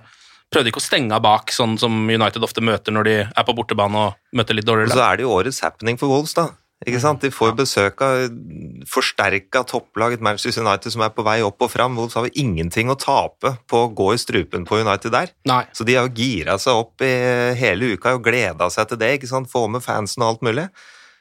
Prøvde 0.51 0.71
ikke 0.71 0.81
å 0.81 0.83
stenge 0.83 1.15
av 1.15 1.23
bak, 1.23 1.53
sånn 1.55 1.77
som 1.79 1.93
United 2.11 2.43
ofte 2.43 2.63
møter 2.63 2.91
når 2.91 3.07
de 3.07 3.13
er 3.23 3.45
på 3.47 3.55
bortebane 3.55 4.07
og 4.07 4.35
møter 4.35 4.57
litt 4.57 4.67
Og 4.67 4.73
dårligere 4.73 4.97
så 4.97 5.05
er 5.05 5.19
det 5.19 5.23
jo 5.23 5.35
årets 5.37 5.61
happening 5.63 5.99
for 5.99 6.11
Wolves, 6.11 6.35
da. 6.35 6.49
Ikke 6.81 6.99
sant? 6.99 7.21
De 7.21 7.29
får 7.29 7.53
besøk 7.59 8.01
av 8.01 8.23
forsterka 8.89 9.61
topplaget 9.69 10.23
Manchester 10.25 10.65
United 10.65 10.95
som 10.95 11.03
er 11.05 11.11
på 11.13 11.23
vei 11.23 11.37
opp 11.45 11.61
og 11.61 11.69
fram. 11.69 11.93
Wolves 11.99 12.17
har 12.17 12.25
jo 12.25 12.33
ingenting 12.41 12.89
å 12.89 12.97
tape 12.97 13.53
på 13.69 13.83
å 13.83 13.91
gå 13.93 14.07
i 14.15 14.21
strupen 14.21 14.65
på 14.65 14.79
United 14.81 15.13
der. 15.13 15.29
Nei. 15.45 15.61
Så 15.77 15.85
de 15.85 15.95
har 15.95 16.09
jo 16.09 16.15
gira 16.17 16.57
seg 16.59 16.81
opp 16.81 17.05
i 17.05 17.11
hele 17.59 17.93
uka 17.93 18.15
og 18.17 18.25
gleda 18.25 18.71
seg 18.73 18.89
til 18.89 18.99
det. 19.03 19.13
ikke 19.19 19.29
sant? 19.29 19.51
Få 19.51 19.67
med 19.69 19.85
fansen 19.85 20.25
og 20.25 20.33
alt 20.33 20.49
mulig. 20.49 20.65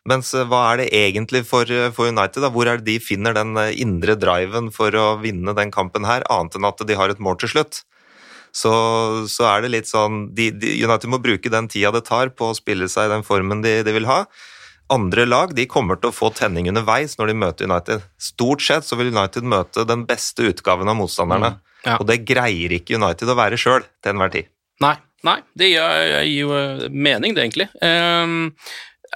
Mens 0.09 0.33
eh, 0.33 0.47
hva 0.49 0.63
er 0.71 0.81
det 0.81 0.89
egentlig 0.97 1.45
for, 1.45 1.69
eh, 1.69 1.93
for 1.93 2.09
United? 2.09 2.41
da? 2.41 2.49
Hvor 2.49 2.67
er 2.67 2.81
det 2.81 2.89
de 2.89 2.97
finner 3.05 3.37
den 3.37 3.53
eh, 3.61 3.75
indre 3.85 4.17
driven 4.17 4.73
for 4.73 4.97
å 4.97 5.07
vinne 5.21 5.53
den 5.57 5.73
kampen 5.75 6.09
her, 6.09 6.25
annet 6.33 6.57
enn 6.57 6.69
at 6.71 6.81
de 6.89 6.97
har 6.97 7.13
et 7.13 7.21
mål 7.21 7.37
til 7.43 7.53
slutt? 7.53 7.83
Så, 8.53 8.73
så 9.31 9.47
er 9.51 9.65
det 9.65 9.75
litt 9.75 9.91
sånn 9.91 10.29
de, 10.35 10.51
de, 10.51 10.75
United 10.83 11.11
må 11.13 11.21
bruke 11.23 11.53
den 11.53 11.69
tida 11.71 11.93
det 11.95 12.05
tar 12.09 12.33
på 12.35 12.51
å 12.51 12.57
spille 12.57 12.89
seg 12.91 13.09
i 13.09 13.13
den 13.15 13.27
formen 13.27 13.63
de, 13.65 13.81
de 13.87 13.95
vil 13.95 14.09
ha. 14.11 14.25
Andre 14.91 15.27
lag 15.29 15.53
de 15.55 15.69
kommer 15.71 16.01
til 16.01 16.11
å 16.11 16.15
få 16.15 16.33
tenning 16.35 16.67
underveis 16.73 17.15
når 17.21 17.31
de 17.31 17.37
møter 17.45 17.69
United. 17.71 18.07
Stort 18.19 18.65
sett 18.67 18.89
så 18.89 18.99
vil 18.99 19.13
United 19.15 19.47
møte 19.47 19.87
den 19.87 20.03
beste 20.09 20.49
utgaven 20.51 20.91
av 20.91 20.99
motstanderne. 20.99 21.53
Ja. 21.87 21.95
Og 22.01 22.09
det 22.11 22.25
greier 22.29 22.75
ikke 22.75 22.99
United 22.99 23.31
å 23.31 23.39
være 23.39 23.59
sjøl 23.61 23.85
til 24.03 24.13
enhver 24.13 24.35
tid. 24.35 24.51
Nei, 24.83 24.97
nei, 25.27 25.39
det 25.55 25.71
gir, 25.71 26.05
gir 26.27 26.35
jo 26.35 26.57
eh, 26.57 26.89
mening, 26.91 27.37
det, 27.37 27.47
egentlig. 27.47 27.69
Um, 27.79 28.51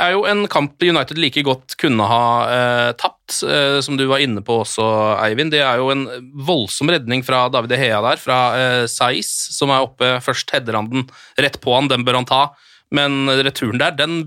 er 0.01 0.15
jo 0.17 0.25
en 0.27 0.45
kamp 0.51 0.83
United 0.83 1.19
like 1.23 1.43
godt 1.47 1.77
kunne 1.79 2.07
ha 2.11 2.23
eh, 2.51 2.91
tapt, 2.99 3.37
eh, 3.47 3.79
som 3.85 3.99
du 3.99 4.05
var 4.11 4.23
inne 4.25 4.43
på 4.45 4.57
også, 4.65 4.83
Eivind. 5.23 5.53
Det 5.55 5.61
er 5.63 5.79
jo 5.83 5.91
en 5.95 6.07
voldsom 6.47 6.91
redning 6.91 7.23
fra 7.27 7.45
David 7.55 7.77
Hea 7.79 8.01
der, 8.03 8.19
fra 8.21 8.39
eh, 8.59 8.83
Saiz, 8.91 9.31
som 9.55 9.71
er 9.75 9.87
oppe. 9.87 10.17
Først 10.25 10.51
header 10.55 10.81
han 10.81 10.91
den 10.91 11.07
rett 11.39 11.61
på 11.63 11.77
han, 11.77 11.91
den 11.93 12.03
bør 12.07 12.21
han 12.23 12.29
ta. 12.31 12.43
Men 12.95 13.25
returen 13.47 13.81
der, 13.81 13.95
den 13.99 14.21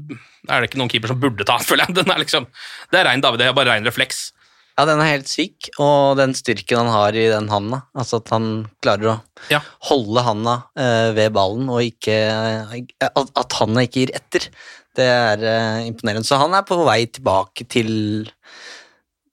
er 0.48 0.62
det 0.64 0.70
ikke 0.72 0.80
noen 0.80 0.90
keeper 0.92 1.12
som 1.12 1.20
burde 1.22 1.46
ta, 1.48 1.60
føler 1.68 1.86
jeg. 1.88 2.00
Den 2.00 2.16
er 2.16 2.24
liksom, 2.24 2.48
det 2.94 3.02
er 3.04 3.10
rein 3.12 3.24
David 3.24 3.44
Hea, 3.48 3.56
bare 3.58 3.76
rein 3.76 3.88
refleks. 3.88 4.30
Ja, 4.78 4.84
den 4.86 5.00
er 5.02 5.08
helt 5.10 5.26
syk, 5.26 5.72
og 5.82 6.20
den 6.20 6.36
styrken 6.38 6.78
han 6.84 6.92
har 6.94 7.16
i 7.18 7.24
den 7.32 7.48
handa, 7.50 7.80
altså 7.98 8.20
at 8.22 8.30
han 8.30 8.68
klarer 8.86 9.10
å 9.10 9.16
Ja. 9.50 9.64
holde 9.90 10.22
handa 10.22 10.54
eh, 10.78 11.08
ved 11.18 11.34
ballen, 11.34 11.66
og 11.74 11.82
ikke 11.82 12.14
At, 13.02 13.56
handa 13.58 13.82
ikke 13.88 14.04
gir 14.04 14.14
etter, 14.20 14.46
det 14.98 15.06
er 15.08 15.44
uh, 15.46 15.86
imponerende. 15.88 16.28
Så 16.28 16.40
han 16.42 16.56
er 16.58 16.66
på 16.68 16.80
vei 16.88 17.04
tilbake 17.06 17.68
til 17.70 17.92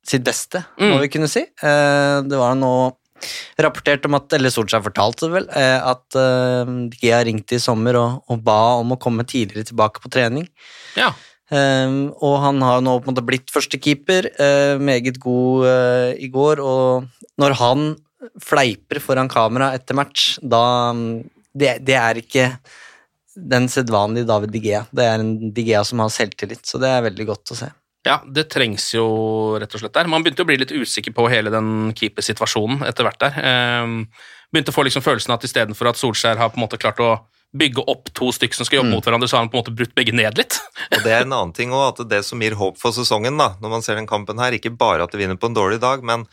sitt 0.05 0.25
beste, 0.27 0.61
må 0.79 0.99
Mm. 0.99 1.01
vi 1.01 1.09
kunne 1.15 1.31
si. 1.33 1.47
Uh, 1.65 2.21
det 2.29 2.37
var 2.39 2.55
nå 2.61 2.75
rapportert 3.63 4.05
om 4.09 4.17
at, 4.19 4.33
eller 4.37 4.53
Solskjær 4.53 4.83
fortalte 4.85 5.31
vel, 5.33 5.47
eh, 5.55 5.79
at 5.81 6.17
eh, 6.19 6.73
Gia 7.01 7.23
ringte 7.25 7.57
i 7.57 7.63
sommer 7.63 7.97
og, 7.97 8.25
og 8.29 8.43
ba 8.45 8.75
om 8.81 8.93
å 8.93 8.99
komme 9.01 9.25
tidligere 9.25 9.71
tilbake 9.71 10.03
på 10.03 10.11
trening. 10.13 10.49
Ja. 10.99 11.13
Um, 11.49 12.11
og 12.25 12.39
han 12.43 12.61
har 12.65 12.83
nå 12.85 12.97
på 12.99 13.07
en 13.09 13.15
måte 13.15 13.25
blitt 13.25 13.53
førstekeeper, 13.55 14.31
uh, 14.41 14.77
meget 14.83 15.21
god 15.23 15.67
uh, 15.69 16.11
i 16.17 16.29
går, 16.33 16.61
og 16.61 17.07
når 17.41 17.57
han 17.61 17.87
fleiper 18.43 19.01
foran 19.05 19.31
kamera 19.31 19.71
etter 19.77 19.97
match, 19.97 20.39
da 20.43 20.91
um, 20.97 21.23
det, 21.55 21.77
det 21.87 21.97
er 22.01 22.21
ikke 22.21 22.49
den 23.37 23.69
sedvanlige 23.69 24.29
David 24.29 24.53
Digea. 24.55 24.85
Det 24.95 25.07
er 25.07 25.23
en 25.23 25.55
Digea 25.55 25.83
som 25.85 26.03
har 26.05 26.13
selvtillit, 26.13 26.65
så 26.67 26.81
det 26.83 26.91
er 26.91 27.07
veldig 27.09 27.27
godt 27.33 27.55
å 27.55 27.59
se. 27.59 27.71
Ja, 28.05 28.19
det 28.29 28.51
trengs 28.53 28.91
jo 28.93 29.05
rett 29.61 29.75
og 29.75 29.81
slett 29.81 29.95
der. 29.97 30.09
Man 30.13 30.25
begynte 30.25 30.45
å 30.45 30.49
bli 30.49 30.59
litt 30.61 30.75
usikker 30.75 31.15
på 31.17 31.25
hele 31.33 31.53
den 31.53 31.95
keepersituasjonen 31.97 32.85
etter 32.85 33.07
hvert 33.07 33.23
der. 33.23 33.39
Um, 33.85 34.03
begynte 34.53 34.75
å 34.75 34.77
få 34.77 34.85
liksom 34.85 35.05
følelsen 35.05 35.33
at 35.33 35.47
istedenfor 35.49 35.89
at 35.89 36.01
Solskjær 36.01 36.41
har 36.41 36.53
på 36.53 36.61
en 36.61 36.67
måte 36.67 36.81
klart 36.81 37.01
å 37.01 37.15
bygge 37.55 37.85
opp 37.89 38.11
to 38.19 38.29
stykker 38.35 38.59
som 38.59 38.67
skal 38.67 38.81
jobbe 38.81 38.93
mot 38.93 39.07
hverandre, 39.07 39.29
så 39.31 39.39
har 39.39 39.45
han 39.45 39.51
på 39.53 39.57
en 39.57 39.63
måte 39.63 39.77
brutt 39.79 39.95
begge 39.97 40.13
ned 40.13 40.37
litt. 40.41 40.59
Og 40.91 41.05
det 41.07 41.15
er 41.15 41.23
en 41.23 41.33
annen 41.37 41.55
ting 41.57 41.73
også, 41.73 42.03
at 42.03 42.11
det 42.11 42.21
som 42.27 42.43
gir 42.43 42.57
håp 42.59 42.81
for 42.81 42.97
sesongen, 42.97 43.39
da, 43.41 43.53
når 43.63 43.73
man 43.77 43.87
ser 43.87 43.97
den 43.99 44.11
kampen 44.11 44.43
her, 44.43 44.57
ikke 44.57 44.75
bare 44.75 45.07
at 45.07 45.15
de 45.15 45.23
vinner 45.23 45.39
på 45.39 45.49
en 45.49 45.57
dårlig 45.57 45.79
dag, 45.83 46.03
men 46.05 46.27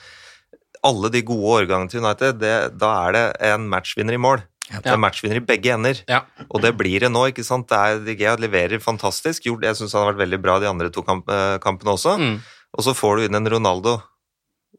alle 0.81 1.11
de 1.13 1.21
gode 1.25 1.59
årgangene 1.61 1.93
til 1.93 2.01
United, 2.01 2.41
det, 2.41 2.55
da 2.81 2.93
er 3.05 3.15
det 3.15 3.25
en 3.51 3.69
matchvinner 3.69 4.17
i 4.17 4.21
mål. 4.21 4.41
Det 4.71 4.91
er 4.93 4.99
matchvinner 5.01 5.41
i 5.41 5.43
begge 5.43 5.73
ender. 5.75 6.01
Ja. 6.09 6.21
Og 6.47 6.63
det 6.63 6.73
blir 6.79 7.03
det 7.03 7.11
nå, 7.11 7.25
ikke 7.31 7.45
sant. 7.45 7.67
Det 7.71 8.15
er, 8.15 8.39
leverer 8.39 8.81
fantastisk. 8.83 9.45
Gjort, 9.47 9.65
jeg 9.67 9.79
syns 9.79 9.95
han 9.97 10.05
har 10.05 10.13
vært 10.13 10.23
veldig 10.23 10.41
bra 10.43 10.57
de 10.63 10.69
andre 10.69 10.91
to 10.93 11.03
kamp, 11.03 11.29
eh, 11.29 11.57
kampene 11.63 11.95
også. 11.97 12.17
Mm. 12.21 12.37
Og 12.77 12.85
så 12.87 12.95
får 12.95 13.17
du 13.17 13.25
inn 13.27 13.39
en 13.39 13.51
Ronaldo 13.51 13.97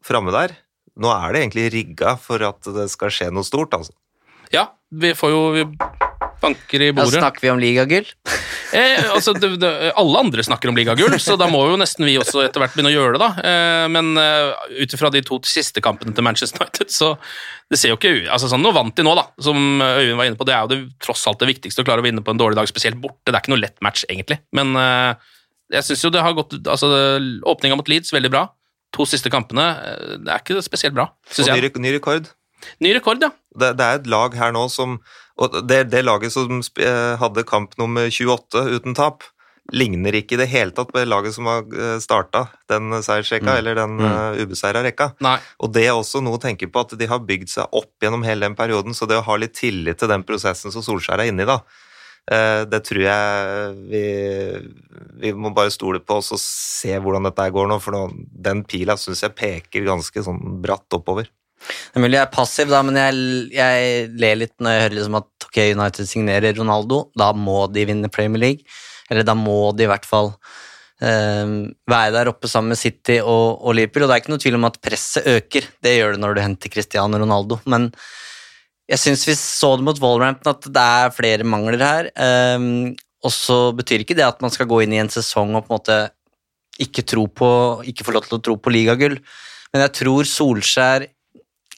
framme 0.04 0.32
der. 0.34 0.56
Nå 1.00 1.12
er 1.12 1.32
det 1.32 1.42
egentlig 1.42 1.66
rigga 1.72 2.16
for 2.20 2.42
at 2.44 2.72
det 2.76 2.88
skal 2.92 3.12
skje 3.12 3.30
noe 3.32 3.46
stort, 3.46 3.76
altså. 3.76 3.94
Ja, 4.52 4.68
vi 4.92 5.14
får 5.16 5.32
jo 5.32 5.44
vi 5.54 5.64
banker 6.42 6.82
i 6.82 6.90
bordet. 6.94 7.18
Da 7.18 7.26
snakker 7.26 7.46
vi 7.46 7.52
om 7.54 7.62
ligagull. 7.62 8.08
Eh, 8.72 9.02
altså, 9.12 9.34
det, 9.36 9.50
det, 9.60 9.70
alle 10.00 10.20
andre 10.22 10.40
snakker 10.40 10.70
om 10.70 10.76
ligagull, 10.78 11.12
så 11.20 11.34
da 11.36 11.44
må 11.52 11.58
jo 11.68 11.74
nesten 11.76 12.06
vi 12.08 12.14
også 12.16 12.40
etter 12.40 12.62
hvert 12.62 12.72
begynne 12.72 12.88
å 12.88 12.94
gjøre 12.94 13.18
det. 13.18 13.20
da. 13.20 13.44
Eh, 13.50 13.88
men 13.92 14.14
uh, 14.16 14.62
ut 14.78 14.94
ifra 14.96 15.10
de 15.12 15.20
to 15.28 15.36
siste 15.44 15.82
kampene 15.84 16.14
til 16.16 16.24
Manchester 16.24 16.62
United, 16.62 16.88
så 16.88 17.10
det 17.68 17.76
ser 17.76 17.92
jo 17.92 17.98
ikke 17.98 18.14
ut 18.14 18.30
altså, 18.32 18.48
sånn, 18.48 18.64
Nå 18.64 18.72
vant 18.72 18.96
de 18.96 19.04
nå, 19.04 19.12
da, 19.18 19.26
som 19.44 19.60
Øyvind 19.60 20.16
var 20.16 20.30
inne 20.30 20.40
på. 20.40 20.48
Det 20.48 20.56
er 20.56 20.64
jo 20.64 20.72
det, 20.72 20.80
tross 21.04 21.26
alt 21.28 21.44
det 21.44 21.50
viktigste 21.52 21.84
å 21.84 21.90
klare 21.90 22.00
å 22.00 22.06
vinne 22.08 22.24
på 22.24 22.32
en 22.32 22.40
dårlig 22.40 22.56
dag, 22.62 22.72
spesielt 22.72 22.96
borte. 23.02 23.28
Det 23.28 23.36
er 23.36 23.44
ikke 23.44 23.52
noe 23.52 23.60
lett 23.60 23.76
match, 23.84 24.06
egentlig. 24.08 24.40
Men 24.56 24.72
uh, 24.72 25.20
jeg 25.76 25.90
syns 25.90 26.08
jo 26.08 26.14
det 26.16 26.24
har 26.24 26.40
gått 26.40 26.56
altså, 26.64 26.88
Åpninga 27.52 27.76
mot 27.76 27.92
Leeds, 27.92 28.16
veldig 28.16 28.32
bra. 28.32 28.46
To 28.96 29.04
siste 29.08 29.28
kampene, 29.32 29.68
uh, 29.84 30.14
det 30.16 30.32
er 30.32 30.40
ikke 30.46 30.64
spesielt 30.64 30.96
bra, 30.96 31.10
syns 31.28 31.52
jeg. 31.52 31.60
Ny, 31.76 31.88
ny 31.90 31.98
rekord. 32.00 32.32
Ny 32.84 32.94
rekord, 32.96 33.22
ja. 33.22 33.32
Det, 33.52 33.74
det, 33.78 33.84
er 33.84 34.00
et 34.00 34.08
lag 34.10 34.34
her 34.38 34.54
nå 34.54 34.64
som 34.72 34.96
Og 35.42 35.58
det, 35.68 35.84
det 35.92 36.04
laget 36.04 36.32
som 36.32 36.60
hadde 37.20 37.44
kamp 37.48 37.72
nummer 37.80 38.08
28 38.12 38.66
uten 38.76 38.94
tap, 38.94 39.24
ligner 39.70 40.16
ikke 40.18 40.36
i 40.36 40.40
det 40.40 40.48
hele 40.50 40.74
tatt 40.74 40.90
på 40.90 40.98
det 40.98 41.08
laget 41.08 41.34
som 41.36 41.46
har 41.48 41.62
starta 42.02 42.44
den 42.70 42.90
seiersrekka, 43.02 43.48
mm. 43.48 43.58
eller 43.58 43.78
den 43.78 43.94
mm. 44.00 44.04
uh, 44.04 44.42
ubeseira 44.42 44.82
rekka. 44.84 45.12
Nei. 45.24 45.36
Og 45.62 45.72
det 45.74 45.86
er 45.86 45.94
også 45.96 46.22
noe 46.24 46.38
å 46.38 46.42
tenke 46.42 46.68
på, 46.68 46.82
at 46.82 46.96
de 46.98 47.08
har 47.08 47.22
bygd 47.28 47.52
seg 47.52 47.78
opp 47.80 48.02
gjennom 48.02 48.26
hele 48.26 48.46
den 48.46 48.58
perioden, 48.58 48.96
så 48.96 49.08
det 49.08 49.20
å 49.20 49.26
ha 49.26 49.38
litt 49.40 49.54
tillit 49.58 50.00
til 50.02 50.10
den 50.10 50.26
prosessen 50.28 50.74
som 50.74 50.84
Solskjær 50.84 51.22
er 51.22 51.32
inne 51.32 51.46
i, 51.46 51.48
da, 51.48 51.60
uh, 52.34 52.62
det 52.68 52.82
tror 52.88 53.04
jeg 53.06 53.76
vi, 53.92 54.04
vi 55.22 55.34
må 55.36 55.54
bare 55.56 55.72
stole 55.74 56.02
på 56.02 56.20
oss 56.20 56.32
og 56.34 56.42
se 56.42 56.98
hvordan 56.98 57.30
dette 57.30 57.48
går 57.54 57.70
nå, 57.70 57.78
for 57.82 57.96
nå, 57.96 58.02
den 58.50 58.66
pila 58.68 58.98
syns 59.00 59.24
jeg 59.24 59.38
peker 59.38 59.86
ganske 59.88 60.26
sånn 60.26 60.60
bratt 60.64 60.98
oppover. 60.98 61.30
Det 61.68 61.98
er 61.98 62.04
mulig 62.04 62.18
jeg 62.18 62.26
er 62.26 62.34
passiv, 62.34 62.70
da, 62.72 62.80
men 62.86 62.98
jeg, 62.98 63.22
jeg 63.54 64.08
ler 64.20 64.40
litt 64.40 64.54
når 64.62 64.74
jeg 64.74 64.84
hører 64.84 64.96
liksom 64.98 65.18
at 65.20 65.46
ok, 65.46 65.60
United 65.76 66.08
signerer 66.08 66.56
Ronaldo. 66.58 67.04
Da 67.18 67.30
må 67.36 67.66
de 67.72 67.86
vinne 67.88 68.10
Premier 68.12 68.42
League. 68.42 68.80
Eller 69.10 69.26
da 69.28 69.36
må 69.36 69.74
de 69.76 69.84
i 69.84 69.90
hvert 69.90 70.08
fall 70.08 70.32
eh, 71.04 71.52
være 71.90 72.14
der 72.16 72.32
oppe 72.32 72.50
sammen 72.50 72.72
med 72.72 72.80
City 72.80 73.18
og, 73.20 73.60
og, 73.60 73.76
Liverpool. 73.76 74.06
Og 74.06 74.10
det 74.10 74.16
er 74.16 74.24
ikke 74.24 74.34
noe 74.34 74.44
tvil 74.44 74.58
om 74.58 74.68
at 74.70 74.80
presset 74.84 75.28
øker. 75.36 75.68
Det 75.84 75.96
gjør 75.98 76.16
det 76.16 76.24
når 76.24 76.36
du 76.36 76.44
henter 76.44 76.72
Cristiano 76.72 77.20
Ronaldo. 77.20 77.60
Men 77.68 77.90
jeg 78.90 79.00
syns 79.02 79.26
vi 79.28 79.36
så 79.38 79.74
det 79.78 79.86
mot 79.86 80.00
Wolverhampton 80.02 80.54
at 80.56 80.68
det 80.72 80.88
er 81.04 81.14
flere 81.14 81.48
mangler 81.48 81.86
her. 81.86 82.10
Eh, 82.16 82.68
og 83.22 83.30
så 83.30 83.60
betyr 83.76 84.02
ikke 84.02 84.18
det 84.18 84.26
at 84.26 84.42
man 84.42 84.52
skal 84.54 84.68
gå 84.70 84.82
inn 84.82 84.96
i 84.96 85.00
en 85.02 85.12
sesong 85.12 85.54
og 85.54 85.66
på 85.66 85.70
en 85.70 85.78
måte 85.78 86.00
ikke, 86.82 87.04
tro 87.06 87.26
på, 87.28 87.48
ikke 87.86 88.06
få 88.06 88.14
lov 88.16 88.26
til 88.26 88.38
å 88.38 88.42
tro 88.42 88.56
på 88.58 88.72
ligagull. 88.72 89.18
Men 89.72 89.84
jeg 89.86 89.94
tror 90.00 90.28
Solskjær 90.28 91.06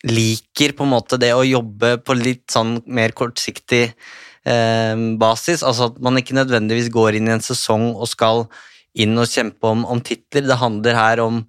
liker 0.04 0.74
på 0.76 0.84
en 0.84 0.92
måte 0.92 1.18
det 1.20 1.32
å 1.34 1.46
jobbe 1.46 1.96
på 2.04 2.16
litt 2.18 2.46
sånn 2.52 2.76
mer 2.86 3.14
kortsiktig 3.16 3.84
eh, 3.88 4.94
basis. 5.20 5.64
Altså 5.64 5.90
at 5.90 6.00
man 6.04 6.20
ikke 6.20 6.36
nødvendigvis 6.36 6.92
går 6.94 7.18
inn 7.18 7.30
i 7.30 7.36
en 7.36 7.44
sesong 7.44 7.92
og 7.94 8.10
skal 8.10 8.46
inn 8.94 9.16
og 9.18 9.30
kjempe 9.30 9.70
om, 9.70 9.86
om 9.88 10.02
titler. 10.04 10.46
Det 10.46 10.60
handler 10.60 11.00
her 11.00 11.24
om 11.24 11.42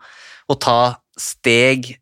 å 0.50 0.58
ta 0.62 0.80
steg 1.20 1.96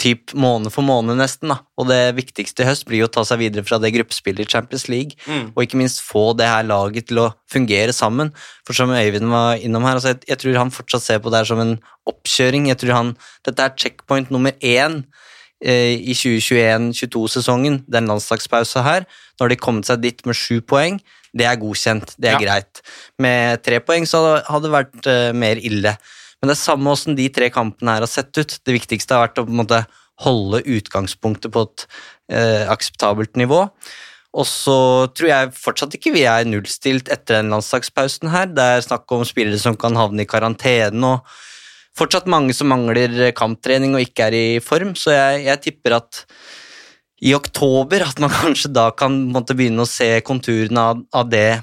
typ 0.00 0.32
måned 0.36 0.72
for 0.72 0.84
måned, 0.86 1.16
nesten. 1.18 1.50
da. 1.52 1.58
Og 1.80 1.88
det 1.90 2.16
viktigste 2.16 2.64
i 2.64 2.68
høst 2.68 2.86
blir 2.88 3.04
å 3.04 3.10
ta 3.12 3.24
seg 3.26 3.42
videre 3.42 3.64
fra 3.66 3.78
det 3.80 3.92
gruppespillet 3.94 4.46
i 4.46 4.50
Champions 4.50 4.86
League, 4.88 5.18
mm. 5.26 5.52
og 5.52 5.60
ikke 5.64 5.80
minst 5.80 6.00
få 6.04 6.30
det 6.38 6.48
her 6.48 6.64
laget 6.66 7.10
til 7.10 7.20
å 7.20 7.30
fungere 7.50 7.92
sammen. 7.96 8.32
For 8.64 8.76
som 8.76 8.92
Øyvind 8.94 9.28
var 9.32 9.60
innom 9.60 9.84
her, 9.84 9.98
altså 9.98 10.14
jeg, 10.14 10.22
jeg, 10.30 10.40
tror 10.40 10.60
han 10.62 10.72
fortsatt 10.74 11.04
ser 11.04 11.20
på 11.24 11.32
det 11.32 11.42
her 11.42 11.50
som 11.52 11.60
en 11.62 11.76
oppkjøring. 12.08 12.70
Jeg 12.72 12.80
tror 12.80 12.96
han, 12.96 13.12
Dette 13.46 13.66
er 13.66 13.76
checkpoint 13.80 14.32
nummer 14.34 14.56
én 14.64 15.02
i 15.62 16.12
2021-22-sesongen, 16.12 17.78
den 17.88 18.10
landslagspausa 18.10 18.82
her, 18.84 19.06
når 19.40 19.52
de 19.52 19.56
kommet 19.60 19.88
seg 19.88 20.02
dit 20.02 20.18
med 20.28 20.36
sju 20.36 20.58
poeng, 20.60 20.98
det 21.34 21.46
er 21.48 21.58
godkjent, 21.58 22.14
det 22.20 22.30
er 22.30 22.36
ja. 22.36 22.42
greit. 22.42 22.82
Med 23.22 23.62
tre 23.66 23.80
poeng 23.82 24.06
så 24.06 24.22
hadde 24.46 24.68
det 24.68 24.74
vært 24.74 25.08
uh, 25.10 25.30
mer 25.36 25.58
ille. 25.58 25.96
Men 26.38 26.50
det 26.50 26.54
er 26.54 26.62
samme 26.62 26.92
åssen 26.92 27.18
de 27.18 27.26
tre 27.34 27.50
kampene 27.50 27.96
her 27.96 28.04
har 28.04 28.10
sett 28.10 28.30
ut. 28.38 28.58
Det 28.62 28.76
viktigste 28.76 29.16
har 29.16 29.26
vært 29.26 29.40
å 29.42 29.46
på 29.46 29.54
en 29.54 29.62
måte 29.64 29.84
holde 30.22 30.62
utgangspunktet 30.76 31.50
på 31.54 31.64
et 31.66 31.86
uh, 32.34 32.70
akseptabelt 32.70 33.34
nivå. 33.40 33.64
Og 34.34 34.46
så 34.50 34.76
tror 35.14 35.30
jeg 35.30 35.54
fortsatt 35.58 35.94
ikke 35.96 36.14
vi 36.14 36.24
er 36.26 36.46
nullstilt 36.46 37.10
etter 37.12 37.40
den 37.40 37.52
landslagspausen 37.54 38.30
her. 38.32 38.48
Det 38.50 38.68
er 38.76 38.86
snakk 38.86 39.10
om 39.14 39.26
spillere 39.26 39.62
som 39.62 39.78
kan 39.78 39.98
havne 39.98 40.22
i 40.22 40.30
karantene. 40.30 41.14
og 41.14 41.53
fortsatt 41.98 42.28
mange 42.30 42.54
som 42.56 42.70
mangler 42.72 43.30
kamptrening 43.36 43.94
og 43.94 44.04
ikke 44.04 44.28
er 44.28 44.36
i 44.38 44.46
form, 44.64 44.94
så 44.98 45.14
jeg, 45.14 45.44
jeg 45.48 45.62
tipper 45.68 45.98
at 46.00 46.24
i 47.24 47.34
oktober 47.36 48.04
at 48.06 48.20
man 48.22 48.32
kanskje 48.42 48.72
da 48.74 48.88
kan 48.96 49.16
måtte 49.32 49.56
begynne 49.56 49.84
å 49.84 49.90
se 49.90 50.16
konturene 50.26 50.88
av, 50.90 51.04
av, 51.14 51.30
det 51.30 51.62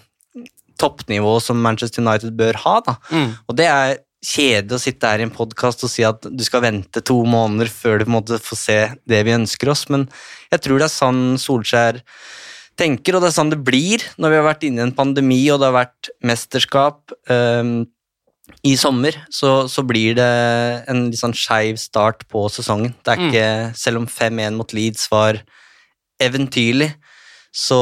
toppnivået 0.82 1.46
som 1.46 1.60
Manchester 1.62 2.02
United 2.02 2.34
bør 2.38 2.58
ha. 2.64 2.80
Da. 2.88 2.96
Mm. 3.12 3.28
Og 3.46 3.58
det 3.60 3.68
er 3.70 4.00
kjedelig 4.22 4.78
å 4.78 4.82
sitte 4.82 5.10
her 5.10 5.22
i 5.22 5.26
en 5.26 5.34
podkast 5.34 5.84
og 5.86 5.92
si 5.92 6.06
at 6.06 6.26
du 6.26 6.44
skal 6.46 6.64
vente 6.66 7.02
to 7.06 7.18
måneder 7.26 7.70
før 7.74 8.00
du 8.00 8.06
på 8.06 8.12
en 8.12 8.18
måte 8.20 8.40
får 8.42 8.60
se 8.60 8.80
det 9.10 9.22
vi 9.26 9.34
ønsker 9.34 9.72
oss, 9.74 9.88
men 9.94 10.08
jeg 10.54 10.62
tror 10.66 10.82
det 10.82 10.88
er 10.88 10.94
sånn 10.94 11.24
Solskjær 11.42 12.02
tenker, 12.80 13.18
og 13.18 13.24
det 13.24 13.32
er 13.32 13.36
sånn 13.36 13.52
det 13.54 13.62
blir 13.66 14.04
når 14.22 14.34
vi 14.34 14.40
har 14.40 14.48
vært 14.48 14.66
inne 14.66 14.82
i 14.82 14.86
en 14.88 14.96
pandemi 14.98 15.42
og 15.52 15.62
det 15.62 15.70
har 15.70 15.78
vært 15.84 16.12
mesterskap. 16.26 17.14
Um, 17.30 17.90
i 18.68 18.74
sommer 18.80 19.16
så, 19.34 19.68
så, 19.72 19.84
blir 19.88 20.16
det 20.18 20.28
en 20.92 21.08
litt 21.10 21.20
sånn 21.20 21.36
skeiv 21.38 21.80
start 21.82 22.26
på 22.32 22.46
sesongen. 22.54 22.94
Det 23.02 23.14
er 23.14 23.22
mm. 23.22 23.30
ikke, 23.30 23.48
Selv 23.80 24.02
om 24.02 24.08
5-1 24.10 24.58
mot 24.58 24.76
Leeds 24.76 25.08
var 25.12 25.40
eventyrlig, 26.22 26.92
så 27.52 27.82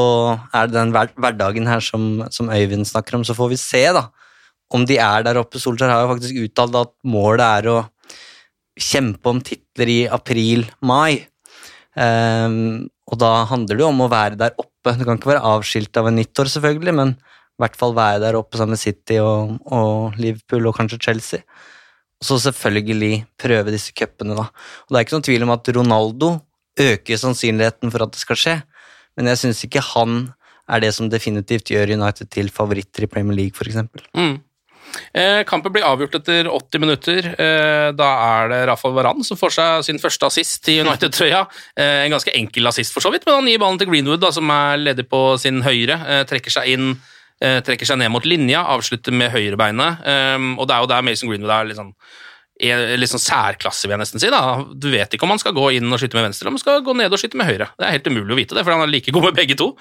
er 0.56 0.66
det 0.66 0.74
den 0.74 0.92
hverdagen 0.92 1.68
her 1.70 1.82
som, 1.84 2.24
som, 2.34 2.50
Øyvind 2.50 2.88
snakker 2.88 3.18
om. 3.18 3.24
Så 3.26 3.36
får 3.38 3.52
vi 3.52 3.60
se 3.60 3.84
da, 3.94 4.08
om 4.74 4.86
de 4.86 4.98
er 5.02 5.26
der 5.26 5.38
oppe. 5.40 5.62
Solskjær 5.62 5.92
har 5.92 6.04
jo 6.04 6.12
faktisk 6.14 6.40
uttalt 6.44 6.78
at 6.80 6.94
målet 7.06 7.46
er 7.46 7.70
å 7.70 7.78
kjempe 8.80 9.30
om 9.30 9.42
titler 9.44 9.92
i 9.92 10.00
april-mai. 10.10 11.26
Um, 11.94 12.88
og 13.10 13.18
da 13.20 13.32
handler 13.50 13.76
det 13.76 13.84
jo 13.84 13.90
om 13.90 14.04
å 14.04 14.10
være 14.10 14.38
der 14.40 14.54
oppe. 14.58 14.94
Du 14.96 15.04
kan 15.04 15.18
ikke 15.18 15.34
være 15.34 15.46
avskilt 15.52 15.96
av 16.00 16.08
en 16.08 16.18
nyttår, 16.18 16.50
selvfølgelig, 16.54 16.96
men 16.96 17.14
i 17.60 17.62
hvert 17.66 17.76
fall 17.76 17.92
være 17.92 18.22
der 18.22 18.38
oppe 18.38 18.56
sammen 18.56 18.72
med 18.72 18.80
City 18.80 19.18
og, 19.20 19.58
og 19.68 20.16
Liverpool 20.16 20.70
og 20.70 20.78
kanskje 20.78 21.02
Chelsea. 21.04 21.44
Og 22.20 22.28
så 22.30 22.38
selvfølgelig 22.48 23.26
prøve 23.40 23.74
disse 23.74 23.92
cupene, 23.96 24.36
da. 24.36 24.48
Og 24.48 24.88
det 24.88 24.96
er 24.96 25.04
ikke 25.04 25.18
noen 25.18 25.28
tvil 25.28 25.44
om 25.44 25.52
at 25.52 25.72
Ronaldo 25.76 26.34
øker 26.80 27.20
sannsynligheten 27.20 27.92
for 27.92 28.06
at 28.06 28.14
det 28.16 28.22
skal 28.22 28.38
skje, 28.40 28.54
men 29.18 29.28
jeg 29.28 29.42
syns 29.42 29.64
ikke 29.66 29.84
han 29.92 30.30
er 30.70 30.84
det 30.84 30.94
som 30.96 31.10
definitivt 31.10 31.72
gjør 31.74 31.96
United 31.98 32.30
til 32.32 32.48
favoritter 32.54 33.04
i 33.04 33.10
Premier 33.10 33.36
League, 33.36 33.56
f.eks. 33.56 33.76
Mm. 34.16 34.38
Eh, 35.14 35.40
kampen 35.46 35.72
blir 35.74 35.86
avgjort 35.86 36.16
etter 36.20 36.48
80 36.50 36.82
minutter. 36.82 37.26
Eh, 37.30 37.90
da 37.96 38.08
er 38.26 38.50
det 38.52 38.60
Rafael 38.70 38.94
Varan 38.96 39.22
som 39.26 39.38
får 39.38 39.54
seg 39.56 39.86
sin 39.86 40.00
første 40.02 40.26
assist 40.30 40.70
i 40.72 40.80
United-trøya. 40.82 41.44
Eh, 41.76 42.06
en 42.06 42.14
ganske 42.14 42.34
enkel 42.38 42.70
assist, 42.70 42.94
for 42.94 43.04
så 43.04 43.12
vidt, 43.14 43.26
men 43.26 43.38
han 43.38 43.50
gir 43.50 43.62
ballen 43.62 43.80
til 43.80 43.90
Greenwood, 43.90 44.22
da, 44.22 44.32
som 44.34 44.50
er 44.54 44.80
ledig 44.80 45.06
på 45.10 45.22
sin 45.42 45.62
høyre. 45.66 45.98
Eh, 46.06 46.24
trekker 46.30 46.54
seg 46.54 46.72
inn 46.74 46.92
trekker 47.40 47.88
seg 47.88 48.00
ned 48.00 48.12
mot 48.12 48.26
linja, 48.28 48.64
avslutter 48.74 49.14
med 49.16 49.30
høyrebeinet. 49.32 50.02
Um, 50.36 50.50
og 50.58 50.66
det 50.68 50.76
er 50.76 50.82
jo 50.84 50.90
der 50.90 51.06
Mason 51.06 51.30
Greenwood 51.30 51.54
er 51.54 51.70
litt 51.70 51.78
sånn, 51.78 51.94
litt 53.00 53.12
sånn 53.12 53.22
særklasse, 53.24 53.86
vil 53.86 53.96
jeg 53.96 54.02
nesten 54.02 54.20
si. 54.20 54.28
da. 54.32 54.42
Du 54.76 54.90
vet 54.92 55.16
ikke 55.16 55.24
om 55.24 55.32
han 55.32 55.40
skal 55.40 55.56
gå 55.56 55.70
inn 55.78 55.88
og 55.88 56.02
skyte 56.02 56.18
med 56.18 56.28
venstre, 56.28 56.44
eller 56.44 56.52
om 56.52 56.58
han 56.58 56.64
skal 56.66 56.84
gå 56.84 56.96
ned 57.00 57.16
og 57.16 57.22
skyte 57.22 57.40
med 57.40 57.48
høyre. 57.48 57.70
Det 57.78 57.88
er 57.88 57.96
helt 57.96 58.12
umulig 58.12 58.36
å 58.36 58.40
vite 58.42 58.58
det, 58.58 58.66
for 58.66 58.76
han 58.76 58.84
er 58.84 58.92
like 58.92 59.14
god 59.16 59.30
med 59.30 59.40
begge 59.40 59.56
to. 59.60 59.72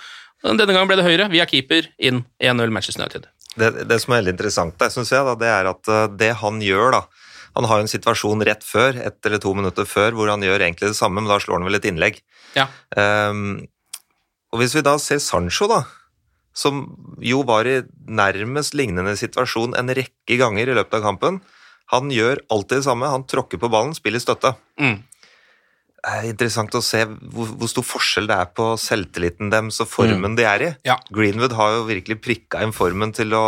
Denne 0.46 0.72
gangen 0.72 0.88
ble 0.88 1.00
det 1.02 1.08
høyre, 1.08 1.28
via 1.34 1.48
keeper, 1.50 1.90
inn 2.00 2.24
1-0 2.40 2.72
Manchester 2.72 3.04
United. 3.04 3.28
Det, 3.60 3.72
det, 3.90 3.98
som 4.00 4.14
er 4.14 4.22
veldig 4.22 4.36
interessant 4.38 4.78
der, 4.80 4.92
synes 4.94 5.12
jeg, 5.12 5.26
da, 5.28 5.34
det 5.40 5.50
er 5.52 5.68
at 5.72 5.92
eh, 5.92 6.06
det 6.20 6.30
han 6.40 6.62
gjør 6.64 6.94
da, 6.96 7.02
Han 7.58 7.66
har 7.66 7.80
jo 7.80 7.88
en 7.88 7.92
situasjon 7.92 8.46
rett 8.46 8.64
før, 8.64 8.96
ett 9.04 9.26
eller 9.26 9.42
to 9.42 9.52
minutter 9.58 9.88
før, 9.90 10.14
hvor 10.16 10.30
han 10.30 10.44
gjør 10.46 10.62
egentlig 10.62 10.92
det 10.92 11.00
samme, 11.00 11.20
men 11.20 11.32
da 11.32 11.40
slår 11.42 11.58
han 11.58 11.66
vel 11.68 11.80
et 11.80 11.88
innlegg. 11.90 12.20
Ja. 12.54 12.68
Um, 12.94 13.66
og 14.54 14.62
hvis 14.62 14.76
vi 14.78 14.84
da 14.86 14.94
ser 15.02 15.18
Sancho, 15.20 15.66
da, 15.68 15.80
som 16.60 16.84
jo 17.24 17.44
var 17.48 17.70
i 17.70 17.80
nærmest 18.10 18.76
lignende 18.78 19.16
situasjon 19.20 19.78
en 19.80 19.94
rekke 19.96 20.40
ganger 20.42 20.72
i 20.72 20.76
løpet 20.80 21.00
av 21.00 21.06
kampen. 21.08 21.40
Han 21.94 22.12
gjør 22.14 22.44
alltid 22.54 22.82
det 22.82 22.88
samme. 22.90 23.10
Han 23.10 23.26
tråkker 23.30 23.62
på 23.62 23.72
ballen, 23.72 23.96
spiller 23.98 24.22
støtte. 24.22 24.54
Mm. 24.82 25.00
Det 26.00 26.12
er 26.16 26.26
interessant 26.30 26.76
å 26.78 26.82
se 26.84 27.02
hvor, 27.04 27.50
hvor, 27.60 27.68
stor 27.68 27.84
forskjell 27.84 28.30
det 28.30 28.36
er 28.40 28.52
på 28.56 28.66
selvtilliten 28.80 29.50
deres 29.52 29.82
og 29.84 29.90
formen 29.92 30.32
mm. 30.32 30.38
de 30.38 30.46
er 30.48 30.64
i. 30.64 30.70
Ja. 30.88 30.96
Greenwood 31.12 31.56
har 31.58 31.74
jo 31.76 31.82
virkelig 31.90 32.20
prikka 32.24 32.62
inn 32.64 32.72
formen 32.76 33.12
til 33.16 33.36
å 33.36 33.44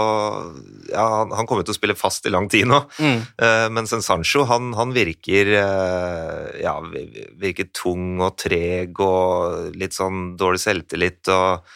ja, 0.90 1.06
Han 1.32 1.48
kommer 1.48 1.64
til 1.64 1.72
å 1.72 1.78
spille 1.78 1.96
fast 1.96 2.28
i 2.28 2.34
lang 2.34 2.50
tid 2.52 2.68
nå. 2.68 2.82
Mm. 3.00 3.22
Uh, 3.40 3.68
mens 3.72 3.96
en 3.96 4.04
Sancho, 4.04 4.44
han, 4.52 4.74
han 4.76 4.92
virker 4.96 5.54
uh, 5.56 6.50
Ja, 6.60 6.76
virker 7.40 7.72
tung 7.72 8.20
og 8.20 8.36
treg 8.42 9.00
og 9.00 9.72
litt 9.80 9.96
sånn 9.96 10.34
dårlig 10.40 10.66
selvtillit 10.66 11.32
og 11.32 11.72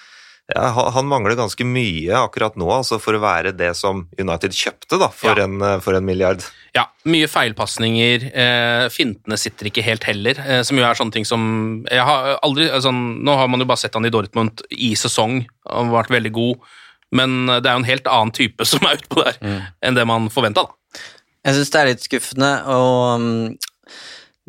ja, 0.54 0.66
han 0.94 1.08
mangler 1.10 1.34
ganske 1.40 1.66
mye 1.66 2.14
akkurat 2.20 2.54
nå 2.60 2.68
altså 2.70 3.00
for 3.02 3.18
å 3.18 3.22
være 3.24 3.56
det 3.58 3.72
som 3.80 4.04
United 4.14 4.54
kjøpte 4.54 5.00
da, 5.02 5.08
for, 5.10 5.34
ja. 5.34 5.48
en, 5.48 5.58
eh, 5.58 5.80
for 5.82 5.98
en, 5.98 6.06
milliard. 6.06 6.46
Ja, 6.78 6.84
mye 7.10 7.30
feilpasninger. 7.32 8.28
Eh, 8.30 8.86
fintene 8.94 9.40
sitter 9.42 9.72
ikke 9.72 9.86
helt 9.88 10.06
heller, 10.06 10.38
eh, 10.46 10.62
som 10.68 10.78
jo 10.78 10.86
er 10.86 11.00
sånne 11.00 11.18
ting 11.18 11.26
som 11.26 11.48
jeg 11.90 12.06
har 12.06 12.36
aldri, 12.46 12.70
altså, 12.70 12.94
Nå 12.94 13.38
har 13.40 13.50
man 13.50 13.64
jo 13.64 13.70
bare 13.72 13.82
sett 13.82 13.98
han 13.98 14.06
i 14.06 14.14
Dortmund 14.14 14.62
i 14.70 14.94
sesong, 15.00 15.42
han 15.66 15.90
har 15.90 16.04
vært 16.04 16.14
veldig 16.20 16.36
god. 16.38 16.74
men 17.16 17.46
det 17.48 17.70
er 17.70 17.76
jo 17.76 17.80
en 17.80 17.88
helt 17.88 18.08
annen 18.12 18.34
type 18.36 18.66
som 18.70 18.86
er 18.86 18.98
utpå 19.00 19.22
der 19.22 19.38
enn 19.86 19.98
det 19.98 20.04
man 20.10 20.30
forventa, 20.34 20.66
da. 20.66 21.02
Jeg 21.46 21.58
syns 21.58 21.72
det 21.72 21.80
er 21.80 21.90
litt 21.92 22.06
skuffende 22.06 22.50
og 22.74 23.22
mm, 23.22 23.58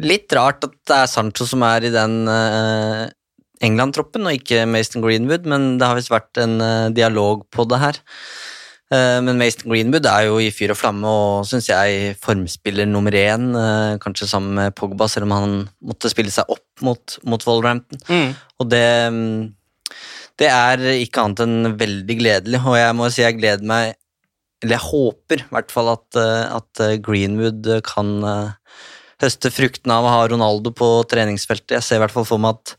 litt 0.05 0.32
rart 0.36 0.64
at 0.64 0.74
det 0.88 0.97
er 0.97 1.11
Sancho 1.12 1.47
som 1.49 1.64
er 1.64 1.84
i 1.88 1.92
den 1.92 2.22
eh, 2.28 3.07
England-troppen, 3.64 4.26
og 4.28 4.36
ikke 4.36 4.66
Mason 4.68 5.04
Greenwood, 5.04 5.46
men 5.48 5.76
det 5.80 5.88
har 5.88 5.96
visst 5.98 6.12
vært 6.12 6.40
en 6.42 6.61
eh, 6.61 6.92
dialog 6.96 7.44
på 7.52 7.64
det 7.70 7.80
her. 7.80 8.00
Eh, 8.92 9.18
men 9.24 9.40
Mason 9.40 9.66
Greenwood 9.70 10.09
er 10.11 10.28
jo 10.28 10.38
i 10.42 10.50
fyr 10.54 10.74
og 10.74 10.80
flamme 10.80 11.11
og 11.11 11.46
syns 11.48 11.70
jeg 11.70 12.14
formspiller 12.22 12.88
nummer 12.88 13.16
én, 13.16 13.48
eh, 13.57 13.98
kanskje 14.02 14.28
sammen 14.30 14.57
med 14.61 14.76
Pogba, 14.78 15.09
selv 15.09 15.28
om 15.28 15.36
han 15.36 15.54
måtte 15.84 16.12
spille 16.12 16.32
seg 16.34 16.48
opp 16.52 16.84
mot, 16.86 17.18
mot 17.24 17.46
Wolverhampton. 17.48 18.02
Og 18.61 18.70
det, 18.72 18.88
mm, 19.12 19.94
det 20.40 20.50
er 20.52 20.88
ikke 20.96 21.24
annet 21.24 21.46
enn 21.46 21.76
veldig 21.80 22.18
gledelig, 22.20 22.61
og 22.64 22.76
jeg 22.76 22.98
må 22.98 23.09
si 23.12 23.24
jeg 23.24 23.40
gleder 23.40 23.64
meg 23.64 23.94
Eller 24.64 24.78
jeg 24.78 24.88
håper 24.88 25.42
i 25.42 25.48
hvert 25.52 25.68
fall 25.70 25.90
at, 25.92 26.16
at 26.16 26.80
Greenwood 27.04 27.66
kan 27.84 28.09
høste 29.22 29.48
fruktene 29.54 29.94
av 29.96 30.04
å 30.04 30.10
ha 30.12 30.24
Ronaldo 30.28 30.68
på 30.76 30.86
treningsfeltet. 31.08 31.76
Jeg 31.78 31.84
ser 31.86 31.96
i 31.96 32.02
hvert 32.04 32.12
fall 32.12 32.26
for 32.28 32.42
meg 32.42 32.58
at 32.58 32.74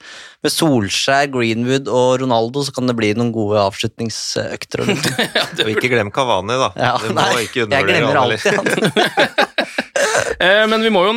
med 0.45 0.53
Solskjær, 0.53 1.31
Greenwood 1.33 1.89
og 1.89 2.19
Ronaldo 2.21 2.61
så 2.67 2.73
kan 2.75 2.85
det 2.89 2.93
bli 2.99 3.09
noen 3.17 3.31
gode 3.33 3.57
avslutningsøkter. 3.65 4.83
og. 4.85 4.91
Og 5.65 5.71
ikke 5.73 5.89
glem 5.89 6.11
Kavani, 6.13 6.53
da. 6.61 6.69
Ja, 6.77 6.91
du 7.01 7.09
må 7.09 7.17
nei, 7.17 7.47
ikke 7.47 7.65
jeg 7.65 7.87
glemmer 7.89 8.21
alltid 8.21 8.59
han. 8.59 8.67
Eh, 10.37 10.63
Men 10.69 10.81
vi 10.85 10.89
må 10.93 11.01
jo 11.07 11.13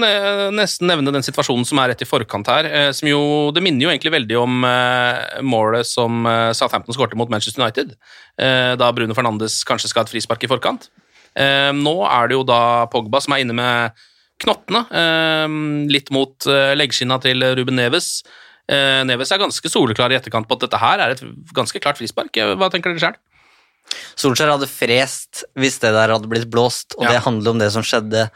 nesten 0.54 0.88
nevne 0.88 1.12
den 1.12 1.24
situasjonen 1.24 1.66
som 1.68 1.78
er 1.82 1.90
rett 1.92 2.02
i 2.04 2.08
forkant 2.08 2.48
her. 2.48 2.64
eh, 2.68 2.88
Som 2.96 3.08
jo, 3.10 3.18
det 3.52 3.60
minner 3.64 3.84
jo 3.86 3.90
egentlig 3.92 4.12
veldig 4.14 4.36
om 4.40 4.64
eh, 4.64 5.40
målet 5.44 5.88
som 5.88 6.24
Southampton 6.56 6.96
skårte 6.96 7.18
mot 7.20 7.28
Manchester 7.32 7.60
United. 7.62 7.92
eh, 8.40 8.72
Da 8.80 8.88
Bruno 8.96 9.16
Fernandes 9.16 9.58
kanskje 9.68 9.90
skal 9.92 10.02
ha 10.04 10.08
et 10.08 10.12
frispark 10.14 10.44
i 10.46 10.50
forkant. 10.50 10.88
Eh, 11.36 11.68
Nå 11.76 11.94
er 12.08 12.28
det 12.32 12.38
jo 12.38 12.44
da 12.48 12.86
Pogba 12.92 13.20
som 13.24 13.36
er 13.36 13.44
inne 13.44 13.56
med 13.56 14.00
knottene, 14.40 14.84
eh, 14.90 15.56
litt 15.92 16.10
mot 16.14 16.46
eh, 16.50 16.72
leggskinna 16.78 17.18
til 17.22 17.42
Ruben 17.58 17.76
Neves. 17.78 18.22
Eh, 18.70 19.00
Neves 19.08 19.32
er 19.34 19.40
ganske 19.42 19.70
soleklar 19.72 20.12
i 20.12 20.18
etterkant 20.18 20.48
på 20.48 20.56
at 20.58 20.64
dette 20.66 20.80
her 20.80 21.02
er 21.04 21.16
et 21.16 21.24
ganske 21.56 21.80
klart 21.82 21.98
frispark. 22.00 22.32
Eh, 22.36 22.54
Hva 22.56 22.70
tenker 22.72 22.94
dere 22.94 23.02
sjøl? 23.02 23.18
Solskjær 24.20 24.52
hadde 24.54 24.68
frest 24.70 25.44
hvis 25.58 25.80
det 25.82 25.90
der 25.96 26.12
hadde 26.14 26.28
blitt 26.30 26.48
blåst, 26.52 26.94
og 26.98 27.04
Ja. 27.08 27.12
det 27.16 27.24
handler 27.24 27.50
om 27.50 27.58
det 27.58 27.70
som 27.74 27.82
skjedde 27.82 28.30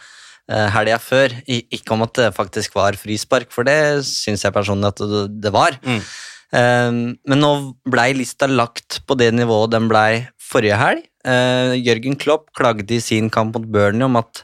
helga 0.45 0.99
før, 1.01 1.33
ikke 1.49 1.93
om 1.95 2.03
at 2.05 2.13
det 2.19 2.35
faktisk 2.37 2.75
var 2.77 2.93
frispark, 3.01 3.47
for 3.55 3.65
det 3.65 4.05
syns 4.05 4.43
jeg 4.45 4.53
personlig 4.53 4.91
at 4.91 5.01
det, 5.41 5.53
var. 5.55 5.79
Mm. 5.81 6.03
Eh, 6.53 6.91
men 7.31 7.41
nå 7.41 7.53
blei 7.89 8.11
lista 8.13 8.45
lagt 8.51 9.01
på 9.09 9.17
det 9.17 9.31
nivået 9.33 9.71
den 9.73 9.89
blei 9.89 10.27
forrige 10.37 10.77
helg. 10.77 11.07
Jørgen 11.25 12.19
Klopp 12.21 12.51
klagde 12.53 12.91
i 12.93 13.01
sin 13.01 13.31
kamp 13.33 13.55
mot 13.57 13.65
Burnley 13.73 14.05
om 14.05 14.17
at 14.21 14.43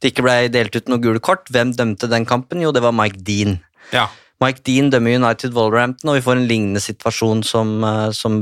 det 0.00 0.12
ikke 0.12 0.24
ble 0.24 0.36
delt 0.52 0.76
ut 0.76 0.88
noe 0.88 1.02
gule 1.02 1.20
kort. 1.22 1.48
Hvem 1.52 1.74
dømte 1.76 2.08
den 2.10 2.26
kampen? 2.28 2.62
Jo, 2.64 2.72
det 2.72 2.82
var 2.84 2.96
Mike 2.96 3.20
Dean. 3.26 3.58
Ja. 3.92 4.08
Mike 4.40 4.62
Dean 4.64 4.88
dømmer 4.88 5.18
United 5.18 5.52
Wolverhampton, 5.52 6.08
og 6.08 6.16
vi 6.16 6.24
får 6.24 6.38
en 6.38 6.46
lignende 6.48 6.80
situasjon 6.80 7.42
som, 7.44 7.72
eh, 7.84 8.10
som 8.16 8.38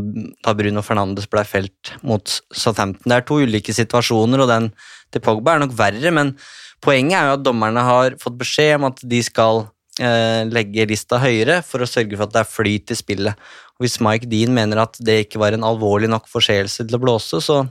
da 0.46 0.54
Bruno 0.54 0.84
Fernandes 0.86 1.26
ble 1.26 1.42
felt 1.42 1.92
mot 2.06 2.22
Southampton. 2.54 3.08
Det 3.10 3.16
er 3.16 3.26
to 3.26 3.40
ulike 3.42 3.74
situasjoner, 3.74 4.44
og 4.44 4.48
den 4.48 4.72
til 5.10 5.20
Pogba 5.20 5.56
er 5.56 5.64
nok 5.64 5.74
verre, 5.74 6.12
men 6.14 6.36
poenget 6.80 7.18
er 7.18 7.26
jo 7.26 7.38
at 7.40 7.42
dommerne 7.42 7.82
har 7.82 8.14
fått 8.22 8.38
beskjed 8.38 8.76
om 8.76 8.86
at 8.92 9.02
de 9.02 9.22
skal 9.26 9.64
eh, 9.98 10.44
legge 10.46 10.86
lista 10.86 11.18
høyere 11.18 11.64
for 11.66 11.82
å 11.82 11.90
sørge 11.90 12.14
for 12.14 12.28
at 12.28 12.36
det 12.36 12.44
er 12.44 12.52
flyt 12.52 12.94
i 12.94 12.98
spillet. 12.98 13.34
Og 13.78 13.86
hvis 13.86 13.98
Mike 14.04 14.30
Dean 14.30 14.54
mener 14.54 14.84
at 14.84 14.94
det 15.02 15.24
ikke 15.26 15.42
var 15.42 15.56
en 15.56 15.66
alvorlig 15.66 16.10
nok 16.12 16.30
forseelse 16.30 16.86
til 16.86 16.94
å 16.94 17.02
blåse, 17.02 17.42
så, 17.42 17.64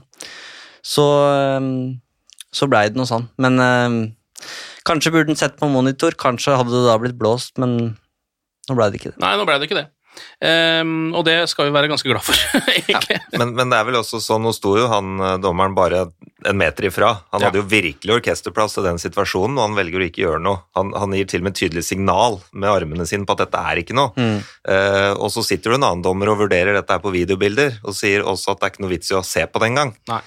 så, 0.84 1.08
eh, 1.32 1.72
så 2.58 2.68
blei 2.70 2.88
det 2.90 2.98
noe 2.98 3.08
sånn. 3.08 3.28
Men 3.42 3.60
eh, 3.62 3.98
kanskje 4.88 5.12
burde 5.14 5.30
den 5.32 5.38
sett 5.40 5.58
på 5.60 5.68
monitor, 5.70 6.16
kanskje 6.18 6.56
hadde 6.58 6.74
det 6.74 6.86
da 6.88 6.98
blitt 7.02 7.18
blåst, 7.20 7.54
men 7.62 7.78
nå 8.68 8.76
blei 8.76 8.90
det 8.92 9.00
ikke 9.00 9.14
det. 9.14 9.20
Nei, 9.22 9.36
nå 9.38 9.46
ble 9.48 9.60
det 9.62 9.70
ikke 9.70 9.80
det. 9.82 9.86
Um, 10.42 11.12
og 11.14 11.22
det 11.28 11.34
skal 11.46 11.68
vi 11.68 11.72
være 11.76 11.86
ganske 11.92 12.08
glad 12.10 12.24
for, 12.26 12.34
egentlig. 12.80 13.20
Men, 13.38 13.52
men 13.54 13.70
det 13.70 13.76
er 13.78 13.84
vel 13.86 13.98
også 14.00 14.18
sånn, 14.22 14.42
nå 14.42 14.50
sto 14.56 14.72
jo 14.74 14.88
han 14.90 15.12
eh, 15.22 15.36
dommeren 15.42 15.76
bare 15.76 16.00
en 16.48 16.58
meter 16.58 16.88
ifra. 16.88 17.12
Han 17.34 17.42
Ja. 17.44 17.48
hadde 17.52 17.60
jo 17.60 17.66
virkelig 17.70 18.16
orkesterplass 18.16 18.74
til 18.74 18.86
den 18.88 18.98
situasjonen, 18.98 19.54
og 19.60 19.68
han 19.68 19.76
velger 19.78 20.02
å 20.02 20.08
ikke 20.08 20.24
gjøre 20.24 20.40
noe. 20.42 20.64
Han, 20.78 20.90
han 20.98 21.14
gir 21.14 21.28
til 21.30 21.42
og 21.44 21.46
med 21.48 21.54
et 21.54 21.60
tydelig 21.62 21.84
signal 21.86 22.40
med 22.50 22.70
armene 22.72 23.06
sine 23.06 23.26
på 23.28 23.36
at 23.36 23.44
dette 23.44 23.62
er 23.70 23.82
ikke 23.84 23.94
noe. 23.98 24.10
Mm. 24.18 24.40
Uh, 24.66 25.12
og 25.22 25.30
så 25.34 25.44
sitter 25.46 25.74
det 25.76 25.78
en 25.80 25.86
annen 25.92 26.02
dommer 26.06 26.32
og 26.34 26.42
vurderer 26.42 26.74
dette 26.80 26.94
her 26.98 27.04
på 27.04 27.14
videobilder, 27.14 27.78
og 27.86 27.94
sier 27.98 28.26
også 28.26 28.56
at 28.56 28.62
det 28.64 28.68
er 28.70 28.74
ikke 28.74 28.86
noe 28.88 28.94
vits 28.96 29.14
i 29.14 29.18
å 29.20 29.22
se 29.26 29.46
på 29.46 29.62
det 29.62 29.70
engang. 29.70 29.94
Nei. 30.10 30.20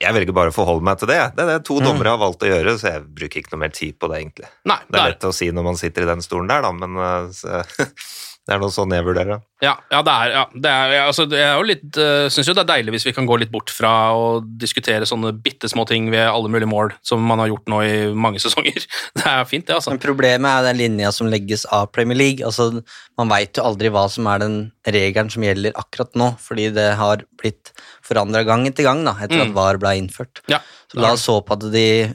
Jeg 0.00 0.14
velger 0.14 0.34
bare 0.36 0.52
å 0.52 0.56
forholde 0.56 0.84
meg 0.86 0.98
til 1.00 1.08
det. 1.08 1.20
Det 1.36 1.44
er 1.46 1.52
det 1.54 1.64
to 1.68 1.78
Mm. 1.80 1.84
dommere 1.88 2.14
har 2.16 2.18
valgt 2.20 2.42
å 2.44 2.50
gjøre, 2.50 2.76
så 2.78 2.92
jeg 2.94 3.06
bruker 3.16 3.40
ikke 3.42 3.52
noe 3.56 3.64
mer 3.66 3.74
tid 3.74 3.98
på 3.98 4.08
det, 4.12 4.20
egentlig. 4.22 4.48
Nei, 4.68 4.78
Det 4.90 5.00
er 5.00 5.10
lett 5.14 5.24
å 5.28 5.34
si 5.34 5.50
når 5.50 5.64
man 5.70 5.76
sitter 5.80 6.02
i 6.02 6.12
den 6.12 6.22
stolen 6.24 6.48
der, 6.48 6.62
da, 6.62 6.72
men 6.72 6.96
eh, 6.96 7.28
så, 7.32 7.64
det 8.46 8.54
er 8.54 8.60
noe 8.62 8.70
sånn 8.70 8.92
jeg 8.94 9.02
vurderer 9.02 9.32
det. 9.36 9.40
ja, 9.64 9.72
ja, 9.90 10.02
det 10.06 10.12
er, 10.12 10.28
ja, 10.36 10.42
det 10.54 10.70
er, 10.70 10.92
ja, 10.94 11.06
altså, 11.10 11.24
det 11.26 11.38
er 11.42 11.54
jo 11.56 11.64
litt 11.66 11.96
uh, 11.98 12.28
Syns 12.30 12.46
jo 12.46 12.54
det 12.54 12.62
er 12.62 12.68
deilig 12.76 12.92
hvis 12.94 13.06
vi 13.08 13.12
kan 13.16 13.26
gå 13.26 13.38
litt 13.40 13.50
bort 13.50 13.72
fra 13.74 14.12
å 14.14 14.26
diskutere 14.44 15.08
sånne 15.08 15.32
bitte 15.42 15.66
små 15.72 15.86
ting 15.88 16.10
ved 16.12 16.28
alle 16.28 16.50
mulige 16.52 16.68
mål, 16.70 16.92
som 17.02 17.24
man 17.26 17.40
har 17.42 17.48
gjort 17.50 17.66
nå 17.72 17.80
i 17.82 17.96
mange 18.14 18.38
sesonger. 18.44 18.86
Det 19.16 19.26
er 19.26 19.44
fint, 19.50 19.66
det, 19.66 19.74
altså. 19.80 19.90
Men 19.96 20.02
problemet 20.04 20.46
er 20.60 20.68
den 20.68 20.78
linja 20.78 21.10
som 21.10 21.26
legges 21.32 21.64
av 21.74 21.88
Premier 21.96 22.16
League. 22.20 22.44
Altså, 22.46 22.82
man 23.18 23.32
veit 23.32 23.56
jo 23.58 23.64
aldri 23.66 23.90
hva 23.90 24.06
som 24.12 24.28
er 24.30 24.44
den 24.44 24.56
regelen 24.86 25.32
som 25.32 25.42
gjelder 25.42 25.74
akkurat 25.74 26.14
nå, 26.14 26.34
fordi 26.38 26.68
det 26.76 26.90
har 27.00 27.24
blitt 27.40 27.72
forandra 28.06 28.44
gang 28.46 28.66
etter 28.70 28.86
gang 28.86 29.02
da, 29.06 29.12
etter 29.20 29.40
Mm. 29.40 29.48
at 29.48 29.54
VAR 29.56 29.78
ble 29.82 29.92
innført. 29.98 30.40
Ja, 30.48 30.60
Så 30.90 31.00
la 31.02 31.12
oss 31.16 31.26
håpe 31.26 31.52
at 31.56 31.64
de 31.72 32.14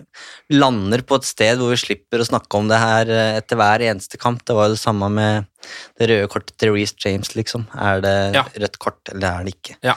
lander 0.56 1.02
på 1.04 1.18
et 1.20 1.28
sted 1.28 1.58
hvor 1.60 1.70
vi 1.74 1.80
slipper 1.82 2.24
å 2.24 2.28
snakke 2.28 2.56
om 2.60 2.68
det 2.72 2.80
her 2.80 3.10
eh, 3.12 3.38
etter 3.42 3.60
hver 3.60 3.84
eneste 3.92 4.18
kamp. 4.22 4.44
Det 4.48 4.56
var 4.56 4.70
jo 4.70 4.76
det 4.78 4.84
samme 4.84 5.10
med 5.12 5.46
det 6.00 6.08
røde 6.10 6.28
kortet 6.32 6.56
til 6.58 6.72
Reece 6.74 6.96
James, 7.06 7.34
liksom. 7.36 7.68
Er 7.76 8.02
det 8.02 8.18
Ja. 8.36 8.44
rødt 8.64 8.80
kort, 8.80 9.00
eller 9.12 9.28
er 9.42 9.44
det 9.50 9.56
ikke? 9.60 9.76
Ja. 9.84 9.96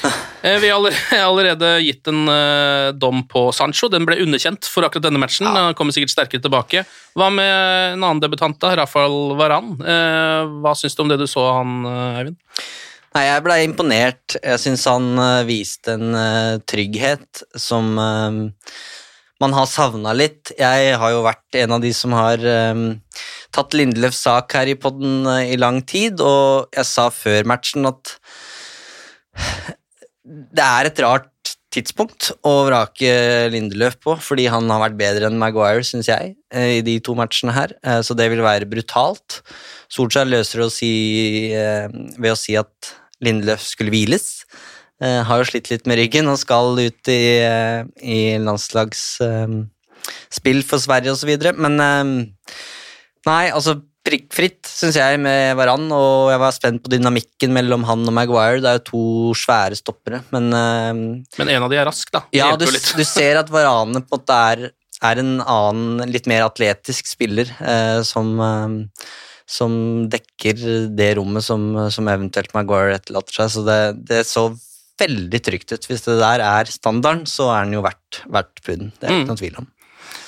Eh, 0.42 0.56
Vi 0.62 0.70
har 0.70 0.78
allerede, 1.28 1.68
gitt 1.84 2.06
en 2.08 2.22
eh, 2.32 2.92
dom 2.96 3.24
på 3.28 3.52
Sancho. 3.52 3.90
Den 3.92 4.06
ble 4.08 4.16
underkjent 4.22 4.64
for 4.64 4.86
akkurat 4.86 5.02
denne 5.10 5.20
matchen. 5.20 5.44
Han 5.44 5.74
kommer 5.76 5.92
sikkert 5.92 6.14
sterkere 6.14 6.40
tilbake. 6.40 6.86
Hva 7.18 7.26
med 7.34 7.50
en 7.98 8.00
annen 8.06 8.22
debutant, 8.22 8.56
da? 8.62 8.70
Rafael 8.78 9.34
Varan. 9.36 9.74
Hva 10.62 10.72
syns 10.78 10.96
du 10.96 11.02
om 11.02 11.10
det 11.12 11.18
du 11.20 11.26
så 11.28 11.44
han, 11.58 11.84
Eivind? 12.16 12.38
Nei, 13.10 13.24
jeg 13.26 13.42
blei 13.42 13.62
imponert. 13.66 14.36
Jeg 14.38 14.62
syns 14.62 14.86
han 14.86 15.18
eh, 15.18 15.46
viste 15.48 15.96
en 15.96 16.14
uh, 16.14 16.60
trygghet 16.70 17.42
som 17.58 17.96
uh, 17.98 18.36
man 19.42 19.56
har 19.56 19.66
savna 19.66 20.12
litt. 20.14 20.52
Jeg 20.54 20.92
har 21.00 21.10
jo 21.10 21.24
vært 21.24 21.58
en 21.58 21.74
av 21.74 21.82
de 21.82 21.90
som 21.96 22.14
har 22.14 22.44
eh, 22.44 22.82
tatt 23.56 23.74
Lindeløfs 23.74 24.20
sak 24.28 24.54
her 24.54 24.70
i 24.70 24.76
podden 24.78 25.26
uh, 25.26 25.40
i 25.42 25.58
lang 25.58 25.80
tid, 25.82 26.22
og 26.22 26.70
jeg 26.76 26.86
sa 26.86 27.08
før 27.10 27.50
matchen 27.50 27.90
at 27.90 28.14
det 30.22 30.68
er 30.68 30.92
et 30.92 31.02
rart 31.02 31.56
tidspunkt 31.74 32.30
å 32.46 32.54
vrake 32.68 33.10
Lindeløf 33.50 33.98
på, 34.04 34.14
fordi 34.22 34.46
han 34.52 34.70
har 34.70 34.84
vært 34.84 35.00
bedre 35.00 35.32
enn 35.32 35.40
Maguire, 35.40 35.82
syns 35.86 36.12
jeg, 36.12 36.36
i 36.50 36.78
de 36.86 36.98
to 37.02 37.14
matchene 37.18 37.54
her, 37.54 37.74
så 38.06 38.14
det 38.18 38.26
vil 38.32 38.42
være 38.42 38.68
brutalt. 38.70 39.38
Solskjær 39.90 40.26
løser 40.26 40.64
det 40.66 40.70
ved 42.18 42.34
å 42.34 42.38
si 42.38 42.58
at 42.58 42.90
Lindeløf 43.24 43.62
skulle 43.66 43.92
hviles. 43.92 44.44
Eh, 45.00 45.22
Har 45.24 45.40
jo 45.40 45.48
slitt 45.48 45.70
litt 45.72 45.86
med 45.88 45.96
ryggen 46.00 46.28
og 46.28 46.38
skal 46.40 46.76
ut 46.76 47.08
i, 47.08 47.40
eh, 47.40 47.84
i 48.04 48.36
landslagsspill 48.40 50.62
for 50.68 50.78
Sverige 50.82 51.12
osv., 51.14 51.30
men 51.56 51.80
eh, 51.80 52.04
Nei, 53.28 53.50
altså 53.52 53.76
prikkfritt, 54.00 54.64
syns 54.64 54.96
jeg, 54.96 55.18
med 55.20 55.52
Varan, 55.58 55.92
og 55.92 56.30
jeg 56.32 56.40
var 56.40 56.52
spent 56.56 56.80
på 56.80 56.88
dynamikken 56.88 57.52
mellom 57.52 57.84
han 57.84 58.00
og 58.08 58.14
Maguire. 58.16 58.62
Det 58.64 58.70
er 58.70 58.78
jo 58.78 58.84
to 58.86 59.02
svære 59.36 59.76
stoppere, 59.76 60.24
men 60.32 60.48
Men 60.48 61.52
en 61.52 61.66
av 61.66 61.68
de 61.68 61.76
er 61.76 61.84
rask, 61.84 62.08
da. 62.08 62.24
Det 62.32 62.40
ja, 62.40 62.56
du, 62.56 62.64
du 62.64 63.04
ser 63.04 63.36
at 63.42 63.52
Varane 63.52 64.00
på 64.00 64.16
en 64.16 64.16
måte 64.16 64.32
er, 64.32 64.72
er 65.04 65.20
en 65.20 65.44
annen, 65.44 66.08
litt 66.08 66.24
mer 66.32 66.48
atletisk 66.48 67.12
spiller 67.12 67.52
som, 68.08 68.40
som 69.50 69.72
dekker 70.12 70.60
det 70.94 71.08
rommet 71.18 71.42
som, 71.42 71.64
som 71.90 72.06
eventuelt 72.12 72.52
Maguire 72.54 73.00
etterlater 73.00 73.40
seg. 73.40 73.50
Så 73.56 73.64
det, 73.66 73.78
det 74.06 74.20
så 74.28 74.44
veldig 75.00 75.40
trygt 75.42 75.72
ut. 75.74 75.86
Hvis 75.90 76.04
det 76.06 76.18
der 76.20 76.42
er 76.44 76.70
standarden, 76.70 77.24
så 77.26 77.48
er 77.54 77.66
den 77.66 77.74
jo 77.78 77.82
verdt, 77.84 78.20
verdt 78.30 78.62
pudden. 78.62 78.92
Det 79.00 79.08
er 79.08 79.14
Mm. 79.14 79.22
ikke 79.24 79.32
noen 79.32 79.40
tvil 79.42 79.58
om. 79.62 79.68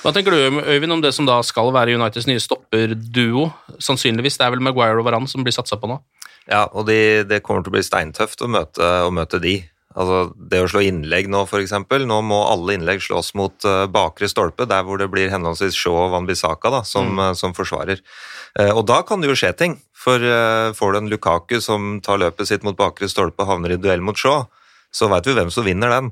Hva 0.03 0.11
tenker 0.11 0.35
du, 0.35 0.59
Øyvind, 0.67 0.91
om 0.91 1.01
det 1.03 1.13
som 1.15 1.27
da 1.27 1.37
skal 1.45 1.69
være 1.71 1.93
Uniteds 1.95 2.27
nye 2.27 2.41
stopperduo? 2.43 3.45
Sannsynligvis. 3.79 4.35
Det 4.39 4.45
er 4.47 4.51
vel 4.57 4.63
Maguire 4.65 4.99
og 4.99 5.05
Varan 5.07 5.27
som 5.31 5.45
blir 5.45 5.55
satsa 5.55 5.77
på 5.79 5.87
nå? 5.87 6.01
Ja, 6.49 6.65
og 6.75 6.87
de, 6.89 7.23
det 7.23 7.39
kommer 7.45 7.63
til 7.63 7.71
å 7.71 7.77
bli 7.77 7.85
steintøft 7.85 8.41
å 8.43 8.49
møte, 8.51 8.83
å 9.07 9.11
møte 9.15 9.39
de. 9.39 9.61
Altså, 9.93 10.33
det 10.49 10.63
å 10.63 10.69
slå 10.71 10.81
innlegg 10.87 11.29
nå, 11.29 11.43
eksempel. 11.59 12.07
Nå 12.09 12.19
må 12.25 12.39
alle 12.49 12.77
innlegg 12.77 13.03
slås 13.05 13.33
mot 13.37 13.53
uh, 13.69 13.85
bakre 13.91 14.29
stolpe, 14.31 14.65
der 14.69 14.85
hvor 14.87 15.01
det 15.01 15.11
blir 15.13 15.31
henholdsvis 15.33 15.77
Shaw 15.77 16.07
og 16.07 16.13
Van 16.15 16.29
Bissaka 16.29 16.71
da, 16.73 16.83
som, 16.87 17.13
eh, 17.19 17.35
som 17.37 17.53
forsvarer. 17.53 18.01
Eh, 18.59 18.69
og 18.69 18.85
da 18.89 19.01
kan 19.05 19.21
det 19.21 19.31
jo 19.31 19.37
skje 19.37 19.53
ting. 19.57 19.77
For 19.97 20.21
eh, 20.21 20.71
får 20.77 20.93
du 20.93 20.99
en 20.99 21.11
Lukaku 21.11 21.59
som 21.63 21.97
tar 22.05 22.21
løpet 22.21 22.49
sitt 22.49 22.65
mot 22.67 22.77
bakre 22.77 23.09
stolpe 23.09 23.45
og 23.45 23.49
havner 23.49 23.75
i 23.75 23.81
duell 23.81 24.03
mot 24.05 24.17
Shaw, 24.19 24.45
så 24.93 25.09
veit 25.09 25.27
vi 25.27 25.35
hvem 25.37 25.51
som 25.53 25.65
vinner 25.65 25.93
den. 25.93 26.11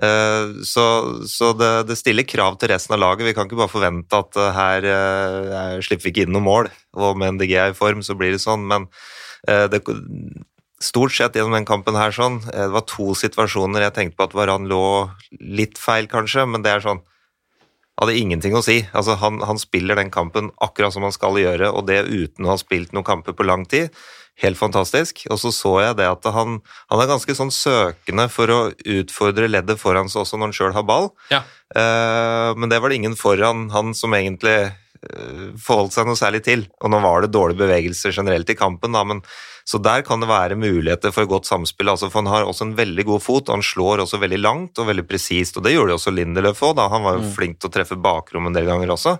Eh, 0.00 0.60
så, 0.66 0.84
så 1.28 1.52
det, 1.58 1.70
det, 1.90 1.98
stiller 1.98 2.28
krav 2.28 2.60
til 2.60 2.70
resten 2.72 2.94
av 2.96 3.02
laget. 3.02 3.26
Vi 3.26 3.34
kan 3.36 3.48
ikke 3.48 3.58
bare 3.62 3.72
forvente 3.72 4.20
at 4.20 4.38
her 4.56 4.86
uh, 4.86 5.80
slipper 5.84 6.06
vi 6.06 6.14
ikke 6.14 6.28
inn 6.28 6.36
noe 6.36 6.46
mål, 6.46 6.70
og 7.00 7.18
med 7.18 7.36
NDG 7.38 7.56
er 7.56 7.74
i 7.74 7.78
form, 7.78 8.04
så 8.06 8.16
blir 8.18 8.36
det 8.36 8.44
sånn. 8.44 8.68
Men 8.70 8.86
det, 9.40 9.80
stort 10.80 11.12
sett 11.12 11.36
gjennom 11.36 11.58
den 11.58 11.68
kampen 11.68 11.98
her 11.98 12.14
sånn, 12.14 12.40
det 12.48 12.70
var 12.72 12.86
to 12.88 13.12
situasjoner 13.18 13.84
jeg 13.84 13.96
tenkte 13.96 14.18
på 14.18 14.28
at 14.30 14.36
Varan 14.36 14.68
lå 14.70 14.84
litt 15.40 15.78
feil, 15.78 16.08
kanskje, 16.08 16.46
men 16.48 16.64
det 16.64 16.72
er 16.72 16.84
sånn 16.84 17.02
hadde 18.00 18.16
ingenting 18.16 18.56
å 18.56 18.62
si. 18.64 18.80
Altså, 18.96 19.16
han, 19.20 19.42
han, 19.44 19.60
spiller 19.60 19.98
den 19.98 20.12
kampen 20.12 20.48
akkurat 20.64 20.94
som 20.94 21.04
han 21.04 21.14
skal 21.14 21.36
gjøre, 21.40 21.68
og 21.68 21.86
det 21.90 22.06
uten 22.08 22.46
å 22.46 22.54
ha 22.54 22.58
spilt 22.60 22.94
noen 22.96 23.06
kamper 23.06 23.36
på 23.36 23.46
lang 23.46 23.66
tid. 23.68 23.92
Helt 24.40 24.56
fantastisk. 24.56 25.26
Og 25.28 25.40
så 25.42 25.52
så 25.52 25.74
jeg 25.82 25.98
det 25.98 26.08
at 26.08 26.28
han, 26.32 26.60
han 26.88 27.02
er 27.02 27.10
ganske 27.10 27.34
sånn 27.36 27.52
søkende 27.52 28.28
for 28.32 28.52
å 28.54 28.60
utfordre 28.72 29.50
leddet 29.50 29.80
foran 29.80 30.08
seg 30.08 30.24
også 30.24 30.40
når 30.40 30.48
han 30.48 30.56
sjøl 30.56 30.76
har 30.78 30.86
ball. 30.88 31.10
Ja. 31.32 31.42
Uh, 31.76 32.56
men 32.56 32.72
det 32.72 32.80
var 32.80 32.90
det 32.90 33.02
ingen 33.02 33.18
foran 33.20 33.68
han 33.74 33.92
som 33.94 34.16
egentlig 34.16 34.56
forholdt 35.60 35.94
seg 35.94 36.08
noe 36.08 36.18
særlig 36.18 36.42
til. 36.44 36.66
Og 36.84 36.92
nå 36.92 37.00
var 37.00 37.24
det 37.24 37.32
dårlige 37.32 37.62
bevegelser 37.62 38.12
generelt 38.12 38.50
i 38.52 38.58
kampen, 38.58 38.92
da, 38.96 39.04
men 39.06 39.22
så 39.70 39.78
der 39.78 40.02
kan 40.02 40.22
det 40.22 40.28
være 40.30 40.58
muligheter 40.58 41.12
for 41.14 41.28
godt 41.30 41.46
samspill. 41.46 41.92
Altså, 41.92 42.10
for 42.10 42.24
Han 42.24 42.32
har 42.32 42.48
også 42.48 42.66
en 42.66 42.76
veldig 42.76 43.04
god 43.06 43.22
fot, 43.22 43.48
og 43.48 43.60
han 43.60 43.64
slår 43.64 44.02
også 44.02 44.20
veldig 44.20 44.40
langt 44.40 44.80
og 44.80 44.88
veldig 44.90 45.06
presist. 45.08 45.56
og 45.56 45.64
Det 45.64 45.76
gjorde 45.76 45.94
også 45.94 46.12
Lindeløf 46.14 46.62
òg, 46.66 46.80
han 46.80 47.06
var 47.06 47.18
jo 47.18 47.24
mm. 47.28 47.32
flink 47.36 47.60
til 47.60 47.70
å 47.70 47.74
treffe 47.78 47.96
bakrom 47.96 48.48
en 48.48 48.56
del 48.56 48.66
ganger 48.68 48.90
også. 48.90 49.16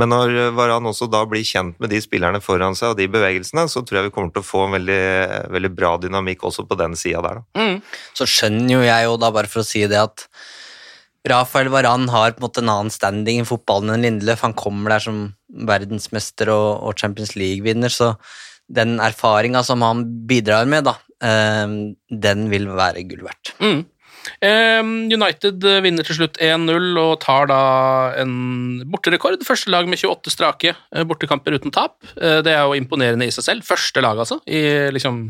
Men 0.00 0.08
når 0.08 0.54
Varan 0.56 0.88
også 0.88 1.10
da 1.12 1.20
blir 1.28 1.44
kjent 1.44 1.76
med 1.82 1.92
de 1.92 2.00
spillerne 2.00 2.40
foran 2.40 2.76
seg 2.78 2.94
og 2.94 2.96
de 2.96 3.10
bevegelsene, 3.12 3.66
så 3.68 3.82
tror 3.84 4.00
jeg 4.00 4.08
vi 4.08 4.14
kommer 4.14 4.32
til 4.32 4.40
å 4.40 4.48
få 4.48 4.64
en 4.64 4.78
veldig, 4.78 5.02
veldig 5.52 5.72
bra 5.76 5.92
dynamikk 6.00 6.46
også 6.48 6.64
på 6.64 6.78
den 6.80 6.96
sida 6.96 7.20
der. 7.26 7.42
Da. 7.42 7.60
Mm. 7.60 7.82
Så 8.16 8.28
skjønner 8.30 8.78
jo 8.78 8.82
jeg 8.86 9.10
jo 9.10 9.18
da, 9.20 9.32
bare 9.34 9.52
for 9.52 9.60
å 9.60 9.68
si 9.68 9.84
det, 9.84 10.00
at 10.00 10.24
Rafael 11.28 11.70
Varan 11.70 12.08
har 12.10 12.34
på 12.34 12.42
en 12.42 12.46
måte 12.48 12.62
en 12.64 12.72
annen 12.72 12.90
standing 12.90 13.42
i 13.42 13.46
fotballen 13.46 13.94
enn 13.94 14.06
Lindeløf. 14.06 14.42
Han 14.42 14.56
kommer 14.58 14.96
der 14.96 15.04
som 15.04 15.20
verdensmester 15.68 16.50
og, 16.50 16.82
og 16.82 16.98
Champions 16.98 17.36
League-vinner, 17.38 17.92
så 17.92 18.14
den 18.72 18.98
erfaringa 19.02 19.62
som 19.66 19.84
han 19.84 20.04
bidrar 20.26 20.66
med, 20.70 20.88
da, 20.88 20.96
eh, 21.22 21.78
den 22.26 22.46
vil 22.50 22.70
være 22.74 23.04
gull 23.06 23.26
verdt. 23.28 23.54
Mm. 23.62 23.82
United 25.12 25.64
vinner 25.82 26.06
til 26.06 26.18
slutt 26.18 26.38
1-0 26.42 26.98
og 27.00 27.14
tar 27.22 27.48
da 27.50 27.60
en 28.22 28.82
borterekord. 28.90 29.42
Første 29.46 29.70
lag 29.72 29.88
med 29.90 29.98
28 29.98 30.34
strake 30.34 30.74
eh, 30.74 31.06
bortekamper 31.06 31.58
uten 31.58 31.74
tap. 31.74 31.98
Eh, 32.16 32.40
det 32.46 32.54
er 32.54 32.62
jo 32.62 32.78
imponerende 32.78 33.26
i 33.26 33.34
seg 33.34 33.46
selv. 33.48 33.66
Første 33.66 34.02
lag, 34.04 34.18
altså, 34.18 34.40
i 34.46 34.90
liksom 34.94 35.24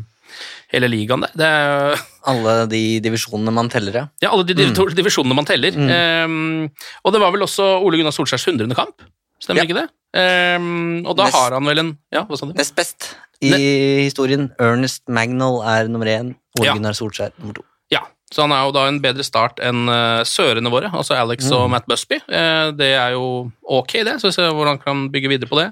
hele 0.73 0.89
ligaen 0.91 1.25
der. 1.25 1.33
Det 1.39 1.49
er 1.49 2.05
alle 2.31 2.55
de 2.71 2.83
divisjonene 3.03 3.53
man 3.55 3.71
teller, 3.73 3.99
ja. 4.01 4.05
Ja, 4.23 4.31
alle 4.31 4.45
de 4.47 4.55
mm. 4.55 4.95
divisjonene 4.97 5.37
man 5.37 5.49
teller. 5.49 5.75
Mm. 5.75 5.91
Um, 5.91 6.87
og 7.03 7.15
det 7.15 7.21
var 7.23 7.35
vel 7.35 7.45
også 7.45 7.67
Ole 7.83 7.99
Gunnar 7.99 8.15
Solskjærs 8.15 8.47
100. 8.47 8.73
kamp, 8.77 9.05
stemmer 9.41 9.63
ja. 9.63 9.67
ikke 9.69 9.81
det? 9.81 9.89
Um, 10.13 11.03
og 11.09 11.17
da 11.17 11.25
Nest, 11.25 11.37
har 11.39 11.55
han 11.57 11.65
vel 11.65 11.81
en 11.81 11.93
Ja, 12.13 12.21
hva 12.29 12.37
sa 12.37 12.45
du? 12.45 12.53
Nest 12.53 12.75
best 12.77 13.13
i 13.41 13.49
ne 13.49 13.61
historien. 14.05 14.51
Ernest 14.61 15.03
Magnol 15.09 15.63
er 15.67 15.89
nummer 15.91 16.09
én, 16.09 16.35
Ole 16.59 16.69
ja. 16.69 16.75
Gunnar 16.77 16.97
Solskjær 16.97 17.33
nummer 17.39 17.57
to. 17.57 17.65
Ja, 17.91 18.05
så 18.33 18.45
han 18.45 18.53
er 18.55 18.65
jo 18.65 18.73
da 18.75 18.87
en 18.89 19.01
bedre 19.03 19.25
start 19.25 19.61
enn 19.63 19.87
uh, 19.91 20.21
sørene 20.27 20.71
våre, 20.73 20.89
altså 20.93 21.17
Alex 21.17 21.49
mm. 21.49 21.55
og 21.57 21.65
Matt 21.73 21.89
Busby. 21.89 22.21
Uh, 22.29 22.71
det 22.77 22.93
er 22.97 23.17
jo 23.17 23.25
ok, 23.61 23.99
det, 24.07 24.19
så 24.21 24.29
vi 24.29 24.37
ser 24.37 24.53
hvordan 24.53 24.77
han 24.77 24.83
kan 24.85 25.07
bygge 25.13 25.33
videre 25.33 25.49
på 25.49 25.59
det. 25.59 25.71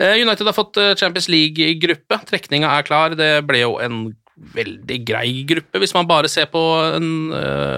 Uh, 0.00 0.16
United 0.16 0.48
har 0.48 0.56
fått 0.56 0.80
Champions 0.96 1.28
League 1.28 1.60
i 1.60 1.76
gruppe. 1.80 2.20
Trekninga 2.30 2.72
er 2.72 2.88
klar. 2.88 3.16
Det 3.18 3.32
ble 3.48 3.62
jo 3.66 3.76
en 3.82 4.08
veldig 4.56 4.96
grei 5.04 5.42
gruppe, 5.44 5.82
hvis 5.82 5.92
man 5.92 6.08
bare 6.08 6.28
ser 6.32 6.46
på 6.48 6.60
en, 6.96 7.08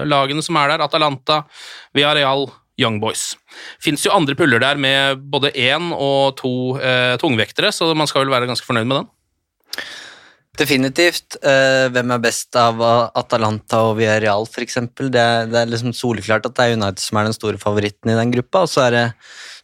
lagene 0.07 0.43
som 0.45 0.55
er 0.61 0.71
der. 0.71 0.83
Atalanta, 0.85 1.41
Villarreal, 1.91 2.47
Young 2.79 2.99
Boys. 3.01 3.33
Fins 3.83 4.05
jo 4.05 4.13
andre 4.15 4.35
puller 4.37 4.61
der 4.63 4.79
med 4.81 5.21
både 5.33 5.51
én 5.53 5.91
og 5.93 6.37
to 6.39 6.53
uh, 6.79 7.13
tungvektere, 7.21 7.73
så 7.75 7.91
man 7.93 8.09
skal 8.09 8.23
vel 8.23 8.33
være 8.33 8.49
ganske 8.49 8.65
fornøyd 8.65 8.89
med 8.89 9.01
den. 9.01 9.11
Definitivt. 10.57 11.37
Uh, 11.41 11.89
hvem 11.93 12.13
er 12.13 12.23
best 12.23 12.57
av 12.57 12.81
Atalanta 13.17 13.83
og 13.89 13.97
Villarreal, 13.99 14.45
f.eks.? 14.49 14.79
Det, 14.97 15.11
er, 15.13 15.49
det 15.49 15.59
er 15.61 15.71
liksom 15.71 15.93
soleklart 15.97 16.49
at 16.49 16.57
det 16.57 16.65
er 16.65 16.77
United 16.77 17.01
som 17.05 17.19
er 17.19 17.29
den 17.29 17.37
store 17.37 17.61
favoritten 17.61 18.13
i 18.13 18.17
den 18.17 18.33
gruppa. 18.33 18.65
Og 18.65 18.73
så 18.73 18.87
er 18.87 18.97
det 18.97 19.05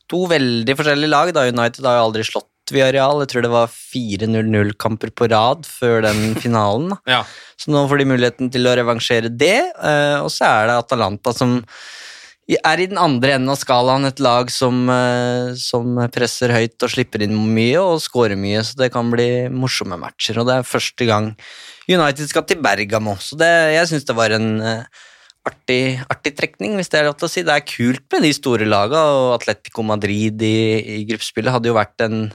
to 0.10 0.26
veldig 0.30 0.76
forskjellige 0.78 1.12
lag. 1.12 1.34
da 1.36 1.47
United 1.49 1.86
har 1.86 1.99
jo 1.99 2.07
aldri 2.10 2.26
slått 2.28 2.74
Villarreal. 2.74 3.24
Jeg 3.24 3.32
tror 3.32 3.45
det 3.45 3.53
var 3.53 3.72
4-0-0-kamper 3.72 5.14
på 5.18 5.30
rad 5.32 5.66
før 5.70 6.03
den 6.05 6.36
finalen. 6.43 6.97
ja. 7.10 7.24
Så 7.60 7.74
nå 7.74 7.82
får 7.91 7.99
de 7.99 8.05
muligheten 8.07 8.51
til 8.53 8.70
å 8.70 8.76
revansjere 8.78 9.28
det. 9.28 9.57
Eh, 9.76 10.18
og 10.24 10.30
så 10.32 10.47
er 10.47 10.70
det 10.70 10.78
Atalanta 10.80 11.34
som 11.36 11.57
er 12.49 12.82
i 12.82 12.88
den 12.89 12.97
andre 12.97 13.36
enden 13.36 13.51
av 13.53 13.60
skalaen 13.62 14.07
et 14.07 14.22
lag 14.24 14.49
som, 14.49 14.88
eh, 14.89 15.51
som, 15.60 15.99
presser 16.10 16.53
høyt 16.55 16.82
og 16.82 16.93
slipper 16.93 17.22
inn 17.26 17.36
mye 17.36 17.78
og 17.82 18.01
scorer 18.01 18.39
mye, 18.39 18.64
så 18.64 18.80
det 18.80 18.91
kan 18.93 19.12
bli 19.12 19.49
morsomme 19.53 19.99
matcher. 20.01 20.39
Og 20.39 20.47
det 20.47 20.55
er 20.55 20.72
første 20.72 21.05
gang 21.05 21.36
United 21.89 22.30
skal 22.30 22.47
til 22.47 22.62
Bergamo, 22.62 23.18
så 23.22 23.38
det, 23.38 23.51
jeg 23.76 23.91
syns 23.91 24.07
det 24.07 24.18
var 24.18 24.34
en 24.34 24.49
uh, 24.62 25.05
artig, 25.49 25.99
artig, 26.09 26.35
trekning, 26.37 26.77
hvis 26.77 26.91
det 26.91 27.01
er 27.01 27.09
lov 27.09 27.17
til 27.19 27.27
å 27.27 27.31
si. 27.33 27.43
Det 27.45 27.55
er 27.55 27.67
kult 27.67 28.05
med 28.13 28.25
de 28.25 28.31
store 28.35 28.69
lagene, 28.69 29.01
og 29.17 29.35
Atletico 29.39 29.85
Madrid 29.85 30.41
i, 30.45 30.59
i 30.99 31.01
gruppespillet 31.09 31.55
hadde 31.55 31.71
jo 31.71 31.77
vært 31.77 32.05
en, 32.05 32.29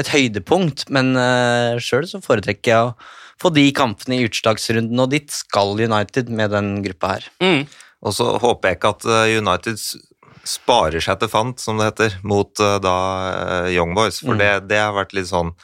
et 0.00 0.10
høydepunkt, 0.14 0.88
men 0.94 1.12
uh, 1.18 1.76
sjøl 1.82 2.08
så 2.10 2.22
foretrekker 2.24 2.72
jeg 2.72 2.88
å 2.88 2.94
få 3.42 3.50
de 3.54 3.66
kampene 3.74 4.18
i 4.18 4.26
utslagsrunden, 4.28 5.00
og 5.02 5.12
dit 5.12 5.30
skal 5.34 5.74
United 5.78 6.30
med 6.30 6.54
den 6.54 6.76
gruppa 6.84 7.16
her. 7.16 7.30
Mm. 7.42 7.64
Og 8.04 8.14
så 8.14 8.28
håper 8.40 8.70
jeg 8.70 8.78
ikke 8.78 8.92
at 8.94 9.06
eh, 9.08 9.36
United 9.40 9.80
sparer 10.44 11.00
seg 11.02 11.20
til 11.20 11.30
fant, 11.32 11.60
som 11.60 11.80
det 11.80 11.88
heter, 11.88 12.18
mot 12.26 12.52
uh, 12.60 12.76
da 12.82 12.96
eh, 13.30 13.70
Young 13.74 13.94
Boys, 13.96 14.20
for 14.20 14.36
mm. 14.36 14.42
det, 14.42 14.50
det, 14.74 14.80
har 14.82 14.94
vært 14.96 15.16
litt 15.16 15.30
sånn 15.30 15.54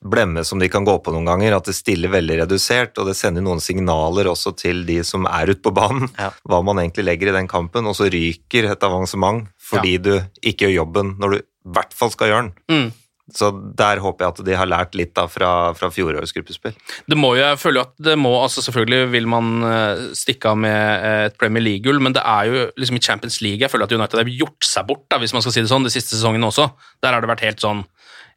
blemme 0.00 0.44
som 0.44 0.58
de 0.58 0.68
kan 0.72 0.84
gå 0.84 0.94
på 1.04 1.12
noen 1.12 1.28
ganger, 1.28 1.56
at 1.56 1.68
det 1.68 1.76
stiller 1.76 2.12
veldig 2.12 2.40
redusert, 2.42 2.96
og 2.98 3.10
det 3.10 3.16
sender 3.18 3.44
noen 3.44 3.60
signaler 3.60 4.30
også 4.30 4.54
til 4.56 4.84
de 4.88 5.00
som 5.06 5.28
er 5.28 5.52
ute 5.52 5.62
på 5.64 5.74
banen, 5.76 6.08
ja. 6.20 6.30
hva 6.48 6.62
man 6.64 6.80
egentlig 6.80 7.06
legger 7.10 7.32
i 7.32 7.36
den 7.36 7.50
kampen, 7.50 7.88
og 7.88 7.98
så 7.98 8.08
ryker 8.12 8.70
et 8.70 8.86
avansement 8.86 9.46
fordi 9.70 9.98
ja. 9.98 10.02
du 10.06 10.14
ikke 10.40 10.66
gjør 10.66 10.80
jobben 10.80 11.14
når 11.20 11.36
du 11.36 11.38
i 11.40 11.74
hvert 11.76 11.92
fall 11.94 12.10
skal 12.14 12.32
gjøre 12.32 12.48
den. 12.48 12.54
Mm. 12.72 12.90
Så 13.30 13.50
der 13.78 14.00
håper 14.02 14.24
jeg 14.24 14.32
at 14.32 14.40
de 14.46 14.56
har 14.58 14.68
lært 14.68 14.96
litt 14.98 15.12
da 15.14 15.26
fra, 15.30 15.50
fra 15.78 15.90
fjorårets 15.94 16.32
gruppespill. 16.34 16.74
Det 17.06 17.18
må 17.18 17.32
jo, 17.36 17.44
jeg 17.44 17.60
føler 17.62 17.86
at 17.86 17.92
det 18.02 18.16
må, 18.18 18.32
altså 18.40 18.64
Selvfølgelig 18.64 19.10
vil 19.12 19.28
man 19.30 19.66
eh, 19.66 20.02
stikke 20.18 20.50
av 20.50 20.58
med 20.58 20.78
eh, 21.06 21.20
et 21.28 21.38
Premier 21.38 21.62
League-gull, 21.62 22.00
men 22.02 22.16
det 22.16 22.24
er 22.26 22.50
jo 22.50 22.64
liksom 22.80 22.98
i 22.98 23.04
Champions 23.04 23.38
League 23.44 23.62
jeg 23.62 23.70
føler 23.70 23.86
at 23.86 23.94
United 23.94 24.22
har 24.22 24.32
gjort 24.34 24.66
seg 24.66 24.88
bort, 24.88 25.06
da, 25.12 25.20
hvis 25.22 25.34
man 25.36 25.44
skal 25.44 25.54
si 25.54 25.62
det 25.62 25.70
sånn, 25.70 25.86
de 25.86 25.94
siste 25.94 26.16
sesongene 26.16 26.50
også. 26.50 26.66
Der 27.04 27.14
har 27.14 27.22
det 27.22 27.30
vært 27.30 27.46
helt 27.46 27.62
sånn 27.62 27.84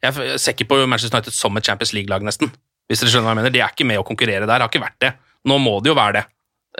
Jeg 0.04 0.38
ser 0.42 0.54
ikke 0.54 0.68
på 0.70 0.80
Manchester 0.84 1.18
United 1.18 1.36
som 1.36 1.56
et 1.58 1.66
Champions 1.66 1.94
League-lag, 1.96 2.24
nesten. 2.26 2.52
Hvis 2.88 3.00
dere 3.00 3.12
skjønner 3.12 3.30
hva 3.30 3.34
jeg 3.34 3.40
mener. 3.40 3.54
De 3.54 3.62
er 3.64 3.72
ikke 3.72 3.88
med 3.88 4.00
å 4.00 4.06
konkurrere 4.06 4.48
der, 4.48 4.60
har 4.60 4.70
ikke 4.70 4.82
vært 4.82 5.00
det. 5.02 5.14
Nå 5.48 5.56
må 5.62 5.78
de 5.82 5.92
jo 5.92 5.96
være 5.96 6.18
det. 6.18 6.24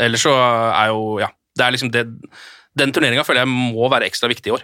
Ellers 0.06 0.26
så 0.26 0.34
er 0.34 0.92
jo 0.92 1.18
Ja. 1.22 1.30
Det 1.54 1.62
er 1.62 1.70
liksom 1.70 1.90
det 1.94 2.08
Den 2.74 2.90
turneringa 2.90 3.22
føler 3.22 3.44
jeg 3.44 3.54
må 3.54 3.86
være 3.86 4.08
ekstra 4.08 4.26
viktig 4.26 4.50
i 4.50 4.54
år. 4.56 4.62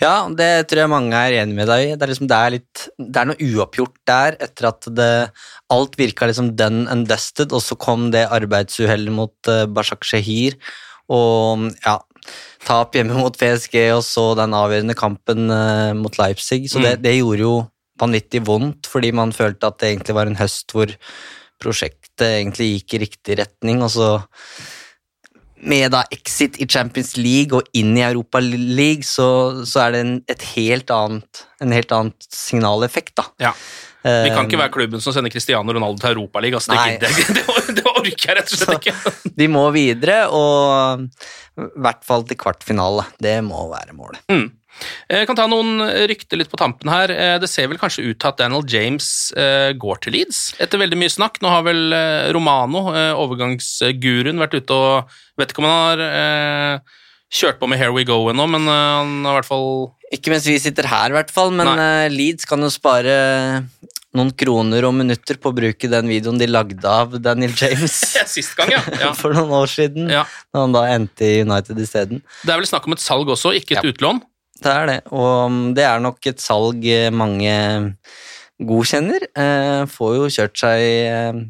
Ja, 0.00 0.26
det 0.32 0.66
tror 0.66 0.80
jeg 0.80 0.88
mange 0.88 1.12
er 1.12 1.42
enig 1.42 1.54
med 1.58 1.68
deg 1.68 1.82
i. 1.82 1.90
Det 1.92 2.06
er, 2.06 2.10
liksom, 2.10 2.28
det 2.30 2.38
er, 2.38 2.54
litt, 2.54 2.84
det 2.96 3.20
er 3.20 3.28
noe 3.28 3.48
uoppgjort 3.50 3.98
der 4.08 4.38
etter 4.40 4.68
at 4.70 4.88
det, 4.96 5.10
alt 5.68 5.98
virka 6.00 6.26
liksom 6.30 6.54
done 6.56 6.88
and 6.88 7.04
dusted, 7.10 7.52
og 7.52 7.60
så 7.60 7.76
kom 7.76 8.08
det 8.14 8.24
arbeidsuhellet 8.32 9.12
mot 9.12 9.52
uh, 9.52 9.66
Bashak 9.68 10.08
Shehir, 10.08 10.56
og 11.12 11.68
ja 11.84 11.98
Tap 12.64 12.96
hjemme 12.96 13.12
mot 13.18 13.34
PSG, 13.36 13.76
og 13.92 14.00
så 14.00 14.30
den 14.38 14.56
avgjørende 14.56 14.96
kampen 14.96 15.50
uh, 15.52 15.92
mot 15.92 16.16
Leipzig. 16.16 16.62
Så 16.72 16.80
mm. 16.80 16.84
det, 16.86 16.92
det, 17.04 17.18
gjorde 17.18 17.44
jo 17.44 17.54
vanvittig 18.00 18.42
vondt, 18.46 18.88
fordi 18.90 19.12
man 19.14 19.34
følte 19.34 19.70
at 19.70 19.80
det 19.80 19.92
egentlig 19.92 20.16
var 20.16 20.30
en 20.30 20.40
høst 20.40 20.74
hvor 20.74 20.90
prosjektet 21.62 22.26
egentlig 22.26 22.72
gikk 22.72 22.96
i 22.96 23.04
riktig 23.06 23.38
retning, 23.40 23.82
og 23.84 23.92
så 23.94 24.08
med 25.64 25.94
da 25.94 26.02
exit 26.12 26.58
i 26.60 26.66
Champions 26.68 27.14
League 27.16 27.56
og 27.56 27.68
inn 27.78 27.94
i 27.96 28.04
Europa 28.04 28.40
League, 28.42 29.06
så, 29.06 29.64
så 29.64 29.86
er 29.86 29.94
det 29.94 30.02
en, 30.04 30.14
et 30.28 30.46
helt 30.54 30.92
annet, 30.92 31.44
en 31.64 31.72
helt 31.72 31.94
annen 31.94 32.12
signaleffekt, 32.28 33.14
da. 33.20 33.28
Ja. 33.48 33.54
Vi 34.04 34.32
kan 34.34 34.44
ikke 34.44 34.60
være 34.60 34.72
klubben 34.74 35.00
som 35.00 35.14
sender 35.16 35.32
Cristiano 35.32 35.72
Ronaldo 35.72 35.96
til 36.02 36.10
Europaligaen. 36.10 36.60
Altså, 36.60 36.98
det, 37.00 37.08
det, 37.16 37.38
det, 37.38 37.76
det, 37.78 37.84
orker 37.88 38.28
jeg 38.28 38.36
rett 38.36 38.52
og 38.52 38.60
slett 38.60 38.74
ikke. 38.82 39.14
de 39.40 39.48
må 39.48 39.62
videre, 39.72 40.18
og 40.28 41.06
i 41.56 41.70
hvert 41.86 42.04
fall 42.04 42.26
til 42.28 42.36
kvartfinale. 42.40 43.06
Det 43.16 43.38
må 43.46 43.64
være 43.72 43.96
målet. 43.96 44.20
Mm. 44.28 44.50
Jeg 45.08 45.22
eh, 45.22 45.26
kan 45.28 45.38
ta 45.38 45.46
noen 45.50 45.78
rykter 46.10 46.40
litt 46.40 46.50
på 46.52 46.58
tampen 46.60 46.90
her. 46.90 47.12
Eh, 47.12 47.36
det 47.42 47.50
ser 47.50 47.68
vel 47.70 47.80
kanskje 47.80 48.06
ut 48.08 48.18
til 48.18 48.30
at 48.30 48.40
Daniel 48.40 48.64
James 48.68 49.06
eh, 49.38 49.70
går 49.78 50.02
til 50.04 50.16
Leeds, 50.16 50.42
etter 50.62 50.80
veldig 50.80 50.98
mye 51.00 51.12
snakk. 51.12 51.40
Nå 51.44 51.52
har 51.52 51.64
vel 51.66 51.94
Romano, 52.34 52.86
overgangsguruen, 53.24 54.42
vært 54.42 54.58
ute 54.60 54.80
og 54.80 55.20
Vet 55.34 55.50
ikke 55.50 55.64
om 55.64 55.66
han 55.66 55.98
har 55.98 56.82
kjørt 57.34 57.56
på 57.58 57.66
med 57.66 57.80
Here 57.80 57.90
We 57.90 58.04
Go 58.06 58.20
ennå, 58.30 58.44
men 58.46 58.68
han 58.70 59.24
har 59.26 59.32
i 59.32 59.38
hvert 59.40 59.48
fall 59.48 59.64
Ikke 60.14 60.30
mens 60.30 60.46
vi 60.46 60.54
sitter 60.62 60.86
her, 60.86 61.10
i 61.10 61.16
hvert 61.16 61.32
fall, 61.34 61.50
men 61.50 61.72
Nei. 61.74 62.04
Leeds 62.12 62.46
kan 62.46 62.62
jo 62.62 62.70
spare 62.70 63.16
noen 64.14 64.30
kroner 64.38 64.86
og 64.86 64.94
minutter 64.94 65.40
på 65.42 65.50
å 65.50 65.56
bruke 65.56 65.90
den 65.90 66.10
videoen 66.12 66.38
de 66.38 66.46
lagde 66.46 66.86
av 66.86 67.16
Daniel 67.18 67.54
James 67.58 67.96
Sist 68.36 68.54
gang, 68.58 68.70
ja. 68.76 68.84
ja. 69.02 69.10
for 69.18 69.34
noen 69.34 69.50
år 69.58 69.70
siden, 69.70 70.06
Ja. 70.12 70.22
da 70.54 70.62
han 70.62 70.76
da 70.76 70.84
endte 70.92 71.26
i 71.26 71.42
United 71.42 71.82
isteden. 71.82 72.22
Det 72.44 72.54
er 72.54 72.62
vel 72.62 72.70
snakk 72.70 72.86
om 72.86 72.94
et 72.94 73.02
salg 73.02 73.34
også, 73.34 73.56
ikke 73.58 73.80
et 73.80 73.90
utlån? 73.90 74.22
Det 74.62 74.70
er 74.70 74.86
det, 74.86 75.00
og 75.10 75.50
um, 75.50 75.58
det 75.74 75.82
er 75.86 76.02
nok 76.02 76.28
et 76.30 76.42
salg 76.42 76.84
eh, 76.86 77.10
mange 77.10 77.54
godkjenner. 78.62 79.26
Eh, 79.34 79.82
får 79.90 80.14
jo 80.14 80.30
kjørt 80.36 80.60
seg 80.60 80.84
eh, 80.84 81.40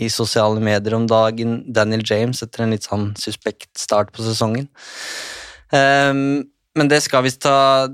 i 0.00 0.08
sosiale 0.10 0.62
medier 0.64 0.96
om 0.96 1.04
dagen, 1.10 1.58
Daniel 1.68 2.02
James, 2.08 2.40
etter 2.42 2.64
en 2.64 2.72
litt 2.74 2.88
sånn 2.88 3.12
suspekt 3.20 3.70
start 3.78 4.10
på 4.14 4.24
sesongen. 4.24 4.66
Men 5.74 6.90
det 6.90 7.00
skal 7.02 7.24
visst 7.26 7.40
ta 7.42 7.86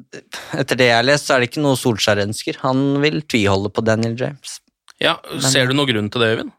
Etter 0.57 0.77
det 0.77 0.89
jeg 0.89 0.97
har 0.99 1.05
lest, 1.07 1.29
så 1.29 1.37
er 1.37 1.43
det 1.43 1.51
ikke 1.51 1.63
noe 1.65 1.79
Solskjær 1.81 2.21
ønsker. 2.25 2.59
Han 2.65 3.01
vil 3.05 3.21
tviholde 3.29 3.71
på 3.73 3.85
Daniel 3.85 4.17
James. 4.17 4.59
Ja, 5.01 5.19
Ser 5.45 5.69
du 5.69 5.77
noen 5.77 5.89
grunn 5.89 6.09
til 6.13 6.25
det, 6.25 6.31
Øyvind? 6.35 6.53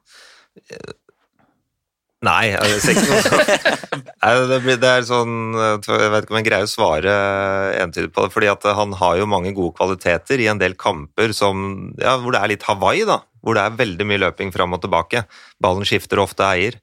Nei, 2.22 2.51
det 2.53 2.76
er 2.78 2.91
ikke 2.93 3.03
noe 3.09 3.22
sånn 3.26 3.39
Nei, 4.22 4.32
det, 4.51 4.76
det 4.84 4.89
er 4.91 5.05
sånn 5.07 5.55
Jeg 5.57 6.11
vet 6.13 6.28
ikke 6.28 6.36
om 6.36 6.38
jeg 6.38 6.45
greier 6.45 6.67
å 6.67 6.69
svare 6.69 7.13
entydig 7.82 8.11
på 8.13 8.28
det, 8.28 8.34
fordi 8.36 8.51
at 8.51 8.67
han 8.78 8.93
har 8.99 9.15
jo 9.17 9.30
mange 9.30 9.53
gode 9.57 9.74
kvaliteter 9.80 10.43
i 10.43 10.45
en 10.51 10.61
del 10.61 10.78
kamper 10.78 11.34
som, 11.34 11.63
ja, 11.97 12.19
hvor 12.22 12.36
det 12.36 12.43
er 12.43 12.51
litt 12.53 12.67
Hawaii, 12.67 13.07
da. 13.09 13.24
Hvor 13.41 13.57
det 13.57 13.63
er 13.65 13.80
veldig 13.80 14.05
mye 14.05 14.22
løping 14.22 14.53
fram 14.53 14.78
og 14.78 14.84
tilbake. 14.84 15.24
Ballen 15.63 15.88
skifter 15.88 16.22
ofte 16.22 16.45
eier. 16.45 16.78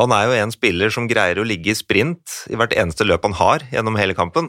Han 0.00 0.14
er 0.16 0.24
jo 0.24 0.38
en 0.38 0.54
spiller 0.54 0.94
som 0.94 1.08
greier 1.10 1.36
å 1.36 1.44
ligge 1.44 1.74
i 1.74 1.76
sprint 1.76 2.38
i 2.48 2.56
hvert 2.56 2.72
eneste 2.72 3.04
løp 3.04 3.28
han 3.28 3.36
har 3.36 3.68
gjennom 3.68 4.00
hele 4.00 4.16
kampen. 4.16 4.48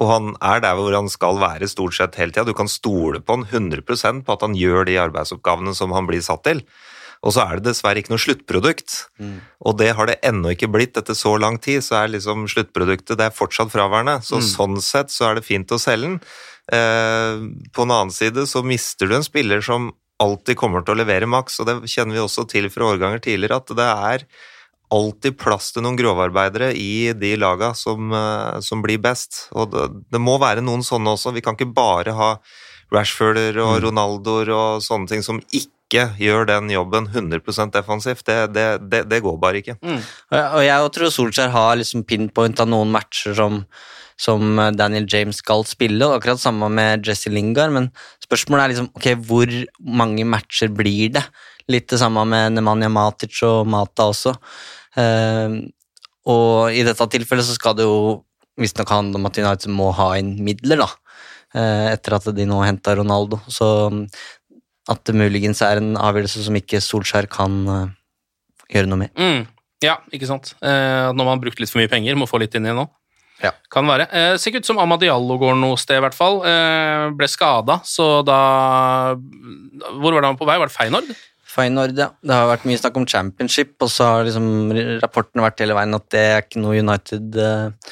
Og 0.00 0.08
han 0.08 0.32
er 0.42 0.62
der 0.64 0.74
hvor 0.78 0.94
han 0.96 1.10
skal 1.12 1.38
være 1.38 1.68
stort 1.70 1.94
sett 1.94 2.18
hele 2.18 2.34
tida. 2.34 2.48
Du 2.48 2.56
kan 2.56 2.70
stole 2.70 3.20
på 3.22 3.36
han 3.36 3.46
100% 3.46 4.24
på 4.26 4.34
at 4.34 4.42
han 4.42 4.58
gjør 4.58 4.88
de 4.88 4.98
arbeidsoppgavene 5.04 5.76
som 5.76 5.94
han 5.94 6.08
blir 6.08 6.24
satt 6.24 6.42
til. 6.48 6.64
Og 7.22 7.32
så 7.36 7.44
er 7.46 7.60
det 7.60 7.68
dessverre 7.70 8.00
ikke 8.02 8.10
noe 8.10 8.18
sluttprodukt. 8.22 8.94
Og 9.62 9.76
det 9.78 9.92
har 9.94 10.06
det 10.10 10.18
ennå 10.26 10.50
ikke 10.56 10.70
blitt 10.72 10.96
etter 10.98 11.14
så 11.14 11.36
lang 11.38 11.58
tid. 11.62 11.78
Så 11.86 11.94
er 12.00 12.08
liksom 12.10 12.48
sluttproduktet 12.50 13.16
det 13.16 13.28
er 13.28 13.36
fortsatt 13.36 13.70
fraværende. 13.70 14.18
Så 14.26 14.40
Mm. 14.40 14.48
sånn 14.56 14.80
sett 14.82 15.10
så 15.14 15.30
er 15.30 15.34
det 15.36 15.44
fint 15.46 15.68
å 15.70 15.78
selge 15.78 16.02
den. 16.08 16.20
Eh, 16.72 17.38
på 17.72 17.82
en 17.82 17.90
annen 17.94 18.10
side 18.10 18.42
så 18.46 18.64
mister 18.64 19.06
du 19.06 19.14
en 19.14 19.22
spiller 19.22 19.60
som 19.62 19.92
alltid 20.20 20.56
kommer 20.56 20.84
til 20.84 20.94
å 20.94 20.98
levere 21.04 21.26
maks, 21.26 21.58
og 21.60 21.66
det 21.66 21.76
kjenner 21.90 22.14
vi 22.14 22.22
også 22.22 22.48
til 22.48 22.68
fra 22.70 22.84
årganger 22.94 23.20
tidligere, 23.22 23.56
at 23.56 23.66
det 23.74 23.88
er 23.90 24.26
alltid 24.92 25.38
plass 25.38 25.72
til 25.72 25.82
noen 25.82 25.96
grovarbeidere 25.96 26.74
i 26.76 27.12
de 27.12 27.36
laga 27.36 27.74
som, 27.74 28.12
eh, 28.12 28.60
som 28.60 28.82
blir 28.82 28.98
best. 29.02 29.48
Og 29.52 29.70
det, 29.72 29.88
det 30.12 30.20
må 30.20 30.38
være 30.38 30.62
noen 30.62 30.82
sånne 30.84 31.14
også. 31.16 31.32
Vi 31.34 31.40
kan 31.40 31.54
ikke 31.56 31.74
bare 31.74 32.12
ha 32.14 32.38
Rashforder 32.92 33.56
og 33.56 33.80
Mm. 33.80 33.82
Ronaldoer 33.86 34.48
og 34.52 34.82
sånne 34.82 35.08
ting 35.08 35.22
som 35.22 35.40
ikke 35.50 35.71
gjør 36.18 36.46
den 36.48 36.70
jobben 36.72 37.06
100 37.12 37.70
defensivt. 37.72 38.24
Det, 38.26 38.36
det, 38.54 38.66
det, 38.90 39.00
det 39.10 39.22
går 39.22 39.38
bare 39.40 39.60
ikke. 39.62 39.76
Og 39.82 40.36
jeg- 40.38 40.52
Og 40.54 40.62
jeg 40.64 40.90
tror 40.96 41.10
Solskjær 41.10 41.50
har 41.50 41.76
liksom 41.76 42.04
pinpoint 42.04 42.60
av 42.60 42.68
noen 42.68 42.90
matcher 42.92 43.34
som, 43.34 43.66
som 44.16 44.56
Daniel 44.76 45.06
James 45.10 45.36
skal 45.36 45.64
spille, 45.64 46.02
og 46.06 46.20
akkurat 46.20 46.38
samme 46.40 46.68
med 46.70 47.04
Jesse 47.04 47.30
Lingard, 47.30 47.72
men 47.72 47.90
spørsmålet 48.24 48.64
er 48.64 48.68
liksom 48.74 48.90
ok, 48.94 49.08
hvor 49.26 49.46
mange 49.80 50.24
matcher 50.24 50.68
blir 50.68 51.12
det? 51.12 51.24
Litt 51.68 51.88
det 51.88 51.98
samme 52.00 52.24
med 52.26 52.52
Nemanja 52.56 52.88
Matic 52.90 53.42
og 53.46 53.66
Mata 53.70 54.08
også. 54.10 54.34
Uh, 54.96 55.62
og 56.26 56.70
i 56.74 56.82
dette 56.86 57.06
tilfellet 57.10 57.44
så 57.46 57.54
skal 57.56 57.74
det 57.78 57.86
jo 57.86 58.22
visstnok 58.60 58.90
handle 58.92 59.18
om 59.18 59.26
at 59.26 59.38
United 59.40 59.72
må 59.72 59.90
ha 59.96 60.12
inn 60.20 60.36
midler, 60.44 60.76
da. 60.84 60.88
eh, 61.54 61.92
etter 61.94 62.14
at 62.18 62.26
de 62.36 62.44
nå 62.46 62.58
henta 62.62 62.94
Ronaldo. 62.98 63.38
Så 63.50 63.66
mm, 63.90 64.02
at 64.90 65.02
det 65.06 65.14
muligens 65.14 65.62
er 65.62 65.78
en 65.78 65.92
avgjørelse 66.00 66.46
som 66.46 66.56
ikke 66.58 66.82
Solskjær 66.82 67.28
kan 67.30 67.60
eh, 67.70 67.92
gjøre 68.74 68.90
noe 68.90 69.04
med. 69.04 69.12
Mm. 69.18 69.46
Ja, 69.82 69.98
ikke 70.14 70.30
sant. 70.30 70.54
Eh, 70.62 71.10
når 71.12 71.22
man 71.22 71.34
har 71.34 71.42
brukt 71.44 71.62
litt 71.62 71.70
for 71.70 71.82
mye 71.82 71.90
penger, 71.90 72.18
må 72.18 72.30
få 72.30 72.40
litt 72.42 72.54
inn 72.58 72.66
igjen 72.66 72.80
nå. 72.82 72.88
Ja. 73.42 73.50
Kan 73.74 73.88
være. 73.90 74.06
Eh, 74.14 74.36
ser 74.38 74.52
ikke 74.52 74.62
ut 74.62 74.70
som 74.70 74.78
Amadiallo 74.78 75.34
går 75.40 75.56
noe 75.58 75.78
sted, 75.80 75.98
i 75.98 76.04
hvert 76.04 76.16
fall. 76.16 76.40
Eh, 76.46 77.10
ble 77.18 77.26
skada, 77.30 77.80
så 77.86 78.22
da 78.26 78.38
Hvor 79.18 80.14
var 80.14 80.22
det 80.22 80.30
han 80.30 80.38
på 80.38 80.46
vei? 80.46 80.58
Var 80.62 80.70
det 80.70 80.76
Feinord? 80.76 81.12
Feyenoord, 81.52 81.98
ja. 81.98 82.08
Det 82.22 82.32
har 82.32 82.48
vært 82.48 82.64
mye 82.68 82.80
snakk 82.80 82.96
om 82.96 83.06
championship, 83.08 83.74
og 83.84 83.90
så 83.92 84.08
har 84.08 84.26
liksom 84.28 84.72
rapporten 85.02 85.42
vært 85.44 85.60
hele 85.60 85.76
veien 85.76 85.98
at 85.98 86.06
det 86.14 86.22
er 86.30 86.44
ikke 86.44 86.62
noe 86.62 86.78
United 86.80 87.36
eh, 87.36 87.90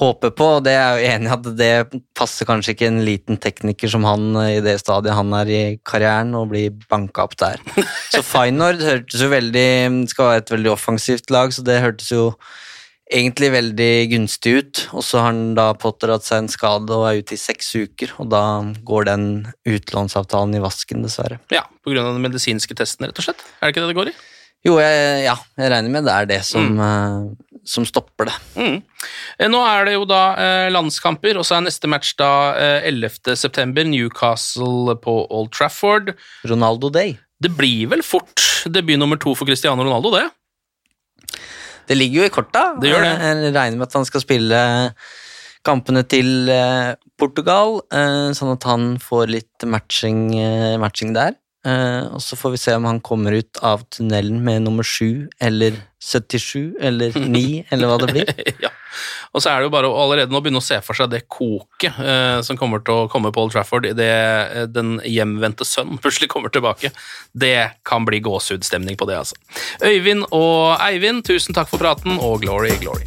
håper 0.00 0.32
på, 0.36 0.46
og 0.56 0.64
det 0.66 0.74
er 0.76 1.00
jeg 1.00 1.14
enig 1.14 1.28
i 1.28 1.34
at 1.34 1.48
det 1.58 2.00
passer 2.16 2.48
kanskje 2.48 2.74
ikke 2.74 2.88
en 2.88 3.02
liten 3.06 3.40
tekniker 3.40 3.92
som 3.92 4.06
han 4.08 4.32
eh, 4.40 4.56
i 4.58 4.64
det 4.64 4.78
stadiet 4.82 5.16
han 5.16 5.34
er 5.36 5.52
i 5.52 5.62
karrieren, 5.86 6.32
å 6.38 6.46
bli 6.48 6.68
banka 6.90 7.28
opp 7.28 7.36
der. 7.40 7.62
Så 8.14 8.24
Feyenoord 8.26 8.82
hørtes 8.84 9.22
jo 9.22 9.30
veldig 9.30 9.68
Skal 10.10 10.30
være 10.30 10.42
et 10.42 10.52
veldig 10.54 10.72
offensivt 10.72 11.30
lag, 11.32 11.52
så 11.54 11.62
det 11.66 11.82
hørtes 11.84 12.10
jo 12.12 12.32
egentlig 13.10 13.50
veldig 13.52 13.92
gunstig 14.12 14.52
ut, 14.54 14.80
og 14.94 15.02
så 15.02 15.18
har 15.18 15.32
han 15.32 15.54
da 15.58 15.70
pådratt 15.78 16.26
seg 16.26 16.44
en 16.44 16.50
skade 16.52 16.94
og 16.94 17.08
er 17.08 17.22
ute 17.22 17.34
i 17.34 17.40
seks 17.40 17.72
uker, 17.74 18.12
og 18.22 18.30
da 18.30 18.42
går 18.86 19.08
den 19.08 19.24
utlånsavtalen 19.66 20.54
i 20.54 20.62
vasken, 20.62 21.02
dessverre. 21.02 21.40
Ja, 21.50 21.64
på 21.82 21.90
grunn 21.90 22.06
av 22.06 22.14
den 22.14 22.26
medisinske 22.28 22.76
testen, 22.78 23.08
rett 23.08 23.18
og 23.18 23.26
slett. 23.26 23.42
Er 23.58 23.66
det 23.66 23.74
ikke 23.74 23.82
det 23.82 23.90
det 23.90 23.98
går 23.98 24.12
i? 24.12 24.16
Jo, 24.68 24.76
jeg, 24.82 25.24
ja, 25.24 25.34
jeg 25.58 25.72
regner 25.72 25.94
med 25.96 26.06
det 26.06 26.14
er 26.14 26.30
det 26.30 26.40
som, 26.46 26.74
eh, 26.84 27.49
som 27.66 27.86
stopper 27.88 28.30
det. 28.30 28.36
Mm. 28.56 28.76
Eh, 29.38 29.48
Nå 29.52 29.60
er 29.66 29.88
det 29.88 29.94
jo 29.96 30.06
da 30.08 30.20
eh, 30.40 30.68
landskamper, 30.72 31.38
og 31.40 31.46
så 31.46 31.58
er 31.58 31.66
neste 31.66 31.90
match 31.90 32.14
da 32.20 32.30
eh, 32.56 32.88
11. 32.90 33.34
september, 33.38 33.86
Newcastle 33.88 34.96
på 35.02 35.16
Old 35.28 35.52
Trafford. 35.56 36.14
Ronaldo 36.48 36.92
Day. 36.94 37.16
Det 37.40 37.52
blir 37.56 37.88
vel 37.92 38.04
fort 38.04 38.44
debut 38.68 39.00
nummer 39.00 39.20
to 39.20 39.34
for 39.34 39.48
Cristiano 39.48 39.84
Ronaldo, 39.86 40.12
det? 40.16 40.28
Det 41.88 41.96
ligger 41.96 42.22
jo 42.22 42.28
i 42.28 42.32
korta. 42.32 42.68
Det 42.80 42.92
gjør 42.92 43.02
det. 43.02 43.14
Jeg 43.18 43.54
regner 43.56 43.80
med 43.80 43.88
at 43.88 43.96
han 43.98 44.06
skal 44.06 44.22
spille 44.22 44.60
kampene 45.66 46.04
til 46.08 46.48
eh, 46.52 46.94
Portugal, 47.20 47.80
eh, 47.92 48.30
sånn 48.36 48.54
at 48.54 48.66
han 48.68 48.94
får 49.02 49.32
litt 49.34 49.66
matching, 49.68 50.28
eh, 50.38 50.76
matching 50.80 51.12
der. 51.16 51.36
Eh, 51.66 52.04
og 52.14 52.22
så 52.24 52.38
får 52.40 52.54
vi 52.54 52.58
se 52.62 52.74
om 52.78 52.86
han 52.88 53.02
kommer 53.04 53.36
ut 53.36 53.58
av 53.66 53.82
tunnelen 53.92 54.38
med 54.44 54.64
nummer 54.64 54.86
7 54.86 55.28
eller 55.44 55.76
77 56.00 56.78
eller 56.80 57.12
9, 57.36 57.64
eller 57.68 57.90
hva 57.90 57.98
det 58.00 58.12
blir. 58.14 58.32
ja. 58.64 58.72
Og 59.36 59.44
så 59.44 59.52
er 59.52 59.60
det 59.60 59.68
jo 59.68 59.74
bare 59.74 59.90
å 59.90 59.98
allerede 60.02 60.32
nå 60.32 60.40
begynne 60.42 60.62
å 60.62 60.64
se 60.64 60.80
for 60.82 60.98
seg 60.98 61.12
det 61.12 61.22
koket 61.30 62.00
eh, 62.00 62.40
som 62.46 62.58
kommer 62.58 62.82
til 62.86 63.04
å 63.04 63.10
komme 63.12 63.30
på 63.34 63.44
Old 63.44 63.54
Trafford 63.54 63.90
idet 63.92 64.08
eh, 64.08 64.66
den 64.70 64.96
hjemvendte 65.04 65.68
sønnen 65.68 66.00
plutselig 66.02 66.32
kommer 66.32 66.52
tilbake. 66.54 66.94
Det 67.32 67.70
kan 67.86 68.08
bli 68.08 68.22
gåsehudstemning 68.24 68.98
på 68.98 69.10
det, 69.10 69.20
altså. 69.20 69.38
Øyvind 69.84 70.30
og 70.32 70.80
Eivind, 70.80 71.26
tusen 71.28 71.56
takk 71.56 71.70
for 71.70 71.82
praten, 71.82 72.18
og 72.18 72.40
glory, 72.46 72.74
glory. 72.80 73.06